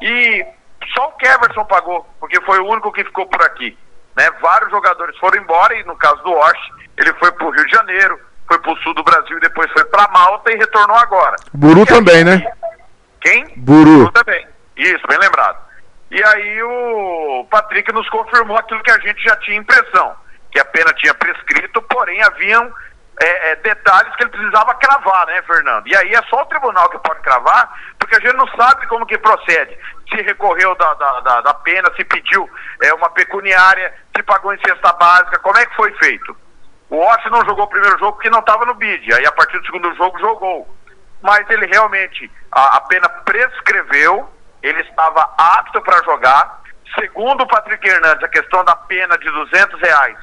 E 0.00 0.44
só 0.94 1.08
o 1.08 1.12
Keverson 1.12 1.64
pagou, 1.64 2.06
porque 2.18 2.40
foi 2.42 2.58
o 2.58 2.66
único 2.66 2.92
que 2.92 3.04
ficou 3.04 3.26
por 3.26 3.42
aqui. 3.42 3.76
Né? 4.16 4.30
Vários 4.40 4.70
jogadores 4.70 5.16
foram 5.18 5.40
embora, 5.42 5.74
e 5.74 5.84
no 5.84 5.96
caso 5.96 6.22
do 6.22 6.32
Osh, 6.32 6.70
ele 6.96 7.12
foi 7.14 7.30
para 7.32 7.46
o 7.46 7.50
Rio 7.50 7.64
de 7.66 7.72
Janeiro, 7.72 8.20
foi 8.50 8.58
para 8.58 8.72
o 8.72 8.76
sul 8.78 8.92
do 8.94 9.04
Brasil 9.04 9.36
e 9.36 9.40
depois 9.40 9.70
foi 9.70 9.84
para 9.84 10.08
Malta 10.08 10.50
e 10.50 10.56
retornou 10.56 10.96
agora. 10.96 11.36
Buru 11.54 11.86
também, 11.86 12.24
né? 12.24 12.44
Quem? 13.20 13.44
Buru. 13.58 13.98
Buru 13.98 14.12
também. 14.12 14.44
Isso, 14.76 15.06
bem 15.06 15.18
lembrado. 15.18 15.58
E 16.10 16.20
aí 16.24 16.62
o 16.64 17.46
Patrick 17.48 17.92
nos 17.92 18.08
confirmou 18.08 18.56
aquilo 18.56 18.82
que 18.82 18.90
a 18.90 18.98
gente 18.98 19.22
já 19.22 19.36
tinha 19.36 19.58
impressão, 19.58 20.16
que 20.50 20.58
a 20.58 20.64
pena 20.64 20.92
tinha 20.94 21.14
prescrito, 21.14 21.80
porém 21.82 22.20
haviam 22.22 22.72
é, 23.22 23.52
é, 23.52 23.56
detalhes 23.56 24.16
que 24.16 24.24
ele 24.24 24.30
precisava 24.30 24.74
cravar, 24.74 25.26
né, 25.26 25.40
Fernando? 25.42 25.86
E 25.86 25.94
aí 25.94 26.12
é 26.12 26.22
só 26.22 26.42
o 26.42 26.46
tribunal 26.46 26.88
que 26.88 26.98
pode 26.98 27.20
cravar, 27.20 27.70
porque 28.00 28.16
a 28.16 28.20
gente 28.20 28.34
não 28.34 28.48
sabe 28.56 28.84
como 28.88 29.06
que 29.06 29.18
procede. 29.18 29.78
Se 30.08 30.20
recorreu 30.22 30.74
da, 30.74 30.94
da, 30.94 31.20
da, 31.20 31.40
da 31.42 31.54
pena, 31.54 31.88
se 31.94 32.02
pediu 32.04 32.50
é, 32.82 32.92
uma 32.94 33.10
pecuniária, 33.10 33.94
se 34.16 34.22
pagou 34.24 34.52
em 34.52 34.60
cesta 34.66 34.92
básica, 34.94 35.38
como 35.38 35.58
é 35.58 35.66
que 35.66 35.76
foi 35.76 35.92
feito? 35.98 36.36
O 36.90 36.98
Ossi 36.98 37.30
não 37.30 37.44
jogou 37.44 37.64
o 37.64 37.68
primeiro 37.68 37.96
jogo 37.98 38.14
porque 38.14 38.28
não 38.28 38.40
estava 38.40 38.66
no 38.66 38.74
bid, 38.74 39.14
aí 39.14 39.24
a 39.24 39.32
partir 39.32 39.58
do 39.60 39.66
segundo 39.66 39.94
jogo 39.94 40.18
jogou. 40.18 40.68
Mas 41.22 41.48
ele 41.48 41.66
realmente, 41.66 42.30
a, 42.50 42.78
a 42.78 42.80
pena 42.82 43.08
prescreveu, 43.08 44.28
ele 44.60 44.80
estava 44.80 45.32
apto 45.38 45.80
para 45.82 46.02
jogar. 46.02 46.60
Segundo 46.98 47.42
o 47.42 47.46
Patrick 47.46 47.88
Hernandes, 47.88 48.24
a 48.24 48.28
questão 48.28 48.64
da 48.64 48.74
pena 48.74 49.16
de 49.16 49.30
200 49.30 49.80
reais, 49.80 50.18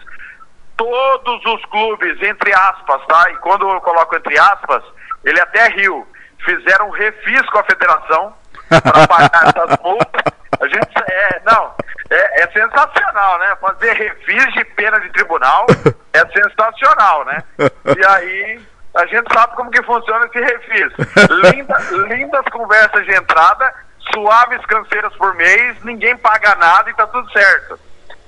todos 0.75 1.45
os 1.45 1.65
clubes, 1.67 2.21
entre 2.21 2.53
aspas, 2.53 3.01
tá? 3.07 3.31
E 3.31 3.37
quando 3.37 3.69
eu 3.69 3.79
coloco 3.79 4.15
entre 4.17 4.37
aspas, 4.37 4.83
ele 5.23 5.39
até 5.39 5.69
riu, 5.69 6.05
fizeram 6.43 6.89
refis 6.89 7.49
com 7.49 7.59
a 7.59 7.63
federação 7.63 8.35
para 8.67 9.07
pagar 9.07 9.43
essas 9.47 9.79
multas. 9.81 10.33
A 10.59 10.67
gente, 10.67 11.03
é, 11.09 11.41
não, 11.45 11.73
é, 12.09 12.43
é, 12.43 12.47
sensacional, 12.51 13.39
né? 13.39 13.55
Fazer 13.59 13.93
refis 13.93 14.53
de 14.53 14.63
pena 14.65 14.99
de 14.99 15.09
tribunal 15.11 15.65
é 16.13 16.25
sensacional, 16.27 17.25
né? 17.25 17.43
E 17.97 18.05
aí 18.05 18.61
A 18.97 19.05
gente 19.05 19.31
sabe 19.31 19.55
como 19.55 19.69
que 19.69 19.83
funciona 19.83 20.25
esse 20.25 20.39
refis. 20.39 20.91
Linda, 21.29 21.77
lindas 22.09 22.45
conversas 22.51 23.05
de 23.05 23.13
entrada, 23.13 23.71
suaves 24.11 24.65
canseiras 24.65 25.15
por 25.17 25.35
mês, 25.35 25.77
ninguém 25.83 26.17
paga 26.17 26.55
nada 26.55 26.89
e 26.89 26.95
tá 26.95 27.05
tudo 27.05 27.31
certo. 27.31 27.79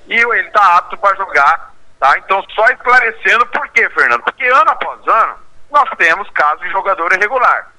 E 0.06 0.14
ele 0.14 0.50
tá 0.50 0.76
apto 0.76 0.96
para 0.96 1.16
jogar, 1.16 1.72
tá? 1.98 2.16
Então, 2.18 2.44
só 2.54 2.66
esclarecendo 2.66 3.46
por 3.46 3.68
quê, 3.70 3.90
Fernando? 3.90 4.22
Porque 4.22 4.44
ano 4.44 4.70
após 4.70 5.00
ano, 5.08 5.34
nós 5.72 5.90
temos 5.98 6.30
casos 6.30 6.60
de 6.60 6.70
jogador 6.70 7.12
irregular. 7.14 7.72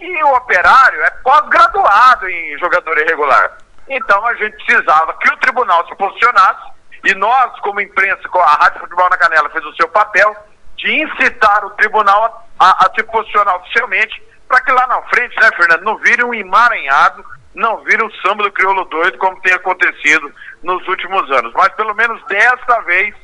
E 0.00 0.24
o 0.24 0.34
operário 0.34 1.02
é 1.02 1.10
pós-graduado 1.22 2.30
em 2.30 2.58
jogador 2.58 2.96
irregular. 2.96 3.58
Então 3.88 4.26
a 4.26 4.34
gente 4.34 4.56
precisava 4.64 5.14
que 5.14 5.28
o 5.28 5.36
tribunal 5.38 5.86
se 5.88 5.94
posicionasse 5.96 6.78
e 7.04 7.14
nós, 7.14 7.58
como 7.60 7.80
imprensa, 7.80 8.28
com 8.28 8.38
a 8.38 8.54
Rádio 8.54 8.80
Futebol 8.80 9.08
na 9.08 9.16
Canela, 9.16 9.50
fez 9.50 9.64
o 9.64 9.74
seu 9.74 9.88
papel 9.88 10.34
de 10.76 11.02
incitar 11.02 11.64
o 11.64 11.70
tribunal 11.70 12.46
a, 12.58 12.86
a 12.86 12.90
se 12.94 13.02
posicionar 13.04 13.56
oficialmente 13.56 14.22
para 14.48 14.60
que 14.60 14.72
lá 14.72 14.86
na 14.86 15.02
frente, 15.02 15.36
né, 15.40 15.50
Fernando, 15.56 15.82
não 15.82 15.96
vire 15.98 16.24
um 16.24 16.34
emaranhado, 16.34 17.24
não 17.54 17.82
vire 17.84 18.02
um 18.02 18.10
samba 18.22 18.44
do 18.44 18.52
crioulo 18.52 18.84
doido 18.86 19.18
como 19.18 19.40
tem 19.40 19.52
acontecido 19.52 20.32
nos 20.62 20.86
últimos 20.88 21.30
anos. 21.30 21.52
Mas 21.54 21.68
pelo 21.74 21.94
menos 21.94 22.20
desta 22.26 22.80
vez, 22.82 23.14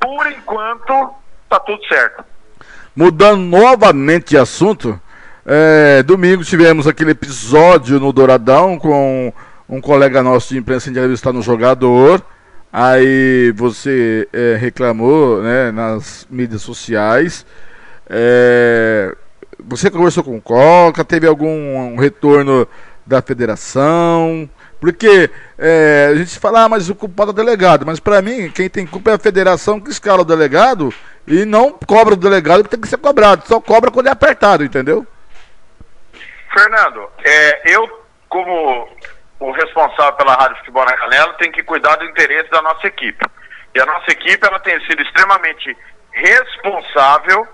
por 0.00 0.26
enquanto, 0.26 1.14
tá 1.48 1.60
tudo 1.60 1.84
certo. 1.86 2.24
Mudando 2.94 3.40
novamente 3.40 4.30
de 4.30 4.38
assunto, 4.38 5.00
é, 5.44 6.02
domingo 6.02 6.42
tivemos 6.42 6.86
aquele 6.86 7.12
episódio 7.12 8.00
no 8.00 8.12
Douradão 8.12 8.78
com 8.78 9.32
um 9.68 9.80
colega 9.80 10.22
nosso 10.22 10.54
de 10.54 10.58
imprensa 10.58 10.90
entrevistando 10.90 11.38
um 11.38 11.42
jogador. 11.42 12.22
Aí 12.72 13.52
você 13.56 14.28
é, 14.32 14.56
reclamou 14.56 15.42
né, 15.42 15.70
nas 15.70 16.26
mídias 16.30 16.62
sociais. 16.62 17.46
É, 18.08 19.14
você 19.58 19.90
conversou 19.90 20.22
com 20.22 20.36
o 20.36 20.42
Coca, 20.42 21.04
teve 21.04 21.26
algum 21.26 21.48
um 21.48 21.96
retorno 21.96 22.68
da 23.06 23.22
federação? 23.22 24.48
Porque 24.80 25.30
é, 25.58 26.10
a 26.12 26.14
gente 26.16 26.38
fala, 26.38 26.64
ah, 26.64 26.68
mas 26.68 26.90
o 26.90 26.94
culpado 26.94 27.30
é 27.30 27.32
o 27.32 27.36
delegado. 27.36 27.86
Mas 27.86 27.98
para 27.98 28.20
mim, 28.20 28.50
quem 28.50 28.68
tem 28.68 28.86
culpa 28.86 29.10
é 29.10 29.14
a 29.14 29.18
federação 29.18 29.80
que 29.80 29.90
escala 29.90 30.22
o 30.22 30.24
delegado 30.24 30.92
e 31.26 31.44
não 31.44 31.72
cobra 31.72 32.14
o 32.14 32.16
delegado 32.16 32.62
que 32.62 32.70
tem 32.70 32.80
que 32.80 32.88
ser 32.88 32.98
cobrado. 32.98 33.46
Só 33.46 33.60
cobra 33.60 33.90
quando 33.90 34.08
é 34.08 34.10
apertado, 34.10 34.62
entendeu? 34.62 35.06
Fernando, 36.52 37.08
é, 37.24 37.74
eu, 37.74 37.88
como 38.28 38.88
o 39.38 39.50
responsável 39.52 40.14
pela 40.14 40.34
Rádio 40.34 40.56
Futebol 40.58 40.84
na 40.84 40.96
Canela, 40.96 41.34
tenho 41.34 41.52
que 41.52 41.62
cuidar 41.62 41.96
do 41.96 42.04
interesse 42.04 42.50
da 42.50 42.62
nossa 42.62 42.86
equipe. 42.86 43.24
E 43.74 43.80
a 43.80 43.86
nossa 43.86 44.10
equipe 44.10 44.46
ela 44.46 44.58
tem 44.60 44.80
sido 44.86 45.02
extremamente 45.02 45.76
responsável 46.12 47.46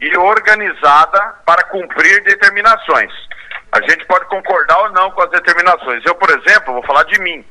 e 0.00 0.16
organizada 0.16 1.34
para 1.44 1.64
cumprir 1.64 2.22
determinações. 2.22 3.12
A 3.72 3.80
gente 3.82 4.06
pode 4.06 4.26
concordar 4.26 4.78
ou 4.82 4.90
não 4.90 5.10
com 5.10 5.22
as 5.22 5.30
determinações. 5.30 6.04
Eu, 6.04 6.14
por 6.14 6.30
exemplo, 6.30 6.74
vou 6.74 6.84
falar 6.84 7.02
de 7.04 7.20
mim. 7.20 7.44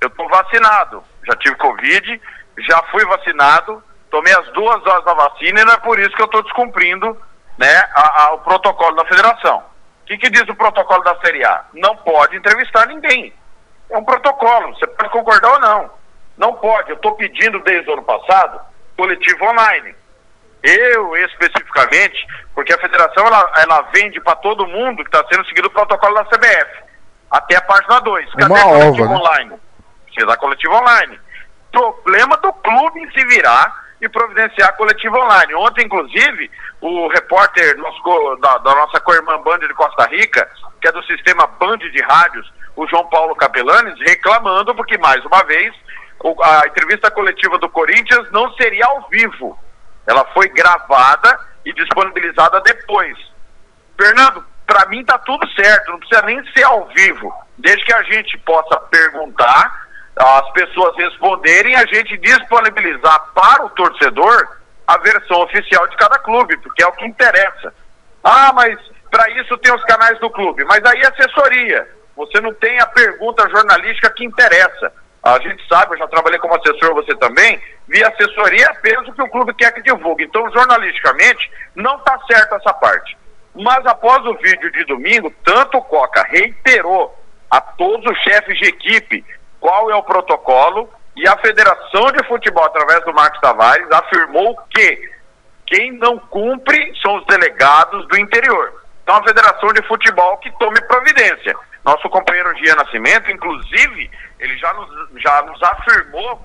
Eu 0.00 0.08
estou 0.08 0.28
vacinado, 0.28 1.04
já 1.24 1.36
tive 1.36 1.54
Covid, 1.56 2.20
já 2.66 2.82
fui 2.90 3.04
vacinado, 3.04 3.82
tomei 4.10 4.32
as 4.34 4.48
duas 4.52 4.82
doses 4.82 5.04
da 5.04 5.14
vacina 5.14 5.60
e 5.60 5.64
não 5.64 5.72
é 5.72 5.78
por 5.78 5.98
isso 5.98 6.10
que 6.10 6.22
eu 6.22 6.26
estou 6.26 6.42
descumprindo 6.42 7.16
né, 7.56 7.76
a, 7.94 8.22
a, 8.22 8.34
o 8.34 8.38
protocolo 8.38 8.96
da 8.96 9.04
federação. 9.04 9.62
O 10.08 10.10
que, 10.10 10.16
que 10.16 10.30
diz 10.30 10.48
o 10.48 10.54
protocolo 10.54 11.04
da 11.04 11.14
Série 11.20 11.44
A? 11.44 11.66
Não 11.74 11.94
pode 11.98 12.34
entrevistar 12.34 12.86
ninguém. 12.86 13.30
É 13.90 13.98
um 13.98 14.02
protocolo, 14.02 14.74
você 14.74 14.86
pode 14.86 15.10
concordar 15.10 15.52
ou 15.52 15.60
não. 15.60 15.90
Não 16.38 16.54
pode. 16.54 16.88
Eu 16.88 16.96
estou 16.96 17.14
pedindo 17.14 17.60
desde 17.60 17.90
o 17.90 17.92
ano 17.92 18.02
passado 18.04 18.58
coletivo 18.96 19.44
online. 19.44 19.94
Eu, 20.62 21.14
especificamente, 21.14 22.26
porque 22.54 22.72
a 22.72 22.78
federação 22.78 23.26
ela, 23.26 23.52
ela 23.58 23.82
vende 23.94 24.18
para 24.22 24.34
todo 24.36 24.66
mundo 24.66 25.04
que 25.04 25.14
está 25.14 25.22
sendo 25.30 25.46
seguido 25.46 25.68
o 25.68 25.72
protocolo 25.72 26.14
da 26.14 26.24
CBF. 26.24 26.84
Até 27.30 27.56
a 27.56 27.60
página 27.60 28.00
2. 28.00 28.32
Cadê 28.32 28.44
Uma 28.46 28.58
a 28.58 28.64
coletivo 28.64 29.04
ova, 29.04 29.12
né? 29.12 29.18
online? 29.18 29.60
Precisa 30.06 30.26
da 30.26 30.36
coletivo 30.38 30.74
online. 30.74 31.20
Problema 31.70 32.36
do 32.38 32.50
clube 32.54 33.00
em 33.00 33.10
se 33.10 33.26
virar 33.26 33.87
e 34.00 34.08
providenciar 34.08 34.76
coletivo 34.76 35.16
online. 35.18 35.54
Ontem, 35.54 35.84
inclusive, 35.84 36.50
o 36.80 37.08
repórter 37.08 37.76
nosso 37.78 38.36
da, 38.36 38.58
da 38.58 38.74
nossa 38.74 39.00
co-irmã 39.00 39.38
Band 39.42 39.58
de 39.60 39.74
Costa 39.74 40.06
Rica, 40.06 40.48
que 40.80 40.88
é 40.88 40.92
do 40.92 41.02
sistema 41.04 41.46
Band 41.46 41.78
de 41.78 42.02
rádios, 42.02 42.52
o 42.76 42.86
João 42.86 43.06
Paulo 43.08 43.34
Capelanes, 43.34 43.98
reclamando 44.00 44.74
porque, 44.74 44.96
mais 44.98 45.24
uma 45.24 45.42
vez, 45.44 45.74
o- 46.20 46.42
a 46.42 46.62
entrevista 46.66 47.10
coletiva 47.10 47.58
do 47.58 47.68
Corinthians 47.68 48.30
não 48.30 48.52
seria 48.54 48.86
ao 48.86 49.08
vivo. 49.08 49.58
Ela 50.06 50.24
foi 50.32 50.48
gravada 50.48 51.38
e 51.64 51.72
disponibilizada 51.72 52.60
depois. 52.60 53.16
Fernando, 54.00 54.44
para 54.66 54.86
mim 54.86 55.04
tá 55.04 55.18
tudo 55.18 55.46
certo, 55.54 55.90
não 55.90 55.98
precisa 55.98 56.22
nem 56.22 56.42
ser 56.52 56.62
ao 56.62 56.86
vivo. 56.88 57.32
Desde 57.58 57.84
que 57.84 57.92
a 57.92 58.02
gente 58.04 58.38
possa 58.38 58.78
perguntar, 58.82 59.87
as 60.18 60.50
pessoas 60.50 60.96
responderem, 60.96 61.76
a 61.76 61.86
gente 61.86 62.16
disponibilizar 62.18 63.32
para 63.34 63.64
o 63.64 63.70
torcedor 63.70 64.58
a 64.86 64.98
versão 64.98 65.42
oficial 65.42 65.86
de 65.86 65.96
cada 65.96 66.18
clube, 66.18 66.56
porque 66.58 66.82
é 66.82 66.86
o 66.86 66.92
que 66.92 67.06
interessa. 67.06 67.72
Ah, 68.24 68.52
mas 68.52 68.76
para 69.10 69.30
isso 69.30 69.56
tem 69.58 69.72
os 69.72 69.84
canais 69.84 70.18
do 70.18 70.30
clube. 70.30 70.64
Mas 70.64 70.84
aí 70.84 71.00
é 71.00 71.06
assessoria. 71.06 71.88
Você 72.16 72.40
não 72.40 72.52
tem 72.54 72.80
a 72.80 72.86
pergunta 72.86 73.48
jornalística 73.48 74.10
que 74.10 74.24
interessa. 74.24 74.92
A 75.22 75.38
gente 75.40 75.66
sabe, 75.68 75.94
eu 75.94 75.98
já 75.98 76.08
trabalhei 76.08 76.38
como 76.38 76.56
assessor, 76.56 76.94
você 76.94 77.14
também, 77.16 77.60
via 77.86 78.08
assessoria 78.08 78.64
é 78.64 78.70
apenas 78.70 79.06
o 79.08 79.12
que 79.12 79.22
o 79.22 79.30
clube 79.30 79.54
quer 79.54 79.72
que 79.72 79.82
divulgue. 79.82 80.24
Então, 80.24 80.50
jornalisticamente, 80.50 81.50
não 81.74 81.96
está 81.96 82.18
certa 82.30 82.56
essa 82.56 82.72
parte. 82.72 83.16
Mas 83.54 83.84
após 83.86 84.24
o 84.24 84.34
vídeo 84.34 84.70
de 84.72 84.84
domingo, 84.84 85.32
tanto 85.44 85.78
o 85.78 85.82
Coca 85.82 86.26
reiterou 86.28 87.14
a 87.50 87.60
todos 87.60 88.10
os 88.10 88.18
chefes 88.22 88.58
de 88.58 88.68
equipe 88.68 89.24
qual 89.60 89.90
é 89.90 89.94
o 89.94 90.02
protocolo 90.02 90.88
e 91.16 91.26
a 91.28 91.36
Federação 91.38 92.12
de 92.12 92.24
Futebol, 92.26 92.64
através 92.64 93.04
do 93.04 93.12
Marcos 93.12 93.40
Tavares, 93.40 93.90
afirmou 93.90 94.56
que 94.70 95.10
quem 95.66 95.92
não 95.92 96.18
cumpre 96.18 96.94
são 97.02 97.16
os 97.16 97.26
delegados 97.26 98.06
do 98.08 98.18
interior. 98.18 98.82
Então 99.02 99.16
a 99.16 99.24
Federação 99.24 99.72
de 99.72 99.82
Futebol 99.82 100.36
que 100.38 100.50
tome 100.58 100.80
providência. 100.82 101.54
Nosso 101.84 102.08
companheiro 102.08 102.54
Gia 102.58 102.74
Nascimento, 102.74 103.30
inclusive, 103.30 104.10
ele 104.38 104.56
já 104.58 104.72
nos, 104.74 104.88
já 105.22 105.42
nos 105.42 105.62
afirmou 105.62 106.40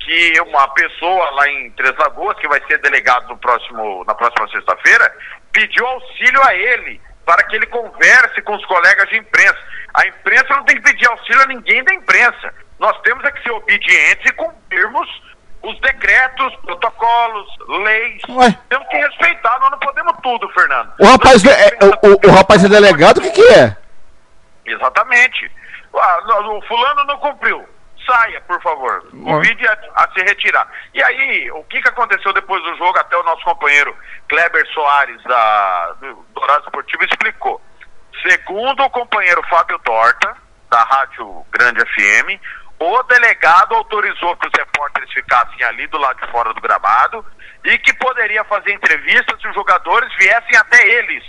que 0.00 0.40
uma 0.40 0.68
pessoa 0.68 1.30
lá 1.32 1.48
em 1.48 1.70
Três 1.72 1.96
Lagoas, 1.96 2.38
que 2.38 2.48
vai 2.48 2.60
ser 2.66 2.78
delegado 2.78 3.28
no 3.28 3.38
próximo, 3.38 4.04
na 4.06 4.14
próxima 4.14 4.48
sexta-feira, 4.48 5.14
pediu 5.52 5.86
auxílio 5.86 6.42
a 6.42 6.54
ele 6.54 7.00
para 7.24 7.42
que 7.42 7.56
ele 7.56 7.66
converse 7.66 8.40
com 8.42 8.54
os 8.54 8.64
colegas 8.66 9.08
de 9.08 9.18
imprensa. 9.18 9.58
A 9.96 10.06
imprensa 10.06 10.46
não 10.54 10.64
tem 10.64 10.76
que 10.76 10.82
pedir 10.82 11.08
auxílio 11.08 11.42
a 11.42 11.46
ninguém 11.46 11.82
da 11.84 11.94
imprensa. 11.94 12.54
Nós 12.78 12.96
temos 13.02 13.24
é 13.24 13.30
que 13.32 13.42
ser 13.42 13.50
obedientes 13.50 14.24
e 14.30 14.32
cumprirmos 14.32 15.22
os 15.62 15.80
decretos, 15.80 16.54
protocolos, 16.56 17.48
leis. 17.82 18.22
Ué. 18.28 18.56
Temos 18.68 18.86
que 18.88 18.96
respeitar, 18.98 19.58
nós 19.58 19.70
não 19.70 19.78
podemos 19.78 20.12
tudo, 20.22 20.48
Fernando. 20.50 20.92
O 21.00 21.06
rapaz, 21.06 21.44
é, 21.44 21.68
é- 21.68 21.78
o, 21.84 22.12
o- 22.12 22.30
o 22.30 22.34
rapaz 22.34 22.62
é 22.64 22.68
delegado, 22.68 23.18
o 23.18 23.22
que, 23.22 23.30
que 23.30 23.52
é? 23.58 23.76
Exatamente. 24.66 25.50
Ah, 25.94 26.18
o 26.50 26.62
fulano 26.62 27.04
não 27.04 27.16
cumpriu. 27.18 27.66
Saia, 28.06 28.40
por 28.42 28.60
favor. 28.62 29.02
Convide 29.10 29.66
a, 29.66 29.76
a 29.96 30.08
se 30.12 30.20
retirar. 30.24 30.68
E 30.94 31.02
aí, 31.02 31.50
o 31.50 31.64
que, 31.64 31.80
que 31.82 31.88
aconteceu 31.88 32.32
depois 32.32 32.62
do 32.62 32.76
jogo? 32.76 32.96
Até 32.98 33.16
o 33.16 33.22
nosso 33.24 33.42
companheiro 33.42 33.96
Kleber 34.28 34.64
Soares, 34.72 35.20
da, 35.24 35.92
do 36.00 36.24
Dourado 36.34 36.64
Esportivo, 36.64 37.04
explicou. 37.04 37.60
Segundo 38.28 38.82
o 38.82 38.90
companheiro 38.90 39.40
Fábio 39.48 39.78
Torta, 39.78 40.36
da 40.68 40.82
Rádio 40.82 41.46
Grande 41.52 41.80
FM, 41.80 42.42
o 42.80 43.02
delegado 43.04 43.74
autorizou 43.76 44.36
que 44.36 44.48
os 44.48 44.52
repórteres 44.58 45.12
ficassem 45.12 45.62
ali 45.62 45.86
do 45.86 45.96
lado 45.96 46.20
de 46.20 46.32
fora 46.32 46.52
do 46.52 46.60
gramado 46.60 47.24
e 47.64 47.78
que 47.78 47.92
poderia 47.94 48.42
fazer 48.44 48.72
entrevistas 48.72 49.40
se 49.40 49.46
os 49.46 49.54
jogadores 49.54 50.12
viessem 50.18 50.56
até 50.58 50.84
eles 50.88 51.22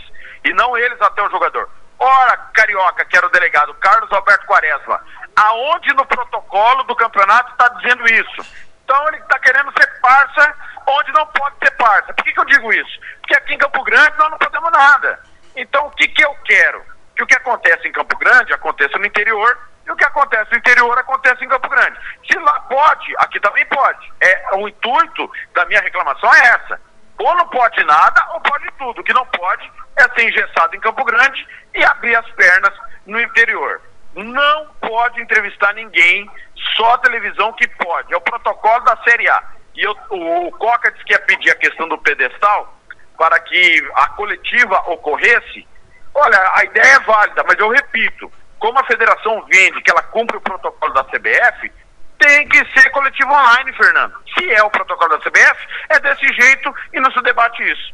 e 0.43 0.51
não 0.53 0.75
eles 0.75 0.99
até 0.99 1.21
o 1.21 1.29
jogador. 1.29 1.69
Ora, 1.99 2.35
Carioca, 2.53 3.05
que 3.05 3.15
era 3.15 3.27
o 3.27 3.31
delegado 3.31 3.75
Carlos 3.75 4.11
Alberto 4.11 4.47
Quaresma, 4.47 4.99
aonde 5.35 5.93
no 5.93 6.05
protocolo 6.05 6.83
do 6.85 6.95
campeonato 6.95 7.51
está 7.51 7.67
dizendo 7.75 8.05
isso? 8.11 8.55
Então 8.83 9.07
ele 9.09 9.17
está 9.17 9.37
querendo 9.37 9.71
ser 9.79 9.87
parça 10.01 10.55
onde 10.87 11.11
não 11.11 11.27
pode 11.27 11.57
ser 11.63 11.71
parça. 11.77 12.11
Por 12.13 12.23
que, 12.23 12.33
que 12.33 12.39
eu 12.39 12.45
digo 12.45 12.73
isso? 12.73 12.99
Porque 13.21 13.35
aqui 13.35 13.53
em 13.53 13.59
Campo 13.59 13.83
Grande 13.83 14.17
nós 14.17 14.31
não 14.31 14.37
podemos 14.39 14.71
nada. 14.71 15.19
Então 15.57 15.87
o 15.87 15.91
que, 15.91 16.07
que 16.07 16.23
eu 16.23 16.33
quero? 16.45 16.83
Que 17.15 17.23
o 17.23 17.27
que 17.27 17.35
acontece 17.35 17.87
em 17.87 17.91
Campo 17.91 18.15
Grande 18.17 18.53
aconteça 18.53 18.97
no 18.97 19.05
interior 19.05 19.57
e 19.85 19.91
o 19.91 19.95
que 19.95 20.05
acontece 20.05 20.51
no 20.51 20.57
interior 20.57 20.97
acontece 20.97 21.43
em 21.43 21.49
Campo 21.49 21.67
Grande. 21.67 21.97
Se 22.29 22.37
lá 22.37 22.59
pode, 22.61 23.13
aqui 23.17 23.39
também 23.39 23.65
pode. 23.65 24.13
É, 24.21 24.55
o 24.55 24.67
intuito 24.67 25.29
da 25.53 25.65
minha 25.65 25.81
reclamação 25.81 26.33
é 26.35 26.39
essa. 26.47 26.79
Ou 27.17 27.35
não 27.35 27.47
pode 27.47 27.83
nada, 27.85 28.23
ou 28.33 28.41
pode 28.41 28.69
tudo. 28.77 29.01
O 29.01 29.03
que 29.03 29.13
não 29.13 29.25
pode 29.25 29.71
é 29.97 30.03
ser 30.09 30.29
engessado 30.29 30.75
em 30.75 30.79
Campo 30.79 31.03
Grande 31.03 31.47
e 31.73 31.83
abrir 31.83 32.15
as 32.15 32.29
pernas 32.31 32.73
no 33.07 33.19
interior. 33.19 33.81
Não 34.13 34.67
pode 34.81 35.19
entrevistar 35.21 35.73
ninguém, 35.73 36.29
só 36.75 36.93
a 36.93 36.97
televisão 36.99 37.51
que 37.53 37.67
pode. 37.67 38.13
É 38.13 38.17
o 38.17 38.21
protocolo 38.21 38.83
da 38.83 38.95
Série 39.03 39.27
A. 39.29 39.43
E 39.73 39.83
eu- 39.83 39.97
o, 40.11 40.47
o 40.47 40.51
Coca 40.51 40.91
disse 40.91 41.03
que 41.05 41.13
ia 41.13 41.19
pedir 41.19 41.49
a 41.51 41.55
questão 41.55 41.87
do 41.87 41.97
pedestal. 41.97 42.76
Para 43.17 43.39
que 43.39 43.89
a 43.95 44.07
coletiva 44.09 44.77
ocorresse, 44.87 45.67
olha, 46.13 46.51
a 46.55 46.63
ideia 46.63 46.95
é 46.95 46.99
válida, 46.99 47.43
mas 47.47 47.57
eu 47.59 47.69
repito, 47.69 48.31
como 48.59 48.79
a 48.79 48.85
federação 48.85 49.43
vende 49.49 49.81
que 49.81 49.91
ela 49.91 50.03
cumpre 50.03 50.37
o 50.37 50.41
protocolo 50.41 50.93
da 50.93 51.03
CBF, 51.05 51.71
tem 52.19 52.47
que 52.47 52.57
ser 52.79 52.89
coletivo 52.89 53.31
online, 53.31 53.73
Fernando. 53.73 54.13
Se 54.37 54.49
é 54.51 54.63
o 54.63 54.69
protocolo 54.69 55.09
da 55.11 55.19
CBF, 55.19 55.67
é 55.89 55.99
desse 55.99 56.27
jeito 56.33 56.73
e 56.93 56.99
não 56.99 57.11
se 57.11 57.21
debate 57.21 57.61
isso. 57.63 57.93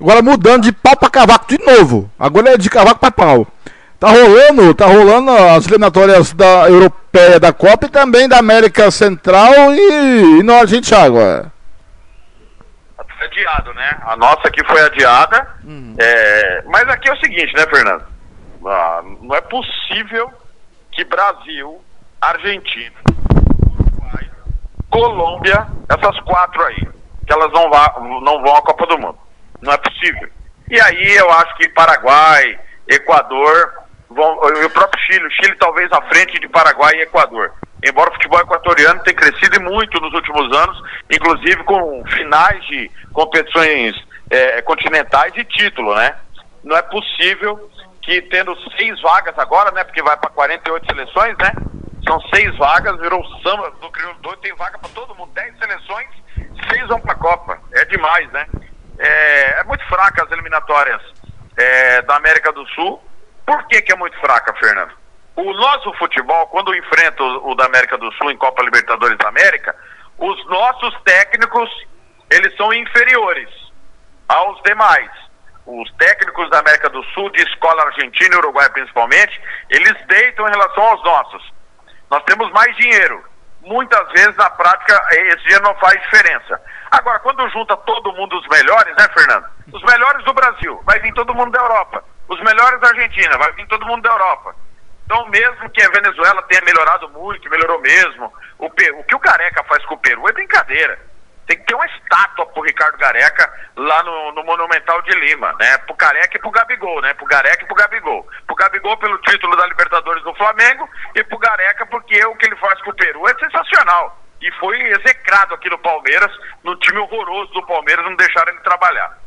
Agora 0.00 0.22
mudando 0.22 0.62
de 0.62 0.72
pau 0.72 0.96
pra 0.96 1.10
cavaco 1.10 1.46
de 1.46 1.62
novo. 1.64 2.10
Agora 2.18 2.54
é 2.54 2.56
de 2.56 2.70
cavaco 2.70 3.00
pra 3.00 3.10
pau. 3.10 3.46
Tá 3.98 4.08
rolando, 4.08 4.74
tá 4.74 4.86
rolando 4.86 5.30
as 5.30 5.66
eliminatórias 5.66 6.32
da 6.32 6.68
europeia 6.70 7.38
da 7.38 7.52
Copa 7.52 7.84
e 7.84 7.90
também 7.90 8.26
da 8.26 8.38
América 8.38 8.90
Central 8.90 9.74
e, 9.74 10.38
e 10.38 10.42
Norte, 10.42 10.80
Thiago. 10.80 11.20
é. 11.20 11.42
Foi 11.42 11.50
adiado, 13.24 13.74
né? 13.74 13.98
A 14.02 14.16
nossa 14.16 14.48
aqui 14.48 14.64
foi 14.66 14.80
adiada. 14.82 15.56
É, 15.98 16.62
mas 16.66 16.88
aqui 16.88 17.08
é 17.08 17.12
o 17.12 17.20
seguinte, 17.20 17.54
né, 17.54 17.66
Fernando? 17.66 18.04
Ah, 18.66 19.02
não 19.20 19.34
é 19.34 19.40
possível 19.40 20.30
que 20.92 21.04
Brasil, 21.04 21.82
Argentina, 22.20 22.96
Uruguai, 23.78 24.30
Colômbia, 24.90 25.66
essas 25.88 26.20
quatro 26.20 26.62
aí, 26.64 26.88
que 27.26 27.32
elas 27.32 27.52
não, 27.52 27.70
vá, 27.70 27.94
não 28.22 28.42
vão 28.42 28.56
à 28.56 28.62
Copa 28.62 28.86
do 28.86 28.98
Mundo. 28.98 29.18
Não 29.62 29.72
é 29.72 29.76
possível. 29.78 30.28
E 30.68 30.80
aí 30.80 31.16
eu 31.16 31.30
acho 31.32 31.56
que 31.56 31.68
Paraguai, 31.70 32.58
Equador, 32.88 33.79
vão, 34.10 34.34
o 34.34 34.70
próprio 34.70 35.02
Chile, 35.04 35.30
Chile 35.30 35.56
talvez 35.58 35.90
à 35.92 36.02
frente 36.02 36.38
de 36.38 36.48
Paraguai 36.48 36.94
e 36.96 37.02
Equador. 37.02 37.52
Embora 37.82 38.10
o 38.10 38.14
futebol 38.14 38.40
equatoriano 38.40 39.02
tenha 39.02 39.16
crescido 39.16 39.60
muito 39.62 39.98
nos 40.00 40.12
últimos 40.12 40.54
anos, 40.54 40.82
inclusive 41.10 41.64
com 41.64 42.04
finais 42.08 42.62
de 42.66 42.90
competições 43.12 43.94
eh, 44.30 44.60
continentais 44.62 45.32
e 45.36 45.44
título, 45.44 45.94
né? 45.94 46.14
Não 46.62 46.76
é 46.76 46.82
possível 46.82 47.70
que 48.02 48.20
tendo 48.22 48.54
seis 48.76 49.00
vagas 49.00 49.38
agora, 49.38 49.70
né? 49.70 49.82
Porque 49.84 50.02
vai 50.02 50.16
para 50.16 50.30
48 50.30 50.86
seleções, 50.86 51.36
né? 51.38 51.52
São 52.06 52.20
seis 52.34 52.56
vagas, 52.58 52.98
virou 53.00 53.24
samba 53.42 53.70
do 53.70 53.90
Crioulo 53.90 54.18
doido, 54.20 54.40
tem 54.40 54.54
vaga 54.56 54.78
para 54.78 54.90
todo 54.90 55.14
mundo, 55.14 55.32
dez 55.32 55.56
seleções, 55.58 56.08
seis 56.70 56.86
vão 56.88 57.00
para 57.00 57.12
a 57.12 57.16
Copa. 57.16 57.58
É 57.72 57.84
demais, 57.86 58.30
né? 58.32 58.46
É, 58.98 59.60
é 59.60 59.64
muito 59.64 59.84
fraca 59.86 60.24
as 60.24 60.30
eliminatórias 60.32 61.00
é, 61.56 62.02
da 62.02 62.16
América 62.16 62.52
do 62.52 62.66
Sul. 62.68 63.02
Por 63.46 63.66
que, 63.66 63.82
que 63.82 63.92
é 63.92 63.96
muito 63.96 64.18
fraca, 64.20 64.54
Fernando? 64.54 64.92
O 65.36 65.52
nosso 65.54 65.92
futebol, 65.94 66.46
quando 66.48 66.74
enfrenta 66.74 67.22
o, 67.22 67.50
o 67.50 67.54
da 67.54 67.66
América 67.66 67.96
do 67.96 68.12
Sul 68.12 68.30
em 68.30 68.36
Copa 68.36 68.62
Libertadores 68.62 69.16
da 69.18 69.28
América, 69.28 69.74
os 70.18 70.46
nossos 70.46 70.94
técnicos, 71.02 71.68
eles 72.30 72.54
são 72.56 72.72
inferiores 72.72 73.48
aos 74.28 74.60
demais. 74.62 75.10
Os 75.66 75.90
técnicos 75.94 76.48
da 76.50 76.58
América 76.58 76.88
do 76.88 77.02
Sul, 77.14 77.30
de 77.30 77.42
escola 77.42 77.84
argentina 77.84 78.34
e 78.34 78.38
uruguaia 78.38 78.70
principalmente, 78.70 79.40
eles 79.70 79.94
deitam 80.06 80.46
em 80.46 80.50
relação 80.50 80.82
aos 80.84 81.02
nossos. 81.04 81.52
Nós 82.10 82.22
temos 82.24 82.50
mais 82.52 82.74
dinheiro. 82.76 83.24
Muitas 83.62 84.10
vezes, 84.12 84.34
na 84.36 84.50
prática, 84.50 85.00
esse 85.10 85.42
dinheiro 85.44 85.64
não 85.64 85.74
faz 85.76 86.00
diferença. 86.02 86.60
Agora, 86.90 87.18
quando 87.20 87.48
junta 87.50 87.76
todo 87.76 88.12
mundo 88.14 88.38
os 88.38 88.48
melhores, 88.48 88.94
né, 88.96 89.06
Fernando? 89.14 89.46
Os 89.72 89.82
melhores 89.82 90.24
do 90.24 90.32
Brasil, 90.32 90.80
vai 90.84 90.98
vir 90.98 91.12
todo 91.14 91.34
mundo 91.34 91.52
da 91.52 91.60
Europa. 91.60 92.04
Os 92.30 92.40
melhores 92.42 92.80
da 92.80 92.88
Argentina, 92.88 93.36
vai 93.36 93.50
vir 93.54 93.66
todo 93.66 93.84
mundo 93.86 94.02
da 94.02 94.10
Europa. 94.10 94.54
Então, 95.04 95.26
mesmo 95.30 95.68
que 95.70 95.82
a 95.82 95.90
Venezuela 95.90 96.40
tenha 96.42 96.60
melhorado 96.60 97.08
muito, 97.08 97.50
melhorou 97.50 97.80
mesmo, 97.80 98.32
o, 98.56 98.70
Peru, 98.70 99.00
o 99.00 99.04
que 99.04 99.16
o 99.16 99.18
Gareca 99.18 99.64
faz 99.64 99.84
com 99.86 99.96
o 99.96 99.98
Peru 99.98 100.28
é 100.28 100.32
brincadeira. 100.32 100.96
Tem 101.48 101.58
que 101.58 101.64
ter 101.64 101.74
uma 101.74 101.86
estátua 101.86 102.46
pro 102.46 102.62
Ricardo 102.62 102.96
Gareca 102.98 103.52
lá 103.74 104.04
no, 104.04 104.30
no 104.30 104.44
Monumental 104.44 105.02
de 105.02 105.10
Lima, 105.18 105.52
né? 105.58 105.78
Pro 105.78 105.96
Careca 105.96 106.36
e 106.36 106.40
pro 106.40 106.52
Gabigol, 106.52 107.02
né? 107.02 107.12
Pro 107.14 107.26
Gareca 107.26 107.64
e 107.64 107.66
pro 107.66 107.74
Gabigol. 107.74 108.24
Pro 108.46 108.54
Gabigol 108.54 108.96
pelo 108.98 109.18
título 109.18 109.56
da 109.56 109.66
Libertadores 109.66 110.22
do 110.22 110.32
Flamengo 110.36 110.88
e 111.16 111.24
pro 111.24 111.38
Gareca 111.38 111.84
porque 111.86 112.24
o 112.26 112.36
que 112.36 112.46
ele 112.46 112.54
faz 112.54 112.80
com 112.82 112.90
o 112.90 112.94
Peru 112.94 113.28
é 113.28 113.34
sensacional. 113.34 114.22
E 114.40 114.52
foi 114.52 114.80
execrado 114.80 115.54
aqui 115.54 115.68
no 115.68 115.78
Palmeiras, 115.78 116.30
no 116.62 116.76
time 116.76 116.98
horroroso 116.98 117.52
do 117.52 117.66
Palmeiras, 117.66 118.04
não 118.04 118.14
deixaram 118.14 118.52
ele 118.52 118.62
trabalhar. 118.62 119.18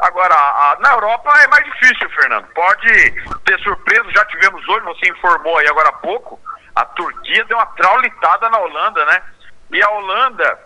Agora, 0.00 0.34
a- 0.34 0.76
na 0.80 0.92
Europa 0.92 1.30
é 1.42 1.46
mais 1.48 1.64
difícil, 1.64 2.08
Fernando. 2.10 2.46
Pode 2.54 3.10
ter 3.44 3.58
surpresa, 3.60 4.10
já 4.12 4.24
tivemos 4.26 4.66
hoje, 4.68 4.84
você 4.86 5.08
informou 5.10 5.58
aí 5.58 5.68
agora 5.68 5.88
há 5.90 5.92
pouco, 5.92 6.40
a 6.74 6.84
Turquia 6.86 7.44
deu 7.44 7.56
uma 7.58 7.66
traulitada 7.66 8.48
na 8.48 8.58
Holanda, 8.58 9.04
né? 9.04 9.22
E 9.72 9.82
a 9.82 9.90
Holanda, 9.90 10.58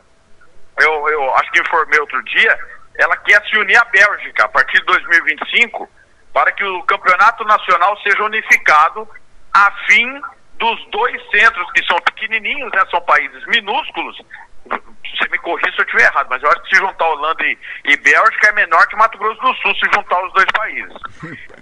eu, 0.80 1.08
eu 1.08 1.34
acho 1.36 1.50
que 1.50 1.60
informei 1.60 1.98
outro 1.98 2.22
dia, 2.24 2.58
ela 2.96 3.16
quer 3.16 3.42
se 3.48 3.56
unir 3.58 3.76
à 3.76 3.84
Bélgica 3.86 4.44
a 4.44 4.48
partir 4.48 4.78
de 4.78 4.84
2025 4.86 5.90
para 6.32 6.52
que 6.52 6.64
o 6.64 6.82
campeonato 6.84 7.44
nacional 7.44 7.96
seja 8.02 8.22
unificado 8.22 9.08
a 9.52 9.70
fim 9.86 10.22
dos 10.54 10.90
dois 10.90 11.20
centros 11.30 11.70
que 11.72 11.84
são 11.86 11.96
pequenininhos, 12.02 12.70
né? 12.72 12.82
São 12.90 13.00
países 13.00 13.44
minúsculos. 13.46 14.16
Você 15.16 15.28
me 15.30 15.38
corrija 15.38 15.72
se 15.72 15.80
eu 15.80 15.84
estiver 15.84 16.04
errado, 16.04 16.26
mas 16.28 16.42
eu 16.42 16.48
acho 16.50 16.62
que 16.62 16.76
se 16.76 16.76
juntar 16.76 17.06
Holanda 17.06 17.44
e, 17.44 17.58
e 17.84 17.96
Bélgica 17.96 18.48
é 18.48 18.52
menor 18.52 18.86
que 18.86 18.96
Mato 18.96 19.18
Grosso 19.18 19.40
do 19.40 19.54
Sul 19.54 19.74
se 19.74 19.90
juntar 19.94 20.22
os 20.24 20.32
dois 20.32 20.46
países. 20.52 20.94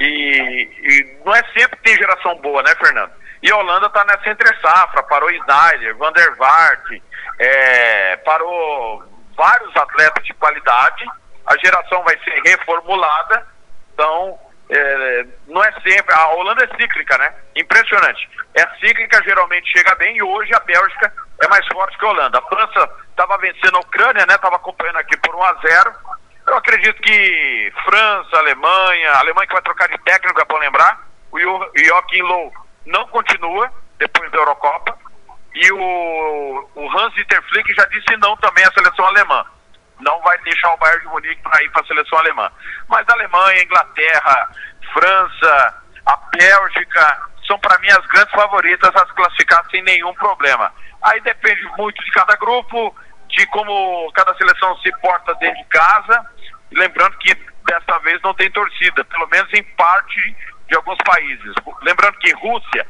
E, 0.01 0.69
e 0.83 1.19
não 1.25 1.35
é 1.35 1.43
sempre 1.57 1.77
que 1.77 1.83
tem 1.85 1.97
geração 1.97 2.35
boa, 2.37 2.63
né, 2.63 2.75
Fernando? 2.77 3.13
E 3.43 3.51
a 3.51 3.57
Holanda 3.57 3.87
está 3.87 4.05
nessa 4.05 4.31
entre 4.31 4.57
safra, 4.61 5.03
parou 5.03 5.31
Snyder, 5.31 5.97
Van 5.97 6.13
der 6.13 6.35
Vaart, 6.37 7.01
é, 7.39 8.17
parou 8.19 9.05
vários 9.37 9.77
atletas 9.77 10.25
de 10.25 10.33
qualidade, 10.35 11.05
a 11.47 11.57
geração 11.59 12.03
vai 12.05 12.17
ser 12.21 12.41
reformulada, 12.45 13.47
então 13.93 14.39
é, 14.71 15.27
não 15.49 15.63
é 15.63 15.73
sempre, 15.81 16.15
a 16.15 16.29
Holanda 16.31 16.65
é 16.65 16.77
cíclica, 16.81 17.19
né? 17.19 17.35
Impressionante. 17.57 18.29
É 18.55 18.67
cíclica, 18.79 19.23
geralmente 19.25 19.71
chega 19.71 19.95
bem 19.97 20.17
e 20.17 20.23
hoje 20.23 20.55
a 20.55 20.61
Bélgica 20.61 21.13
é 21.45 21.49
mais 21.49 21.67
forte 21.69 21.97
que 21.99 22.05
a 22.05 22.09
Holanda. 22.09 22.39
A 22.39 22.43
França 22.43 22.91
estava 23.11 23.37
vencendo 23.39 23.77
a 23.77 23.81
Ucrânia, 23.81 24.27
né? 24.27 24.35
Estava 24.35 24.57
acompanhando 24.57 24.97
aqui 24.99 25.17
por 25.19 25.35
1 25.35 25.43
a 25.45 25.55
0 25.55 25.93
Eu 26.47 26.57
acredito 26.57 27.01
que 27.03 27.73
França, 27.85 28.37
Alemanha, 28.39 29.13
Alemanha 29.15 29.47
que 29.47 29.53
vai 29.53 29.63
trocar 29.63 29.89
de 29.89 29.99
técnico, 29.99 30.41
é 30.41 30.45
bom 30.45 30.59
lembrar, 30.59 31.01
o 31.31 31.39
Jo- 31.41 31.71
Joachim 31.77 32.23
Low 32.23 32.53
não 32.87 33.07
continua 33.09 33.71
depois 33.99 34.31
da 34.31 34.39
Eurocopa. 34.39 34.99
E 35.55 35.71
o, 35.71 36.69
o 36.75 36.91
Hans-Dieter 36.99 37.43
Flick 37.49 37.75
já 37.75 37.85
disse 37.87 38.17
não 38.17 38.37
também 38.39 38.65
à 38.65 38.73
seleção 38.73 39.05
alemã. 39.07 39.45
Não 40.01 40.21
vai 40.23 40.37
deixar 40.39 40.73
o 40.73 40.77
Bayern 40.79 41.01
de 41.03 41.09
Munique 41.09 41.43
para 41.43 41.63
ir 41.63 41.71
para 41.71 41.83
a 41.83 41.87
seleção 41.87 42.19
alemã. 42.19 42.51
Mas 42.89 43.07
Alemanha, 43.09 43.63
Inglaterra, 43.63 44.49
França, 44.95 45.83
a 46.07 46.17
Bélgica 46.37 47.21
são 47.47 47.59
para 47.59 47.79
mim 47.81 47.89
as 47.89 48.05
grandes 48.07 48.33
favoritas 48.33 48.91
a 48.97 49.07
se 49.07 49.13
classificar 49.15 49.63
sem 49.71 49.83
nenhum 49.83 50.13
problema. 50.15 50.73
Aí 51.03 51.21
depende 51.21 51.63
muito 51.77 52.03
de 52.05 52.11
cada 52.13 52.37
grupo, 52.37 52.95
de 53.29 53.47
como 53.47 54.11
cada 54.13 54.35
seleção 54.37 54.77
se 54.79 54.91
porta 55.01 55.35
dentro 55.37 55.57
de 55.57 55.69
casa. 55.69 56.27
Lembrando 56.73 57.17
que 57.19 57.35
dessa 57.67 57.99
vez 58.01 58.21
não 58.23 58.35
tem 58.35 58.51
torcida, 58.51 59.05
pelo 59.05 59.27
menos 59.29 59.53
em 59.53 59.63
parte 59.63 60.37
de 60.69 60.77
alguns 60.77 60.99
países. 61.05 61.55
Lembrando 61.83 62.19
que 62.19 62.33
Rússia, 62.35 62.87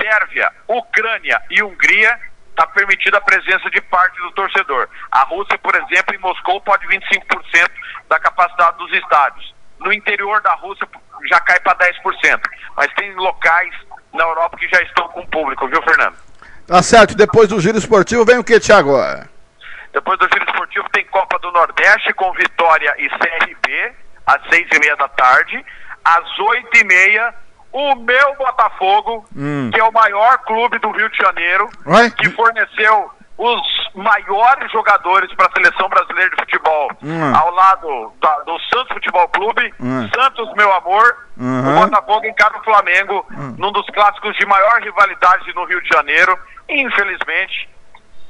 Sérvia, 0.00 0.50
Ucrânia 0.68 1.42
e 1.50 1.62
Hungria 1.62 2.18
está 2.50 2.66
permitida 2.68 3.18
a 3.18 3.20
presença 3.20 3.68
de 3.70 3.80
parte 3.82 4.18
do 4.22 4.30
torcedor. 4.32 4.88
A 5.10 5.22
Rússia, 5.24 5.58
por 5.58 5.74
exemplo, 5.74 6.14
em 6.14 6.18
Moscou 6.18 6.60
pode 6.62 6.86
25% 6.86 7.70
da 8.08 8.18
capacidade 8.18 8.78
dos 8.78 8.92
estádios. 8.92 9.54
No 9.78 9.92
interior 9.92 10.40
da 10.40 10.54
Rússia 10.54 10.88
já 11.28 11.40
cai 11.40 11.60
para 11.60 11.76
10%. 11.78 12.40
Mas 12.76 12.92
tem 12.94 13.14
locais 13.14 13.74
na 14.14 14.24
Europa 14.24 14.56
que 14.56 14.68
já 14.68 14.80
estão 14.82 15.08
com 15.08 15.26
público, 15.26 15.68
viu, 15.68 15.82
Fernando? 15.82 16.25
Tá 16.66 16.82
certo, 16.82 17.14
depois 17.14 17.48
do 17.48 17.60
giro 17.60 17.78
esportivo 17.78 18.24
vem 18.24 18.38
o 18.38 18.44
que, 18.44 18.58
Thiago? 18.58 18.92
Depois 19.92 20.18
do 20.18 20.28
giro 20.32 20.44
esportivo 20.44 20.86
tem 20.92 21.04
Copa 21.06 21.38
do 21.38 21.50
Nordeste 21.52 22.12
com 22.14 22.32
Vitória 22.32 22.92
e 22.98 23.08
CRB, 23.08 23.92
às 24.26 24.40
seis 24.50 24.66
e 24.72 24.78
meia 24.80 24.96
da 24.96 25.08
tarde. 25.08 25.64
Às 26.04 26.38
oito 26.38 26.76
e 26.76 26.84
meia, 26.84 27.34
o 27.72 27.94
meu 27.96 28.34
Botafogo, 28.36 29.24
Hum. 29.36 29.70
que 29.72 29.80
é 29.80 29.84
o 29.84 29.92
maior 29.92 30.38
clube 30.38 30.78
do 30.78 30.90
Rio 30.90 31.08
de 31.08 31.16
Janeiro, 31.18 31.68
que 32.18 32.30
forneceu 32.30 33.10
os 33.38 33.62
maiores 33.94 34.70
jogadores 34.72 35.32
para 35.34 35.46
a 35.46 35.50
seleção 35.52 35.88
brasileira 35.88 36.30
de 36.30 36.36
futebol, 36.36 36.90
Hum. 37.02 37.36
ao 37.36 37.50
lado 37.52 38.12
da- 38.20 38.38
do 38.40 38.58
Santos 38.72 38.88
Futebol 38.94 39.28
Clube, 39.28 39.72
Hum. 39.80 40.08
Santos, 40.14 40.52
meu 40.54 40.72
amor, 40.72 41.26
Uhum. 41.36 41.76
o 41.76 41.80
Botafogo 41.80 42.26
encara 42.26 42.58
o 42.58 42.64
Flamengo 42.64 43.26
Hum. 43.30 43.54
num 43.58 43.72
dos 43.72 43.86
clássicos 43.90 44.34
de 44.36 44.46
maior 44.46 44.80
rivalidade 44.82 45.52
no 45.54 45.64
Rio 45.64 45.80
de 45.82 45.88
Janeiro. 45.88 46.38
Infelizmente, 46.68 47.68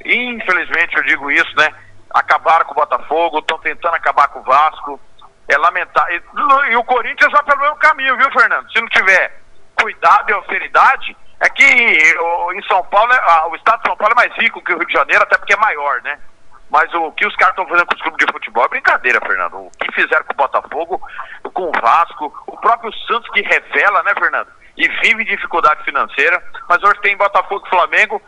infelizmente 0.05 0.95
eu 0.95 1.03
digo 1.03 1.31
isso, 1.31 1.55
né? 1.57 1.73
Acabaram 2.13 2.65
com 2.65 2.71
o 2.71 2.75
Botafogo, 2.75 3.39
estão 3.39 3.59
tentando 3.59 3.95
acabar 3.95 4.27
com 4.29 4.39
o 4.39 4.43
Vasco. 4.43 4.99
É 5.49 5.57
lamentável. 5.57 6.15
E, 6.15 6.71
e 6.71 6.75
o 6.75 6.83
Corinthians 6.83 7.31
vai 7.31 7.43
pelo 7.43 7.61
mesmo 7.61 7.75
caminho, 7.77 8.17
viu, 8.17 8.31
Fernando? 8.31 8.69
Se 8.71 8.81
não 8.81 8.87
tiver 8.89 9.41
cuidado 9.81 10.29
e 10.29 10.33
austeridade, 10.33 11.15
é 11.39 11.49
que 11.49 11.63
em 11.63 12.63
São 12.67 12.83
Paulo, 12.85 13.13
é- 13.13 13.45
o 13.49 13.55
estado 13.55 13.81
de 13.81 13.87
São 13.87 13.97
Paulo 13.97 14.13
é 14.13 14.27
mais 14.27 14.33
rico 14.37 14.61
que 14.63 14.73
o 14.73 14.77
Rio 14.77 14.87
de 14.87 14.93
Janeiro, 14.93 15.23
até 15.23 15.37
porque 15.37 15.53
é 15.53 15.57
maior, 15.57 16.01
né? 16.01 16.19
Mas 16.69 16.93
o 16.93 17.11
que 17.13 17.25
os 17.25 17.35
caras 17.37 17.53
estão 17.53 17.65
fazendo 17.67 17.85
com 17.85 17.95
os 17.95 18.01
clubes 18.01 18.25
de 18.25 18.31
futebol 18.31 18.65
é 18.65 18.67
brincadeira, 18.67 19.21
Fernando. 19.25 19.57
O 19.57 19.71
que 19.79 19.89
fizeram 19.93 20.25
com 20.25 20.33
o 20.33 20.35
Botafogo, 20.35 21.01
com 21.53 21.63
o 21.63 21.81
Vasco, 21.81 22.43
o 22.45 22.57
próprio 22.57 22.91
Santos 23.07 23.29
que 23.31 23.41
revela, 23.41 24.03
né, 24.03 24.13
Fernando? 24.19 24.49
E 24.77 24.87
vive 25.01 25.25
dificuldade 25.25 25.83
financeira. 25.83 26.41
Mas 26.69 26.81
hoje 26.83 27.01
tem 27.01 27.17
Botafogo 27.17 27.65
e 27.65 27.69
Flamengo. 27.69 28.21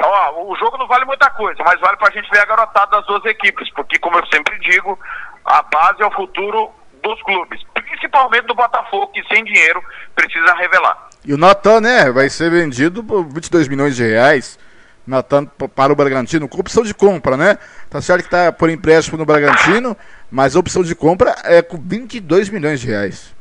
Ó, 0.00 0.52
o 0.52 0.56
jogo 0.56 0.78
não 0.78 0.86
vale 0.86 1.04
muita 1.04 1.28
coisa, 1.30 1.62
mas 1.64 1.80
vale 1.80 1.96
pra 1.96 2.10
gente 2.10 2.30
ver 2.30 2.40
a 2.40 2.44
garotada 2.44 2.96
das 2.96 3.06
duas 3.06 3.24
equipes. 3.24 3.70
Porque, 3.72 3.98
como 3.98 4.18
eu 4.18 4.26
sempre 4.26 4.58
digo, 4.60 4.98
a 5.44 5.62
base 5.62 6.02
é 6.02 6.06
o 6.06 6.12
futuro 6.12 6.70
dos 7.02 7.20
clubes. 7.22 7.62
Principalmente 7.74 8.46
do 8.46 8.54
Botafogo, 8.54 9.08
que 9.08 9.24
sem 9.24 9.44
dinheiro 9.44 9.82
precisa 10.14 10.54
revelar. 10.54 11.08
E 11.24 11.32
o 11.34 11.38
Natan, 11.38 11.80
né, 11.80 12.10
vai 12.12 12.28
ser 12.28 12.50
vendido 12.50 13.02
por 13.02 13.24
22 13.24 13.66
milhões 13.68 13.96
de 13.96 14.04
reais. 14.04 14.58
Natan 15.06 15.46
para 15.46 15.92
o 15.92 15.96
Bragantino, 15.96 16.48
com 16.48 16.58
opção 16.58 16.82
de 16.82 16.92
compra, 16.92 17.36
né? 17.36 17.58
Tá 17.88 18.00
certo 18.00 18.24
que 18.24 18.30
tá 18.30 18.50
por 18.50 18.68
empréstimo 18.68 19.16
no 19.16 19.24
Bragantino, 19.24 19.96
mas 20.30 20.56
a 20.56 20.58
opção 20.58 20.82
de 20.82 20.94
compra 20.94 21.34
é 21.44 21.62
com 21.62 21.78
22 21.78 22.48
milhões 22.48 22.80
de 22.80 22.88
reais. 22.88 23.34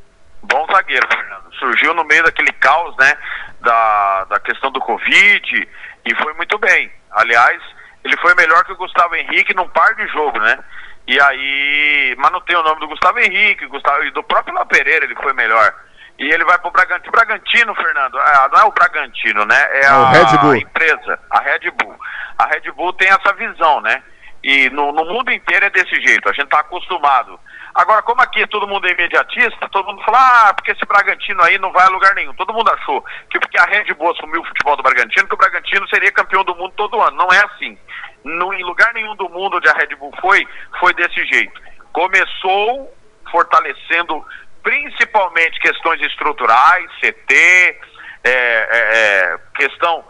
Bom 0.43 0.65
zagueiro, 0.71 1.07
Fernando. 1.07 1.45
Surgiu 1.60 1.93
no 1.93 2.03
meio 2.03 2.24
daquele 2.24 2.51
caos, 2.53 2.95
né? 2.97 3.14
Da, 3.62 4.26
da 4.26 4.39
questão 4.39 4.72
do 4.72 4.80
Covid 4.80 5.68
e 6.06 6.16
foi 6.16 6.34
muito 6.34 6.58
bem. 6.60 6.91
Aliás, 7.12 7.62
ele 8.03 8.16
foi 8.18 8.36
melhor 8.36 8.64
que 8.66 8.74
o 8.74 8.78
Gustavo 8.78 9.16
Henrique 9.16 9.56
num 9.56 9.68
par 9.70 9.95
de 9.95 10.08
jogo, 10.08 10.39
né? 10.39 10.60
E 11.08 11.20
aí. 11.20 12.16
Mas 12.18 12.32
não 12.32 12.41
tem 12.41 12.56
o 12.56 12.64
nome 12.64 12.80
do 12.80 12.88
Gustavo 12.88 13.20
Henrique, 13.20 13.66
Gustavo, 13.68 14.03
e 14.03 14.12
do 14.12 14.24
próprio 14.24 14.56
Léo 14.56 14.66
Pereira 14.66 15.06
ele 15.06 15.16
foi 15.16 15.34
melhor. 15.34 15.74
E 16.18 16.32
ele 16.32 16.45
vai 16.45 16.58
pro 16.60 16.72
Bragantino. 16.72 17.12
Bragantino, 17.12 17.76
Fernando, 17.76 18.18
ah, 18.20 18.49
não 18.53 18.60
é 18.62 18.64
o 18.66 18.72
Bragantino, 18.72 19.45
né? 19.45 19.62
É 19.72 19.82
É 19.82 19.88
a 19.88 20.38
Bull. 20.38 20.56
empresa, 20.56 21.20
a 21.30 21.39
Red 21.41 21.72
Bull. 21.72 21.95
A 22.38 22.45
Red 22.47 22.72
Bull 22.72 22.93
tem 22.93 23.10
essa 23.10 23.34
visão, 23.34 23.82
né? 23.82 24.01
E 24.43 24.70
no, 24.70 24.91
no 24.91 25.03
mundo 25.06 25.32
inteiro 25.32 25.66
é 25.66 25.70
desse 25.72 25.95
jeito, 26.01 26.30
a 26.30 26.34
gente 26.34 26.47
tá 26.47 26.60
acostumado. 26.60 27.39
Agora, 27.76 28.01
como 28.03 28.21
aqui 28.21 28.47
todo 28.47 28.67
mundo 28.67 28.88
é 28.88 28.91
imediatista, 28.91 29.67
todo 29.69 29.88
mundo 29.88 30.01
fala, 30.03 30.17
ah, 30.17 30.53
porque 30.53 30.71
esse 30.71 30.86
Bragantino 30.86 31.43
aí 31.43 31.57
não 31.59 31.73
vai 31.73 31.86
a 31.86 31.89
lugar 31.89 32.15
nenhum. 32.15 32.34
Todo 32.34 32.53
mundo 32.53 32.71
achou 32.71 33.03
que 33.30 33.38
porque 33.38 33.59
a 33.59 33.65
Red 33.65 33.93
Bull 33.95 34.11
assumiu 34.11 34.41
o 34.41 34.45
futebol 34.45 34.78
do 34.78 34.84
Bragantino, 34.84 35.28
que 35.28 35.34
o 35.34 35.38
Bragantino 35.38 35.88
seria 35.89 36.11
campeão 36.11 36.45
do 36.45 36.55
mundo 36.55 36.73
todo 36.78 37.01
ano. 37.01 37.17
Não 37.17 37.28
é 37.34 37.43
assim. 37.43 37.78
No, 38.23 38.53
em 38.53 38.63
lugar 38.63 38.93
nenhum 38.93 39.13
do 39.17 39.28
mundo 39.28 39.57
onde 39.57 39.67
a 39.67 39.73
Red 39.73 39.93
Bull 39.97 40.13
foi, 40.21 40.47
foi 40.80 40.93
desse 40.93 41.23
jeito. 41.26 41.61
Começou 41.91 42.95
fortalecendo 43.30 44.26
principalmente 44.63 45.59
questões 45.59 46.01
estruturais, 46.01 46.89
CT, 47.01 47.36
é, 47.36 47.78
é, 48.23 48.69
é, 48.71 49.39
questão 49.53 50.03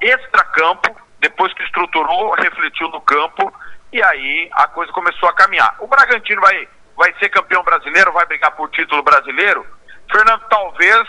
extracampo, 0.00 0.96
depois 1.20 1.52
que 1.52 1.62
estruturou, 1.64 2.30
refletiu 2.30 2.88
no 2.88 3.00
campo, 3.00 3.52
e 3.92 4.02
aí 4.02 4.48
a 4.52 4.66
coisa 4.68 4.92
começou 4.92 5.28
a 5.28 5.34
caminhar. 5.34 5.76
O 5.80 5.86
Bragantino 5.86 6.40
vai, 6.40 6.68
vai 6.98 7.14
ser 7.18 7.28
campeão 7.30 7.62
brasileiro, 7.62 8.12
vai 8.12 8.26
brigar 8.26 8.50
por 8.50 8.68
título 8.70 9.02
brasileiro? 9.02 9.64
Fernando, 10.12 10.42
talvez 10.50 11.06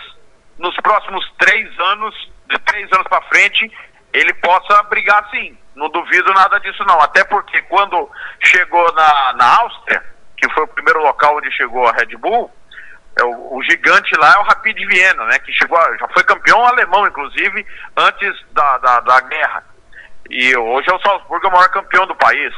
nos 0.58 0.74
próximos 0.76 1.28
três 1.38 1.68
anos, 1.80 2.14
de 2.48 2.58
três 2.60 2.90
anos 2.92 3.06
para 3.08 3.20
frente, 3.22 3.70
ele 4.12 4.32
possa 4.34 4.82
brigar 4.84 5.28
sim. 5.30 5.58
Não 5.74 5.88
duvido 5.88 6.32
nada 6.32 6.58
disso 6.60 6.84
não. 6.84 7.00
Até 7.00 7.24
porque 7.24 7.60
quando 7.62 8.08
chegou 8.42 8.92
na, 8.94 9.32
na 9.34 9.60
Áustria, 9.60 10.02
que 10.36 10.48
foi 10.52 10.64
o 10.64 10.68
primeiro 10.68 11.00
local 11.02 11.36
onde 11.36 11.50
chegou 11.52 11.86
a 11.86 11.92
Red 11.92 12.16
Bull, 12.16 12.50
é 13.18 13.24
o, 13.24 13.56
o 13.56 13.62
gigante 13.62 14.14
lá 14.16 14.34
é 14.34 14.38
o 14.38 14.42
Rapid 14.42 14.76
Viena, 14.86 15.24
né? 15.26 15.38
Que 15.38 15.52
chegou, 15.52 15.78
a- 15.78 15.96
já 15.96 16.08
foi 16.08 16.22
campeão 16.24 16.64
alemão, 16.66 17.06
inclusive, 17.06 17.66
antes 17.96 18.34
da, 18.52 18.78
da, 18.78 19.00
da 19.00 19.20
guerra. 19.20 19.64
E 20.28 20.56
hoje 20.56 20.88
é 20.90 20.94
o 20.94 21.00
Salzburgo 21.00 21.48
o 21.48 21.52
maior 21.52 21.68
campeão 21.70 22.06
do 22.06 22.14
país. 22.14 22.54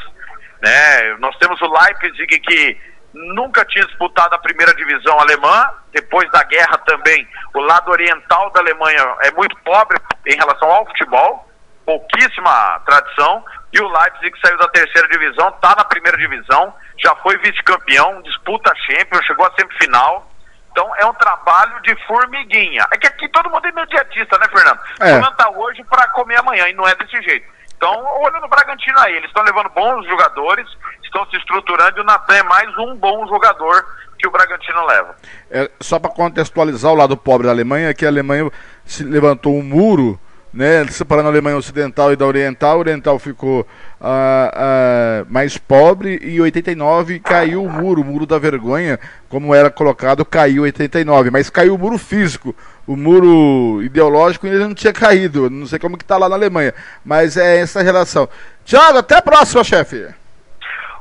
Né? 0.60 1.14
Nós 1.18 1.36
temos 1.38 1.60
o 1.62 1.72
Leipzig 1.72 2.38
que 2.40 2.80
nunca 3.14 3.64
tinha 3.64 3.84
disputado 3.86 4.34
a 4.34 4.38
primeira 4.38 4.74
divisão 4.74 5.18
alemã, 5.18 5.70
depois 5.92 6.30
da 6.30 6.42
guerra 6.44 6.78
também. 6.78 7.26
O 7.54 7.60
lado 7.60 7.90
oriental 7.90 8.50
da 8.50 8.60
Alemanha 8.60 9.16
é 9.20 9.30
muito 9.32 9.56
pobre 9.58 9.98
em 10.26 10.36
relação 10.36 10.70
ao 10.70 10.86
futebol, 10.86 11.48
pouquíssima 11.84 12.80
tradição. 12.86 13.44
E 13.72 13.80
o 13.80 13.88
Leipzig 13.88 14.38
saiu 14.44 14.58
da 14.58 14.68
terceira 14.68 15.08
divisão, 15.08 15.48
está 15.48 15.74
na 15.74 15.84
primeira 15.84 16.16
divisão, 16.18 16.74
já 16.98 17.14
foi 17.16 17.38
vice-campeão, 17.38 18.20
disputa 18.22 18.70
a 18.70 18.74
Champions, 18.74 19.24
chegou 19.24 19.46
à 19.46 19.52
semifinal. 19.54 20.30
Então 20.70 20.90
é 20.96 21.06
um 21.06 21.14
trabalho 21.14 21.80
de 21.82 21.94
formiguinha. 22.06 22.86
É 22.90 22.96
que 22.96 23.06
aqui 23.06 23.28
todo 23.28 23.50
mundo 23.50 23.64
é 23.66 23.68
imediatista, 23.68 24.38
né, 24.38 24.46
Fernando? 24.48 24.80
É. 25.00 25.14
Fulano 25.14 25.36
tá 25.36 25.50
hoje 25.50 25.84
para 25.84 26.08
comer 26.08 26.38
amanhã 26.38 26.68
e 26.68 26.72
não 26.72 26.88
é 26.88 26.94
desse 26.94 27.20
jeito. 27.22 27.46
Então, 27.82 28.00
olha 28.22 28.38
no 28.38 28.46
Bragantino 28.46 28.96
aí, 29.00 29.16
eles 29.16 29.26
estão 29.26 29.42
levando 29.42 29.68
bons 29.70 30.06
jogadores, 30.06 30.68
estão 31.02 31.26
se 31.26 31.36
estruturando 31.36 31.98
e 31.98 32.00
o 32.00 32.04
Natan 32.04 32.36
é 32.36 32.42
mais 32.44 32.78
um 32.78 32.94
bom 32.94 33.26
jogador 33.26 33.84
que 34.16 34.28
o 34.28 34.30
Bragantino 34.30 34.86
leva. 34.86 35.16
É, 35.50 35.68
só 35.80 35.98
para 35.98 36.12
contextualizar 36.12 36.92
o 36.92 36.94
lado 36.94 37.16
pobre 37.16 37.48
da 37.48 37.52
Alemanha, 37.52 37.92
que 37.92 38.06
a 38.06 38.08
Alemanha 38.08 38.48
se 38.84 39.02
levantou 39.02 39.52
um 39.52 39.64
muro, 39.64 40.16
né, 40.54 40.86
separando 40.86 41.26
a 41.26 41.32
Alemanha 41.32 41.56
Ocidental 41.56 42.12
e 42.12 42.16
da 42.16 42.24
Oriental. 42.24 42.76
A 42.76 42.78
Oriental 42.78 43.18
ficou 43.18 43.66
ah, 44.04 44.50
ah, 44.54 45.24
mais 45.30 45.56
pobre 45.56 46.18
e 46.22 46.36
em 46.36 46.40
89 46.40 47.20
caiu 47.20 47.62
o 47.64 47.70
muro, 47.70 48.00
o 48.00 48.04
muro 48.04 48.26
da 48.26 48.38
vergonha, 48.38 48.98
como 49.28 49.54
era 49.54 49.70
colocado, 49.70 50.24
caiu 50.24 50.62
em 50.64 50.66
89, 50.66 51.30
mas 51.30 51.48
caiu 51.48 51.74
o 51.76 51.78
muro 51.78 51.96
físico. 51.98 52.54
O 52.84 52.96
muro 52.96 53.80
ideológico 53.82 54.46
ainda 54.46 54.66
não 54.66 54.74
tinha 54.74 54.92
caído, 54.92 55.48
não 55.48 55.66
sei 55.68 55.78
como 55.78 55.96
que 55.96 56.04
tá 56.04 56.16
lá 56.18 56.28
na 56.28 56.34
Alemanha, 56.34 56.74
mas 57.04 57.36
é 57.36 57.58
essa 57.60 57.80
relação. 57.80 58.28
Tiago, 58.64 58.98
até 58.98 59.16
a 59.18 59.22
próxima, 59.22 59.62
chefe. 59.62 60.08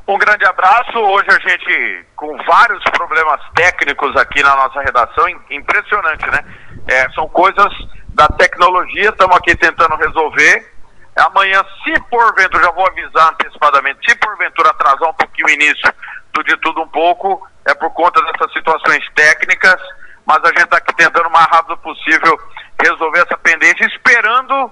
Um 0.08 0.18
grande 0.18 0.46
abraço. 0.46 0.98
Hoje 0.98 1.28
a 1.30 1.40
gente, 1.50 2.06
com 2.16 2.38
vários 2.44 2.84
problemas 2.92 3.40
técnicos 3.56 4.16
aqui 4.16 4.44
na 4.44 4.56
nossa 4.56 4.82
redação, 4.82 5.28
im- 5.30 5.40
impressionante, 5.58 6.30
né? 6.30 6.44
É, 6.88 7.10
são 7.12 7.28
coisas 7.30 7.72
da 8.10 8.28
tecnologia, 8.28 9.10
estamos 9.10 9.36
aqui 9.38 9.56
tentando 9.56 9.96
resolver. 9.96 10.71
Amanhã, 11.16 11.64
se 11.84 12.00
porventura, 12.10 12.64
já 12.64 12.72
vou 12.72 12.88
avisar 12.88 13.30
antecipadamente, 13.34 14.10
se 14.10 14.16
porventura 14.18 14.70
atrasar 14.70 15.10
um 15.10 15.14
pouquinho 15.14 15.48
o 15.48 15.52
início 15.52 15.94
do 16.34 16.44
de 16.44 16.56
tudo 16.58 16.82
um 16.82 16.88
pouco, 16.88 17.46
é 17.66 17.74
por 17.74 17.92
conta 17.92 18.22
dessas 18.24 18.54
situações 18.54 19.04
técnicas, 19.14 19.80
mas 20.26 20.44
a 20.44 20.48
gente 20.48 20.64
está 20.64 20.78
aqui 20.78 20.94
tentando 20.96 21.28
o 21.28 21.32
mais 21.32 21.48
rápido 21.48 21.78
possível 21.78 22.40
resolver 22.82 23.20
essa 23.20 23.38
pendência, 23.38 23.86
esperando 23.86 24.72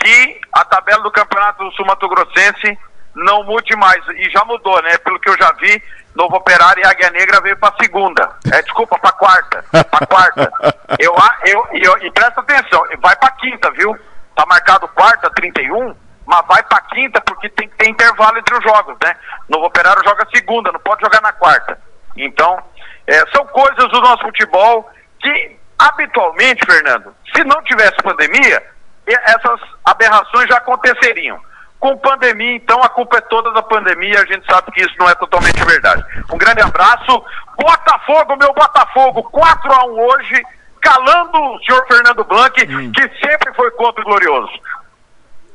que 0.00 0.40
a 0.52 0.64
tabela 0.64 1.02
do 1.02 1.10
Campeonato 1.10 1.64
do 1.64 1.72
Sul 1.72 1.86
Mato 1.86 2.08
Grossense 2.08 2.78
não 3.14 3.42
mude 3.44 3.74
mais. 3.76 4.06
E 4.08 4.30
já 4.30 4.44
mudou, 4.44 4.80
né? 4.82 4.96
Pelo 4.98 5.18
que 5.18 5.28
eu 5.28 5.36
já 5.36 5.52
vi, 5.60 5.82
Novo 6.14 6.36
Operário 6.36 6.82
e 6.82 6.86
Águia 6.86 7.10
Negra 7.10 7.40
veio 7.40 7.56
para 7.56 7.74
segunda. 7.80 8.36
É, 8.52 8.62
desculpa, 8.62 8.98
para 8.98 9.12
quarta. 9.12 9.64
Para 9.70 10.06
quarta. 10.06 10.52
Eu, 10.98 11.14
eu, 11.46 11.66
eu, 11.72 11.98
e 12.04 12.10
presta 12.10 12.40
atenção, 12.40 12.82
vai 13.00 13.14
para 13.14 13.30
quinta, 13.30 13.70
viu? 13.70 13.96
Tá 14.34 14.44
marcado 14.46 14.88
quarta, 14.88 15.30
31, 15.30 15.94
mas 16.26 16.46
vai 16.46 16.62
para 16.62 16.80
quinta 16.82 17.20
porque 17.20 17.48
tem 17.48 17.68
que 17.68 17.76
ter 17.76 17.88
intervalo 17.88 18.38
entre 18.38 18.56
os 18.56 18.62
jogos, 18.62 18.96
né? 19.02 19.14
Novo 19.48 19.66
Operário 19.66 20.02
joga 20.04 20.26
segunda, 20.34 20.72
não 20.72 20.80
pode 20.80 21.02
jogar 21.02 21.20
na 21.20 21.32
quarta. 21.32 21.78
Então, 22.16 22.62
é, 23.06 23.26
são 23.34 23.44
coisas 23.46 23.90
do 23.90 24.00
nosso 24.00 24.22
futebol 24.22 24.88
que, 25.18 25.56
habitualmente, 25.78 26.64
Fernando, 26.64 27.14
se 27.34 27.42
não 27.44 27.62
tivesse 27.62 27.96
pandemia, 28.02 28.62
essas 29.06 29.60
aberrações 29.84 30.48
já 30.48 30.58
aconteceriam. 30.58 31.38
Com 31.78 31.96
pandemia, 31.96 32.56
então, 32.56 32.80
a 32.82 32.88
culpa 32.90 33.16
é 33.16 33.22
toda 33.22 33.50
da 33.52 33.62
pandemia, 33.62 34.20
a 34.20 34.26
gente 34.26 34.44
sabe 34.46 34.70
que 34.70 34.82
isso 34.82 34.94
não 34.98 35.08
é 35.08 35.14
totalmente 35.14 35.64
verdade. 35.64 36.04
Um 36.30 36.36
grande 36.36 36.60
abraço. 36.60 37.24
Botafogo, 37.58 38.36
meu 38.36 38.52
Botafogo, 38.52 39.22
4 39.24 39.72
a 39.72 39.86
1 39.86 40.00
hoje, 40.00 40.42
calando 40.80 41.38
o 41.38 41.58
senhor 41.64 41.84
Fernando 41.86 42.24
Blanc, 42.24 42.54
que 42.54 43.02
sempre 43.26 43.52
foi 43.54 43.70
contra 43.72 44.00
o 44.02 44.04
Glorioso. 44.04 44.52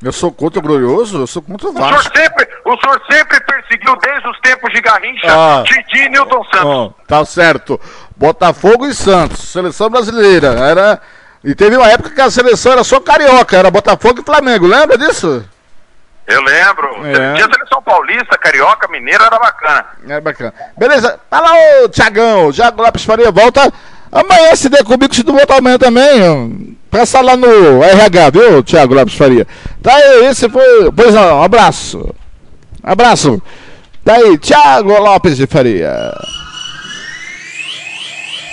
Eu 0.04 0.12
sou 0.12 0.32
contra 0.32 0.60
o 0.60 0.62
Glorioso? 0.62 1.20
Eu 1.22 1.28
sou 1.28 1.42
contra 1.42 1.68
o 1.68 1.72
O 1.72 1.74
senhor 1.74 1.92
Vasco. 1.94 2.18
sempre, 2.18 2.48
o 2.66 2.78
senhor 2.78 3.02
sempre 3.10 3.40
perseguiu 3.40 3.96
desde 3.98 4.28
os 4.30 4.40
tempos 4.42 4.72
de 4.74 4.82
Garrincha, 4.82 5.28
Ah. 5.28 5.64
Didi 5.66 6.06
e 6.06 6.10
Newton 6.10 6.44
Santos. 6.46 6.66
Ó, 6.66 6.90
tá 7.08 7.26
certo. 7.26 7.80
Botafogo 8.16 8.86
e 8.86 8.94
Santos, 8.94 9.40
seleção 9.40 9.90
brasileira. 9.90 10.48
Era. 10.60 11.02
E 11.44 11.56
teve 11.56 11.78
uma 11.78 11.88
época 11.90 12.10
que 12.12 12.22
a 12.22 12.30
seleção 12.30 12.74
era 12.74 12.84
só 12.84 13.00
carioca, 13.00 13.56
era 13.58 13.72
Botafogo 13.72 14.20
e 14.20 14.24
Flamengo, 14.26 14.68
lembra 14.68 14.98
disso? 14.98 15.44
Eu 16.28 16.42
lembro. 16.42 17.06
É. 17.06 17.34
Tinha 17.36 17.48
seleção 17.54 17.82
paulista, 17.84 18.38
carioca, 18.38 18.88
mineira, 18.88 19.26
era 19.26 19.38
bacana. 19.40 19.86
É 20.10 20.20
bacana. 20.20 20.54
Beleza, 20.78 21.20
fala 21.30 21.52
ô 21.84 21.90
Tiagão, 21.90 22.52
Thiago 22.52 22.82
Lopes 22.82 23.06
Faria 23.06 23.32
volta 23.32 23.72
amanhã 24.12 24.56
se 24.56 24.70
der 24.70 24.84
comigo, 24.84 25.14
se 25.14 25.26
não 25.26 25.36
voltar 25.36 25.58
amanhã 25.58 25.78
também. 25.78 26.78
Peça 26.89 27.20
lá 27.22 27.36
no 27.36 27.84
RH, 27.84 28.30
viu, 28.30 28.64
Thiago 28.64 28.93
Lopes 28.93 29.16
Faria? 29.16 29.45
Tá 29.82 29.93
aí, 29.93 30.26
esse 30.28 30.47
foi. 30.49 30.91
Pois 30.95 31.14
não, 31.14 31.39
um 31.39 31.43
abraço. 31.43 32.14
Abraço. 32.82 33.41
Tá 34.03 34.14
aí, 34.16 34.38
Thiago 34.38 34.97
Lopes 34.99 35.36
de 35.38 35.45
Faria. 35.47 36.14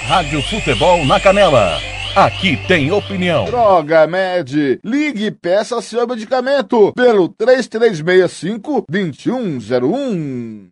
Rádio 0.08 0.42
Futebol 0.42 1.04
na 1.06 1.20
Canela. 1.20 1.80
aqui 2.16 2.56
tem 2.66 2.90
opinião. 2.90 3.44
Droga 3.44 4.06
Med, 4.06 4.80
ligue 4.84 5.26
e 5.26 5.30
peça 5.30 5.80
seu 5.80 6.06
medicamento 6.06 6.92
pelo 6.94 7.28
3365 7.28 8.84
2101. 8.90 10.68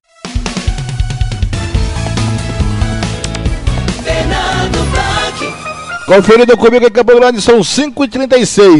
Fernando 4.03 4.60
Blanc. 6.11 6.21
Conferido 6.21 6.57
comigo 6.57 6.85
em 6.85 6.91
Campo 6.91 7.15
Grande, 7.15 7.41
são 7.41 7.61
5h36. 7.61 8.79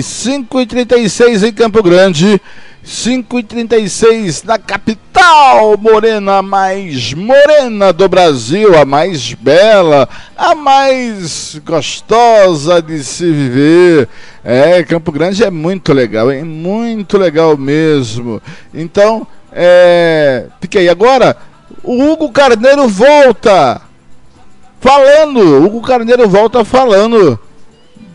5h36 0.51 1.49
em 1.49 1.53
Campo 1.53 1.81
Grande. 1.81 2.41
5h36 2.85 4.45
na 4.45 4.59
capital 4.59 5.77
morena, 5.79 6.43
mais 6.43 7.15
morena 7.15 7.93
do 7.93 8.09
Brasil, 8.09 8.77
a 8.77 8.85
mais 8.85 9.35
bela, 9.35 10.09
a 10.37 10.57
mais 10.57 11.61
gostosa 11.65 12.83
de 12.83 13.05
se 13.05 13.31
viver. 13.31 14.09
É, 14.43 14.83
Campo 14.83 15.13
Grande 15.13 15.45
é 15.45 15.51
muito 15.51 15.93
legal, 15.93 16.33
é 16.33 16.43
muito 16.43 17.17
legal 17.17 17.57
mesmo. 17.57 18.43
Então, 18.75 19.25
é. 19.53 20.47
Fiquei 20.61 20.89
agora. 20.89 21.37
O 21.85 22.03
Hugo 22.03 22.33
Carneiro 22.33 22.89
volta 22.89 23.81
falando. 24.81 25.65
Hugo 25.65 25.81
Carneiro 25.83 26.29
volta 26.29 26.65
falando 26.65 27.39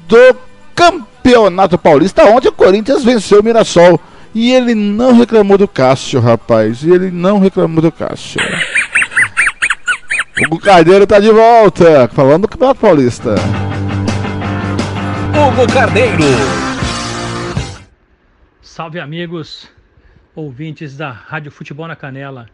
do 0.07 0.35
Campeonato 0.75 1.77
Paulista. 1.77 2.25
Ontem 2.25 2.49
o 2.49 2.53
Corinthians 2.53 3.03
venceu 3.03 3.39
o 3.39 3.43
Mirassol. 3.43 3.99
E 4.33 4.51
ele 4.51 4.75
não 4.75 5.13
reclamou 5.17 5.57
do 5.57 5.67
Cássio, 5.67 6.19
rapaz. 6.19 6.83
E 6.83 6.91
ele 6.91 7.09
não 7.09 7.39
reclamou 7.39 7.81
do 7.81 7.91
Cássio. 7.91 8.41
Hugo 10.43 10.59
Carneiro 10.59 11.07
tá 11.07 11.17
de 11.21 11.31
volta, 11.31 12.09
falando 12.09 12.41
do 12.41 12.47
Campeonato 12.49 12.81
Paulista. 12.81 13.35
Hugo 15.31 15.71
Carneiro. 15.71 16.23
Salve 18.61 18.99
amigos, 18.99 19.69
ouvintes 20.35 20.97
da 20.97 21.09
Rádio 21.09 21.49
Futebol 21.49 21.87
na 21.87 21.95
Canela. 21.95 22.49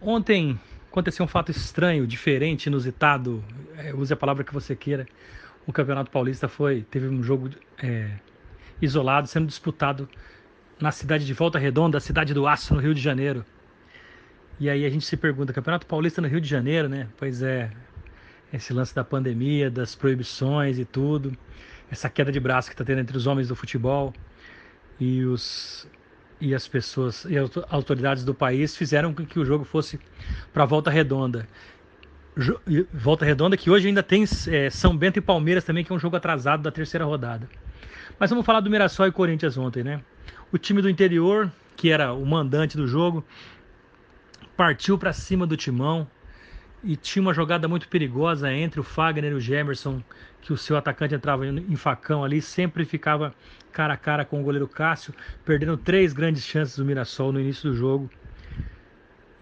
Ontem 0.00 0.58
aconteceu 0.90 1.24
um 1.24 1.28
fato 1.28 1.50
estranho, 1.50 2.06
diferente, 2.06 2.66
inusitado, 2.66 3.42
é, 3.76 3.94
use 3.94 4.12
a 4.12 4.16
palavra 4.16 4.42
que 4.42 4.52
você 4.52 4.74
queira. 4.74 5.06
O 5.66 5.72
Campeonato 5.72 6.10
Paulista 6.10 6.48
foi 6.48 6.84
teve 6.90 7.06
um 7.06 7.22
jogo 7.22 7.50
é, 7.80 8.10
isolado 8.82 9.28
sendo 9.28 9.46
disputado 9.46 10.08
na 10.80 10.90
cidade 10.90 11.24
de 11.24 11.32
Volta 11.32 11.58
Redonda, 11.58 11.98
a 11.98 12.00
cidade 12.00 12.34
do 12.34 12.46
Aço, 12.46 12.74
no 12.74 12.80
Rio 12.80 12.94
de 12.94 13.00
Janeiro. 13.00 13.44
E 14.58 14.68
aí 14.68 14.84
a 14.84 14.90
gente 14.90 15.04
se 15.04 15.16
pergunta, 15.16 15.52
Campeonato 15.52 15.86
Paulista 15.86 16.20
no 16.20 16.28
Rio 16.28 16.40
de 16.40 16.48
Janeiro, 16.48 16.88
né? 16.88 17.06
Pois 17.16 17.40
é, 17.40 17.70
esse 18.52 18.72
lance 18.72 18.94
da 18.94 19.04
pandemia, 19.04 19.70
das 19.70 19.94
proibições 19.94 20.78
e 20.78 20.84
tudo, 20.84 21.32
essa 21.90 22.10
queda 22.10 22.32
de 22.32 22.40
braço 22.40 22.68
que 22.68 22.74
está 22.74 22.84
tendo 22.84 23.00
entre 23.00 23.16
os 23.16 23.26
homens 23.26 23.48
do 23.48 23.54
futebol 23.54 24.12
e 24.98 25.24
os 25.24 25.88
e 26.40 26.54
as 26.54 26.66
pessoas 26.66 27.24
e 27.24 27.36
as 27.36 27.50
autoridades 27.68 28.24
do 28.24 28.34
país 28.34 28.76
fizeram 28.76 29.12
com 29.12 29.24
que 29.26 29.38
o 29.38 29.44
jogo 29.44 29.64
fosse 29.64 30.00
para 30.52 30.64
Volta 30.64 30.90
Redonda. 30.90 31.46
Volta 32.92 33.24
Redonda 33.24 33.56
que 33.56 33.70
hoje 33.70 33.88
ainda 33.88 34.02
tem 34.02 34.24
é, 34.48 34.70
São 34.70 34.96
Bento 34.96 35.18
e 35.18 35.20
Palmeiras 35.22 35.64
também, 35.64 35.84
que 35.84 35.92
é 35.92 35.94
um 35.94 35.98
jogo 35.98 36.16
atrasado 36.16 36.62
da 36.62 36.70
terceira 36.70 37.04
rodada. 37.04 37.48
Mas 38.18 38.30
vamos 38.30 38.46
falar 38.46 38.60
do 38.60 38.70
Mirassol 38.70 39.06
e 39.06 39.12
Corinthians 39.12 39.58
ontem, 39.58 39.82
né? 39.82 40.00
O 40.52 40.58
time 40.58 40.80
do 40.80 40.88
interior, 40.88 41.50
que 41.76 41.90
era 41.90 42.12
o 42.12 42.24
mandante 42.24 42.76
do 42.76 42.86
jogo, 42.86 43.24
partiu 44.56 44.96
para 44.96 45.12
cima 45.12 45.46
do 45.46 45.56
timão 45.56 46.06
e 46.82 46.96
tinha 46.96 47.22
uma 47.22 47.34
jogada 47.34 47.68
muito 47.68 47.88
perigosa 47.88 48.52
entre 48.52 48.80
o 48.80 48.82
Fagner 48.82 49.32
e 49.32 49.34
o 49.34 49.40
Gemerson, 49.40 50.02
que 50.40 50.52
o 50.52 50.56
seu 50.56 50.76
atacante 50.76 51.14
entrava 51.14 51.46
em 51.46 51.76
facão 51.76 52.24
ali, 52.24 52.40
sempre 52.40 52.84
ficava 52.84 53.34
cara 53.72 53.94
a 53.94 53.96
cara 53.96 54.24
com 54.24 54.40
o 54.40 54.42
goleiro 54.42 54.66
Cássio, 54.66 55.14
perdendo 55.44 55.76
três 55.76 56.12
grandes 56.12 56.44
chances 56.44 56.76
do 56.76 56.84
Mirassol 56.84 57.32
no 57.32 57.40
início 57.40 57.70
do 57.70 57.76
jogo 57.76 58.10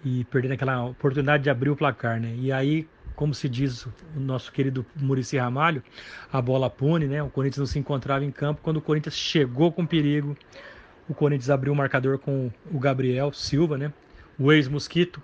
e 0.04 0.24
perdendo 0.24 0.52
aquela 0.52 0.84
oportunidade 0.84 1.44
de 1.44 1.50
abrir 1.50 1.70
o 1.70 1.76
placar, 1.76 2.20
né? 2.20 2.34
E 2.36 2.52
aí, 2.52 2.88
como 3.14 3.34
se 3.34 3.48
diz 3.48 3.86
o 3.86 4.20
nosso 4.20 4.52
querido 4.52 4.84
Murici 4.94 5.36
Ramalho, 5.36 5.82
a 6.32 6.40
bola 6.40 6.70
pune, 6.70 7.06
né? 7.06 7.22
O 7.22 7.30
Corinthians 7.30 7.58
não 7.58 7.66
se 7.66 7.78
encontrava 7.78 8.24
em 8.24 8.30
campo 8.30 8.60
quando 8.62 8.76
o 8.78 8.82
Corinthians 8.82 9.16
chegou 9.16 9.72
com 9.72 9.86
perigo. 9.86 10.36
O 11.08 11.14
Corinthians 11.14 11.50
abriu 11.50 11.72
o 11.72 11.76
marcador 11.76 12.18
com 12.18 12.52
o 12.70 12.78
Gabriel 12.78 13.32
Silva, 13.32 13.78
né? 13.78 13.92
O 14.38 14.52
ex-mosquito. 14.52 15.22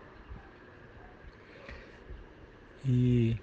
E 2.85 3.37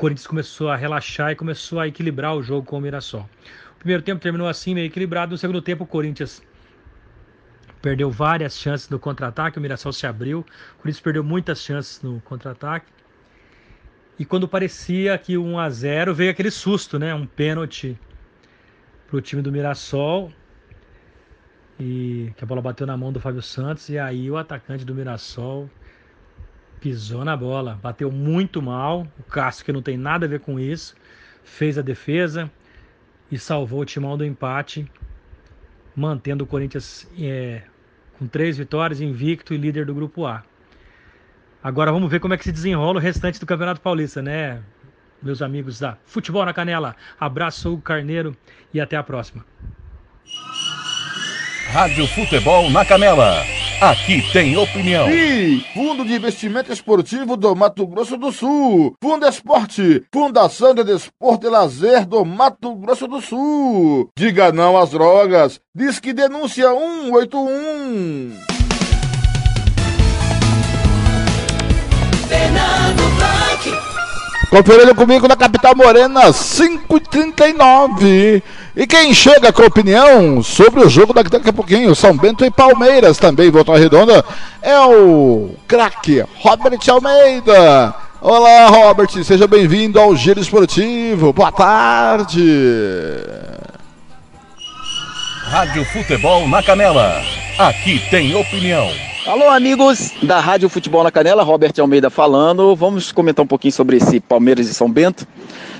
Corinthians 0.00 0.26
começou 0.26 0.70
a 0.70 0.76
relaxar 0.76 1.30
e 1.30 1.36
começou 1.36 1.78
a 1.78 1.86
equilibrar 1.86 2.34
o 2.34 2.42
jogo 2.42 2.66
com 2.66 2.78
o 2.78 2.80
Mirassol. 2.80 3.28
O 3.74 3.78
primeiro 3.80 4.02
tempo 4.02 4.18
terminou 4.18 4.48
assim, 4.48 4.74
meio 4.74 4.86
equilibrado. 4.86 5.32
No 5.32 5.36
segundo 5.36 5.60
tempo, 5.60 5.84
o 5.84 5.86
Corinthians 5.86 6.42
perdeu 7.82 8.10
várias 8.10 8.58
chances 8.58 8.88
no 8.88 8.98
contra-ataque. 8.98 9.58
O 9.58 9.60
Mirassol 9.60 9.92
se 9.92 10.06
abriu. 10.06 10.40
O 10.40 10.76
Corinthians 10.78 11.02
perdeu 11.02 11.22
muitas 11.22 11.60
chances 11.60 12.00
no 12.00 12.18
contra-ataque. 12.22 12.86
E 14.18 14.24
quando 14.24 14.48
parecia 14.48 15.18
que 15.18 15.36
1 15.36 15.58
a 15.58 15.68
0 15.68 16.14
veio 16.14 16.30
aquele 16.30 16.50
susto, 16.50 16.98
né? 16.98 17.14
Um 17.14 17.26
pênalti 17.26 17.98
para 19.06 19.18
o 19.18 19.20
time 19.20 19.42
do 19.42 19.52
Mirassol. 19.52 20.32
E 21.78 22.32
que 22.38 22.42
a 22.42 22.46
bola 22.46 22.62
bateu 22.62 22.86
na 22.86 22.96
mão 22.96 23.12
do 23.12 23.20
Fábio 23.20 23.42
Santos. 23.42 23.90
E 23.90 23.98
aí 23.98 24.30
o 24.30 24.38
atacante 24.38 24.82
do 24.82 24.94
Mirassol 24.94 25.68
pisou 26.80 27.24
na 27.24 27.36
bola, 27.36 27.78
bateu 27.82 28.10
muito 28.10 28.62
mal. 28.62 29.06
O 29.18 29.22
Cássio, 29.22 29.64
que 29.64 29.72
não 29.72 29.82
tem 29.82 29.96
nada 29.96 30.26
a 30.26 30.28
ver 30.28 30.40
com 30.40 30.58
isso, 30.58 30.94
fez 31.44 31.78
a 31.78 31.82
defesa 31.82 32.50
e 33.30 33.38
salvou 33.38 33.80
o 33.80 33.84
timão 33.84 34.16
do 34.16 34.24
empate, 34.24 34.90
mantendo 35.94 36.44
o 36.44 36.46
Corinthians 36.46 37.08
é, 37.18 37.62
com 38.18 38.26
três 38.26 38.56
vitórias, 38.56 39.00
invicto 39.00 39.54
e 39.54 39.56
líder 39.56 39.86
do 39.86 39.94
grupo 39.94 40.26
A. 40.26 40.42
Agora 41.62 41.92
vamos 41.92 42.10
ver 42.10 42.20
como 42.20 42.32
é 42.32 42.38
que 42.38 42.44
se 42.44 42.52
desenrola 42.52 42.98
o 42.98 43.02
restante 43.02 43.38
do 43.38 43.46
Campeonato 43.46 43.80
Paulista, 43.80 44.22
né? 44.22 44.62
Meus 45.22 45.42
amigos 45.42 45.78
da 45.78 45.98
Futebol 46.06 46.44
na 46.46 46.54
Canela. 46.54 46.96
Abraço, 47.18 47.70
Hugo 47.70 47.82
Carneiro 47.82 48.34
e 48.72 48.80
até 48.80 48.96
a 48.96 49.02
próxima. 49.02 49.44
Rádio 51.70 52.06
Futebol 52.08 52.70
na 52.70 52.84
Canela. 52.84 53.59
Aqui 53.80 54.20
tem 54.30 54.58
opinião. 54.58 55.08
E 55.10 55.64
Fundo 55.72 56.04
de 56.04 56.12
Investimento 56.12 56.70
Esportivo 56.70 57.34
do 57.34 57.56
Mato 57.56 57.86
Grosso 57.86 58.18
do 58.18 58.30
Sul. 58.30 58.94
Fundo 59.02 59.26
Esporte. 59.26 60.04
Fundação 60.12 60.74
de 60.74 60.84
Desporto 60.84 61.46
e 61.46 61.50
Lazer 61.50 62.04
do 62.04 62.22
Mato 62.22 62.74
Grosso 62.74 63.08
do 63.08 63.22
Sul. 63.22 64.10
Diga 64.14 64.52
não 64.52 64.76
às 64.76 64.90
drogas. 64.90 65.58
Diz 65.74 65.98
que 65.98 66.12
denúncia 66.12 66.68
181. 66.68 68.36
Fernando 72.28 73.16
Blanc. 73.16 73.99
Conferindo 74.50 74.94
comigo 74.96 75.28
na 75.28 75.36
capital 75.36 75.76
morena, 75.76 76.30
5h39. 76.30 78.42
E 78.74 78.84
quem 78.84 79.14
chega 79.14 79.52
com 79.52 79.62
opinião 79.62 80.42
sobre 80.42 80.80
o 80.80 80.88
jogo 80.88 81.12
daqui, 81.12 81.30
daqui 81.30 81.50
a 81.50 81.52
pouquinho, 81.52 81.94
São 81.94 82.16
Bento 82.16 82.44
e 82.44 82.50
Palmeiras 82.50 83.16
também, 83.16 83.48
Volta 83.48 83.78
Redonda, 83.78 84.24
é 84.60 84.76
o 84.80 85.50
craque 85.68 86.24
Robert 86.40 86.80
Almeida. 86.88 87.94
Olá, 88.20 88.66
Robert, 88.66 89.10
seja 89.22 89.46
bem-vindo 89.46 90.00
ao 90.00 90.16
Giro 90.16 90.40
Esportivo. 90.40 91.32
Boa 91.32 91.52
tarde. 91.52 92.42
Rádio 95.44 95.84
Futebol 95.84 96.48
na 96.48 96.60
Canela. 96.60 97.22
Aqui 97.56 98.02
tem 98.10 98.34
opinião. 98.34 98.90
Alô, 99.26 99.48
amigos 99.50 100.12
da 100.22 100.40
Rádio 100.40 100.68
Futebol 100.68 101.02
na 101.04 101.10
Canela, 101.10 101.42
Robert 101.42 101.72
Almeida 101.78 102.08
falando. 102.10 102.74
Vamos 102.74 103.12
comentar 103.12 103.44
um 103.44 103.48
pouquinho 103.48 103.72
sobre 103.72 103.96
esse 103.98 104.18
Palmeiras 104.20 104.66
e 104.68 104.74
São 104.74 104.90
Bento. 104.90 105.26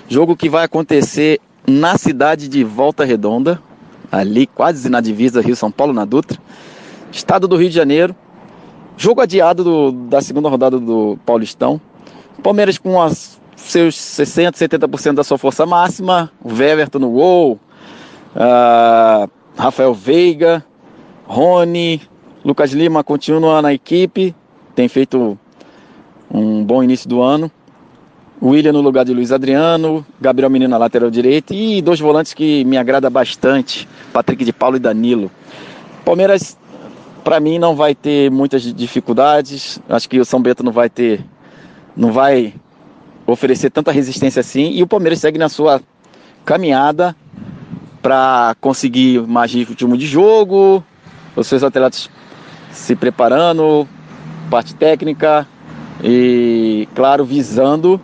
Jogo 0.09 0.37
que 0.37 0.49
vai 0.49 0.65
acontecer 0.65 1.41
na 1.67 1.97
cidade 1.97 2.49
de 2.49 2.63
Volta 2.63 3.05
Redonda, 3.05 3.61
ali 4.11 4.47
quase 4.47 4.89
na 4.89 5.01
divisa 5.01 5.41
Rio-São 5.41 5.71
Paulo, 5.71 5.93
na 5.93 6.05
Dutra, 6.05 6.39
estado 7.11 7.49
do 7.49 7.57
Rio 7.57 7.69
de 7.69 7.75
Janeiro. 7.75 8.15
Jogo 8.97 9.21
adiado 9.21 9.65
do- 9.65 9.93
da 9.93 10.21
segunda 10.21 10.49
rodada 10.49 10.79
do 10.79 11.19
Paulistão. 11.25 11.81
Palmeiras 12.43 12.77
com 12.79 13.01
as, 13.01 13.41
seus 13.57 13.95
60%, 13.97 14.57
70% 14.57 15.15
da 15.15 15.25
sua 15.25 15.39
força 15.39 15.65
máxima. 15.65 16.31
O 16.43 16.53
Weverton 16.53 16.99
no 16.99 17.11
gol. 17.11 17.59
ah, 18.37 19.27
Rafael 19.57 19.95
Veiga. 19.95 20.65
Rony. 21.27 22.03
Lucas 22.45 22.73
Lima 22.73 23.05
continua 23.05 23.61
na 23.61 23.73
equipe. 23.73 24.35
Tem 24.75 24.89
feito 24.89 25.39
um 26.31 26.65
bom 26.65 26.83
início 26.83 27.09
do 27.09 27.23
ano. 27.23 27.51
William 28.43 28.73
no 28.73 28.81
lugar 28.81 29.05
de 29.05 29.13
Luiz 29.13 29.33
Adriano, 29.33 30.05
Gabriel 30.19 30.49
Menino 30.49 30.71
na 30.71 30.79
lateral 30.79 31.11
direita 31.11 31.55
e 31.55 31.83
dois 31.83 32.01
volantes 32.01 32.33
que 32.33 32.65
me 32.65 32.79
agrada 32.79 33.11
bastante, 33.11 33.87
Patrick 34.15 34.43
de 34.47 34.53
Paulo 34.53 34.77
e 34.77 34.81
Danilo. 34.81 35.31
Palmeiras, 36.07 36.57
para 37.23 37.39
mim, 37.39 37.59
não 37.59 37.77
vai 37.77 37.95
ter 37.95 38.31
muitas 38.31 38.63
dificuldades. 38.75 39.79
Acho 39.87 40.09
que 40.09 40.19
o 40.19 40.25
São 40.25 40.41
Bento 40.41 40.65
não 40.65 40.73
vai 40.73 40.89
ter, 40.89 41.23
não 41.95 42.13
vai 42.13 42.55
oferecer 43.27 43.69
tanta 43.69 43.93
resistência 43.93 44.41
assim. 44.41 44.71
E 44.71 44.83
o 44.83 44.87
Palmeiras 44.87 45.19
segue 45.19 45.39
na 45.39 45.51
sua 45.51 45.83
caminhada 46.43 47.15
para 48.01 48.57
conseguir 48.59 49.21
mais 49.27 49.53
ritmo 49.53 49.99
de 49.99 50.07
jogo, 50.07 50.83
os 51.37 51.47
seus 51.47 51.63
atletas 51.63 52.09
se 52.73 52.95
preparando, 52.97 53.87
parte 54.51 54.75
técnica 54.75 55.47
e, 56.03 56.89
claro, 56.95 57.25
visando 57.25 58.01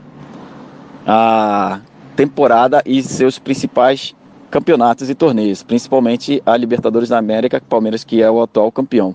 a 1.06 1.80
temporada 2.14 2.82
e 2.84 3.02
seus 3.02 3.38
principais 3.38 4.14
campeonatos 4.50 5.10
e 5.10 5.14
torneios, 5.14 5.62
principalmente 5.62 6.42
a 6.46 6.56
Libertadores 6.56 7.08
da 7.08 7.18
América, 7.18 7.60
Palmeiras 7.60 8.04
que 8.04 8.22
é 8.22 8.30
o 8.30 8.42
atual 8.42 8.72
campeão. 8.72 9.14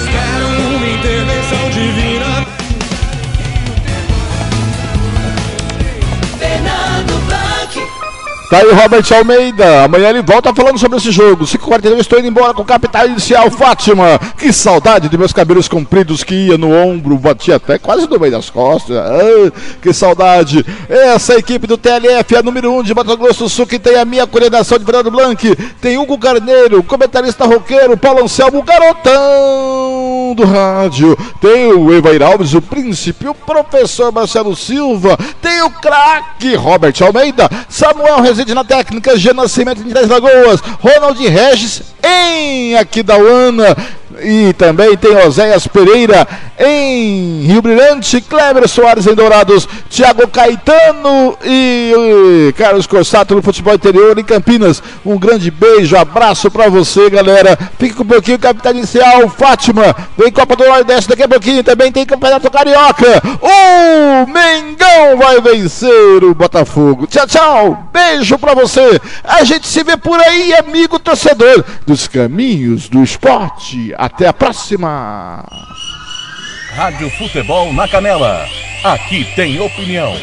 Tá 8.48 8.58
aí 8.58 8.66
o 8.66 8.76
Robert 8.76 9.04
Almeida. 9.12 9.82
Amanhã 9.82 10.10
ele 10.10 10.22
volta 10.22 10.54
falando 10.54 10.78
sobre 10.78 10.98
esse 10.98 11.10
jogo. 11.10 11.44
5h41, 11.44 11.98
estou 11.98 12.18
indo 12.20 12.28
embora 12.28 12.54
com 12.54 12.62
o 12.62 12.64
capital 12.64 13.04
inicial 13.06 13.50
Fátima. 13.50 14.20
Que 14.38 14.52
saudade 14.52 15.08
de 15.08 15.18
meus 15.18 15.32
cabelos 15.32 15.66
compridos 15.66 16.22
que 16.22 16.46
ia 16.46 16.56
no 16.56 16.72
ombro, 16.72 17.18
batia 17.18 17.56
até 17.56 17.76
quase 17.76 18.08
no 18.08 18.20
meio 18.20 18.30
das 18.30 18.48
costas. 18.48 18.96
Ah, 18.96 19.52
que 19.82 19.92
saudade. 19.92 20.64
Essa 20.88 21.34
equipe 21.34 21.66
do 21.66 21.76
TLF, 21.76 22.36
a 22.36 22.42
número 22.42 22.70
1 22.70 22.78
um 22.78 22.82
de 22.84 22.94
Mato 22.94 23.16
Grosso 23.16 23.44
do 23.44 23.48
Sul, 23.48 23.66
que 23.66 23.80
tem 23.80 23.96
a 23.96 24.04
minha 24.04 24.28
coordenação 24.28 24.78
de 24.78 24.84
Fernando 24.84 25.10
Blanc. 25.10 25.56
Tem 25.80 25.98
Hugo 25.98 26.16
Carneiro, 26.16 26.84
comentarista 26.84 27.46
roqueiro, 27.46 27.96
Paulo 27.96 28.22
Anselmo, 28.22 28.62
garotão 28.62 30.34
do 30.36 30.44
rádio. 30.44 31.18
Tem 31.40 31.72
o 31.72 31.92
Evair 31.92 32.22
Alves, 32.22 32.54
o 32.54 32.62
príncipe, 32.62 33.26
o 33.26 33.34
professor 33.34 34.12
Marcelo 34.12 34.54
Silva. 34.54 35.18
Tem 35.42 35.62
o 35.62 35.70
craque 35.70 36.54
Robert 36.54 36.94
Almeida, 37.00 37.50
Samuel 37.68 38.20
Rezende 38.20 38.35
na 38.54 38.64
técnica, 38.64 39.16
G 39.16 39.32
Nascimento 39.32 39.80
em 39.80 39.90
Três 39.90 40.08
Lagoas, 40.08 40.60
Ronald 40.80 41.20
Regis 41.26 41.82
em 42.02 42.76
Aquidauana. 42.76 43.76
E 44.22 44.52
também 44.54 44.96
tem 44.96 45.16
Oséias 45.16 45.66
Pereira 45.66 46.26
em 46.58 47.42
Rio 47.42 47.60
Brilhante, 47.60 48.20
Kleber 48.20 48.66
Soares 48.66 49.06
em 49.06 49.14
Dourados, 49.14 49.68
Thiago 49.90 50.26
Caetano 50.28 51.36
e, 51.44 51.92
e 52.48 52.52
Carlos 52.54 52.86
Corsato 52.86 53.34
no 53.34 53.42
futebol 53.42 53.74
interior 53.74 54.18
em 54.18 54.24
Campinas. 54.24 54.82
Um 55.04 55.18
grande 55.18 55.50
beijo, 55.50 55.96
abraço 55.96 56.50
pra 56.50 56.68
você, 56.68 57.10
galera. 57.10 57.58
Fique 57.78 57.94
com 57.94 58.04
um 58.04 58.06
pouquinho, 58.06 58.38
capitão 58.38 58.72
inicial, 58.72 59.28
Fátima. 59.28 59.94
Vem 60.16 60.32
Copa 60.32 60.56
do 60.56 60.64
Nordeste 60.64 61.10
daqui 61.10 61.22
a 61.22 61.28
pouquinho. 61.28 61.62
Também 61.62 61.92
tem 61.92 62.06
Campeonato 62.06 62.50
Carioca. 62.50 63.22
O 63.42 64.26
Mengão 64.26 65.18
vai 65.18 65.40
vencer 65.40 66.24
o 66.24 66.34
Botafogo. 66.34 67.06
Tchau, 67.06 67.26
tchau. 67.26 67.88
Beijo 67.92 68.38
pra 68.38 68.54
você. 68.54 69.00
A 69.22 69.44
gente 69.44 69.66
se 69.66 69.82
vê 69.82 69.96
por 69.96 70.18
aí, 70.20 70.54
amigo 70.54 70.98
torcedor 70.98 71.64
dos 71.86 72.08
caminhos 72.08 72.88
do 72.88 73.02
esporte. 73.02 73.94
Até 74.06 74.28
a 74.28 74.32
próxima. 74.32 75.44
Rádio 76.76 77.10
Futebol 77.18 77.72
na 77.72 77.88
Canela. 77.88 78.46
Aqui 78.84 79.24
tem 79.34 79.58
opinião. 79.58 80.14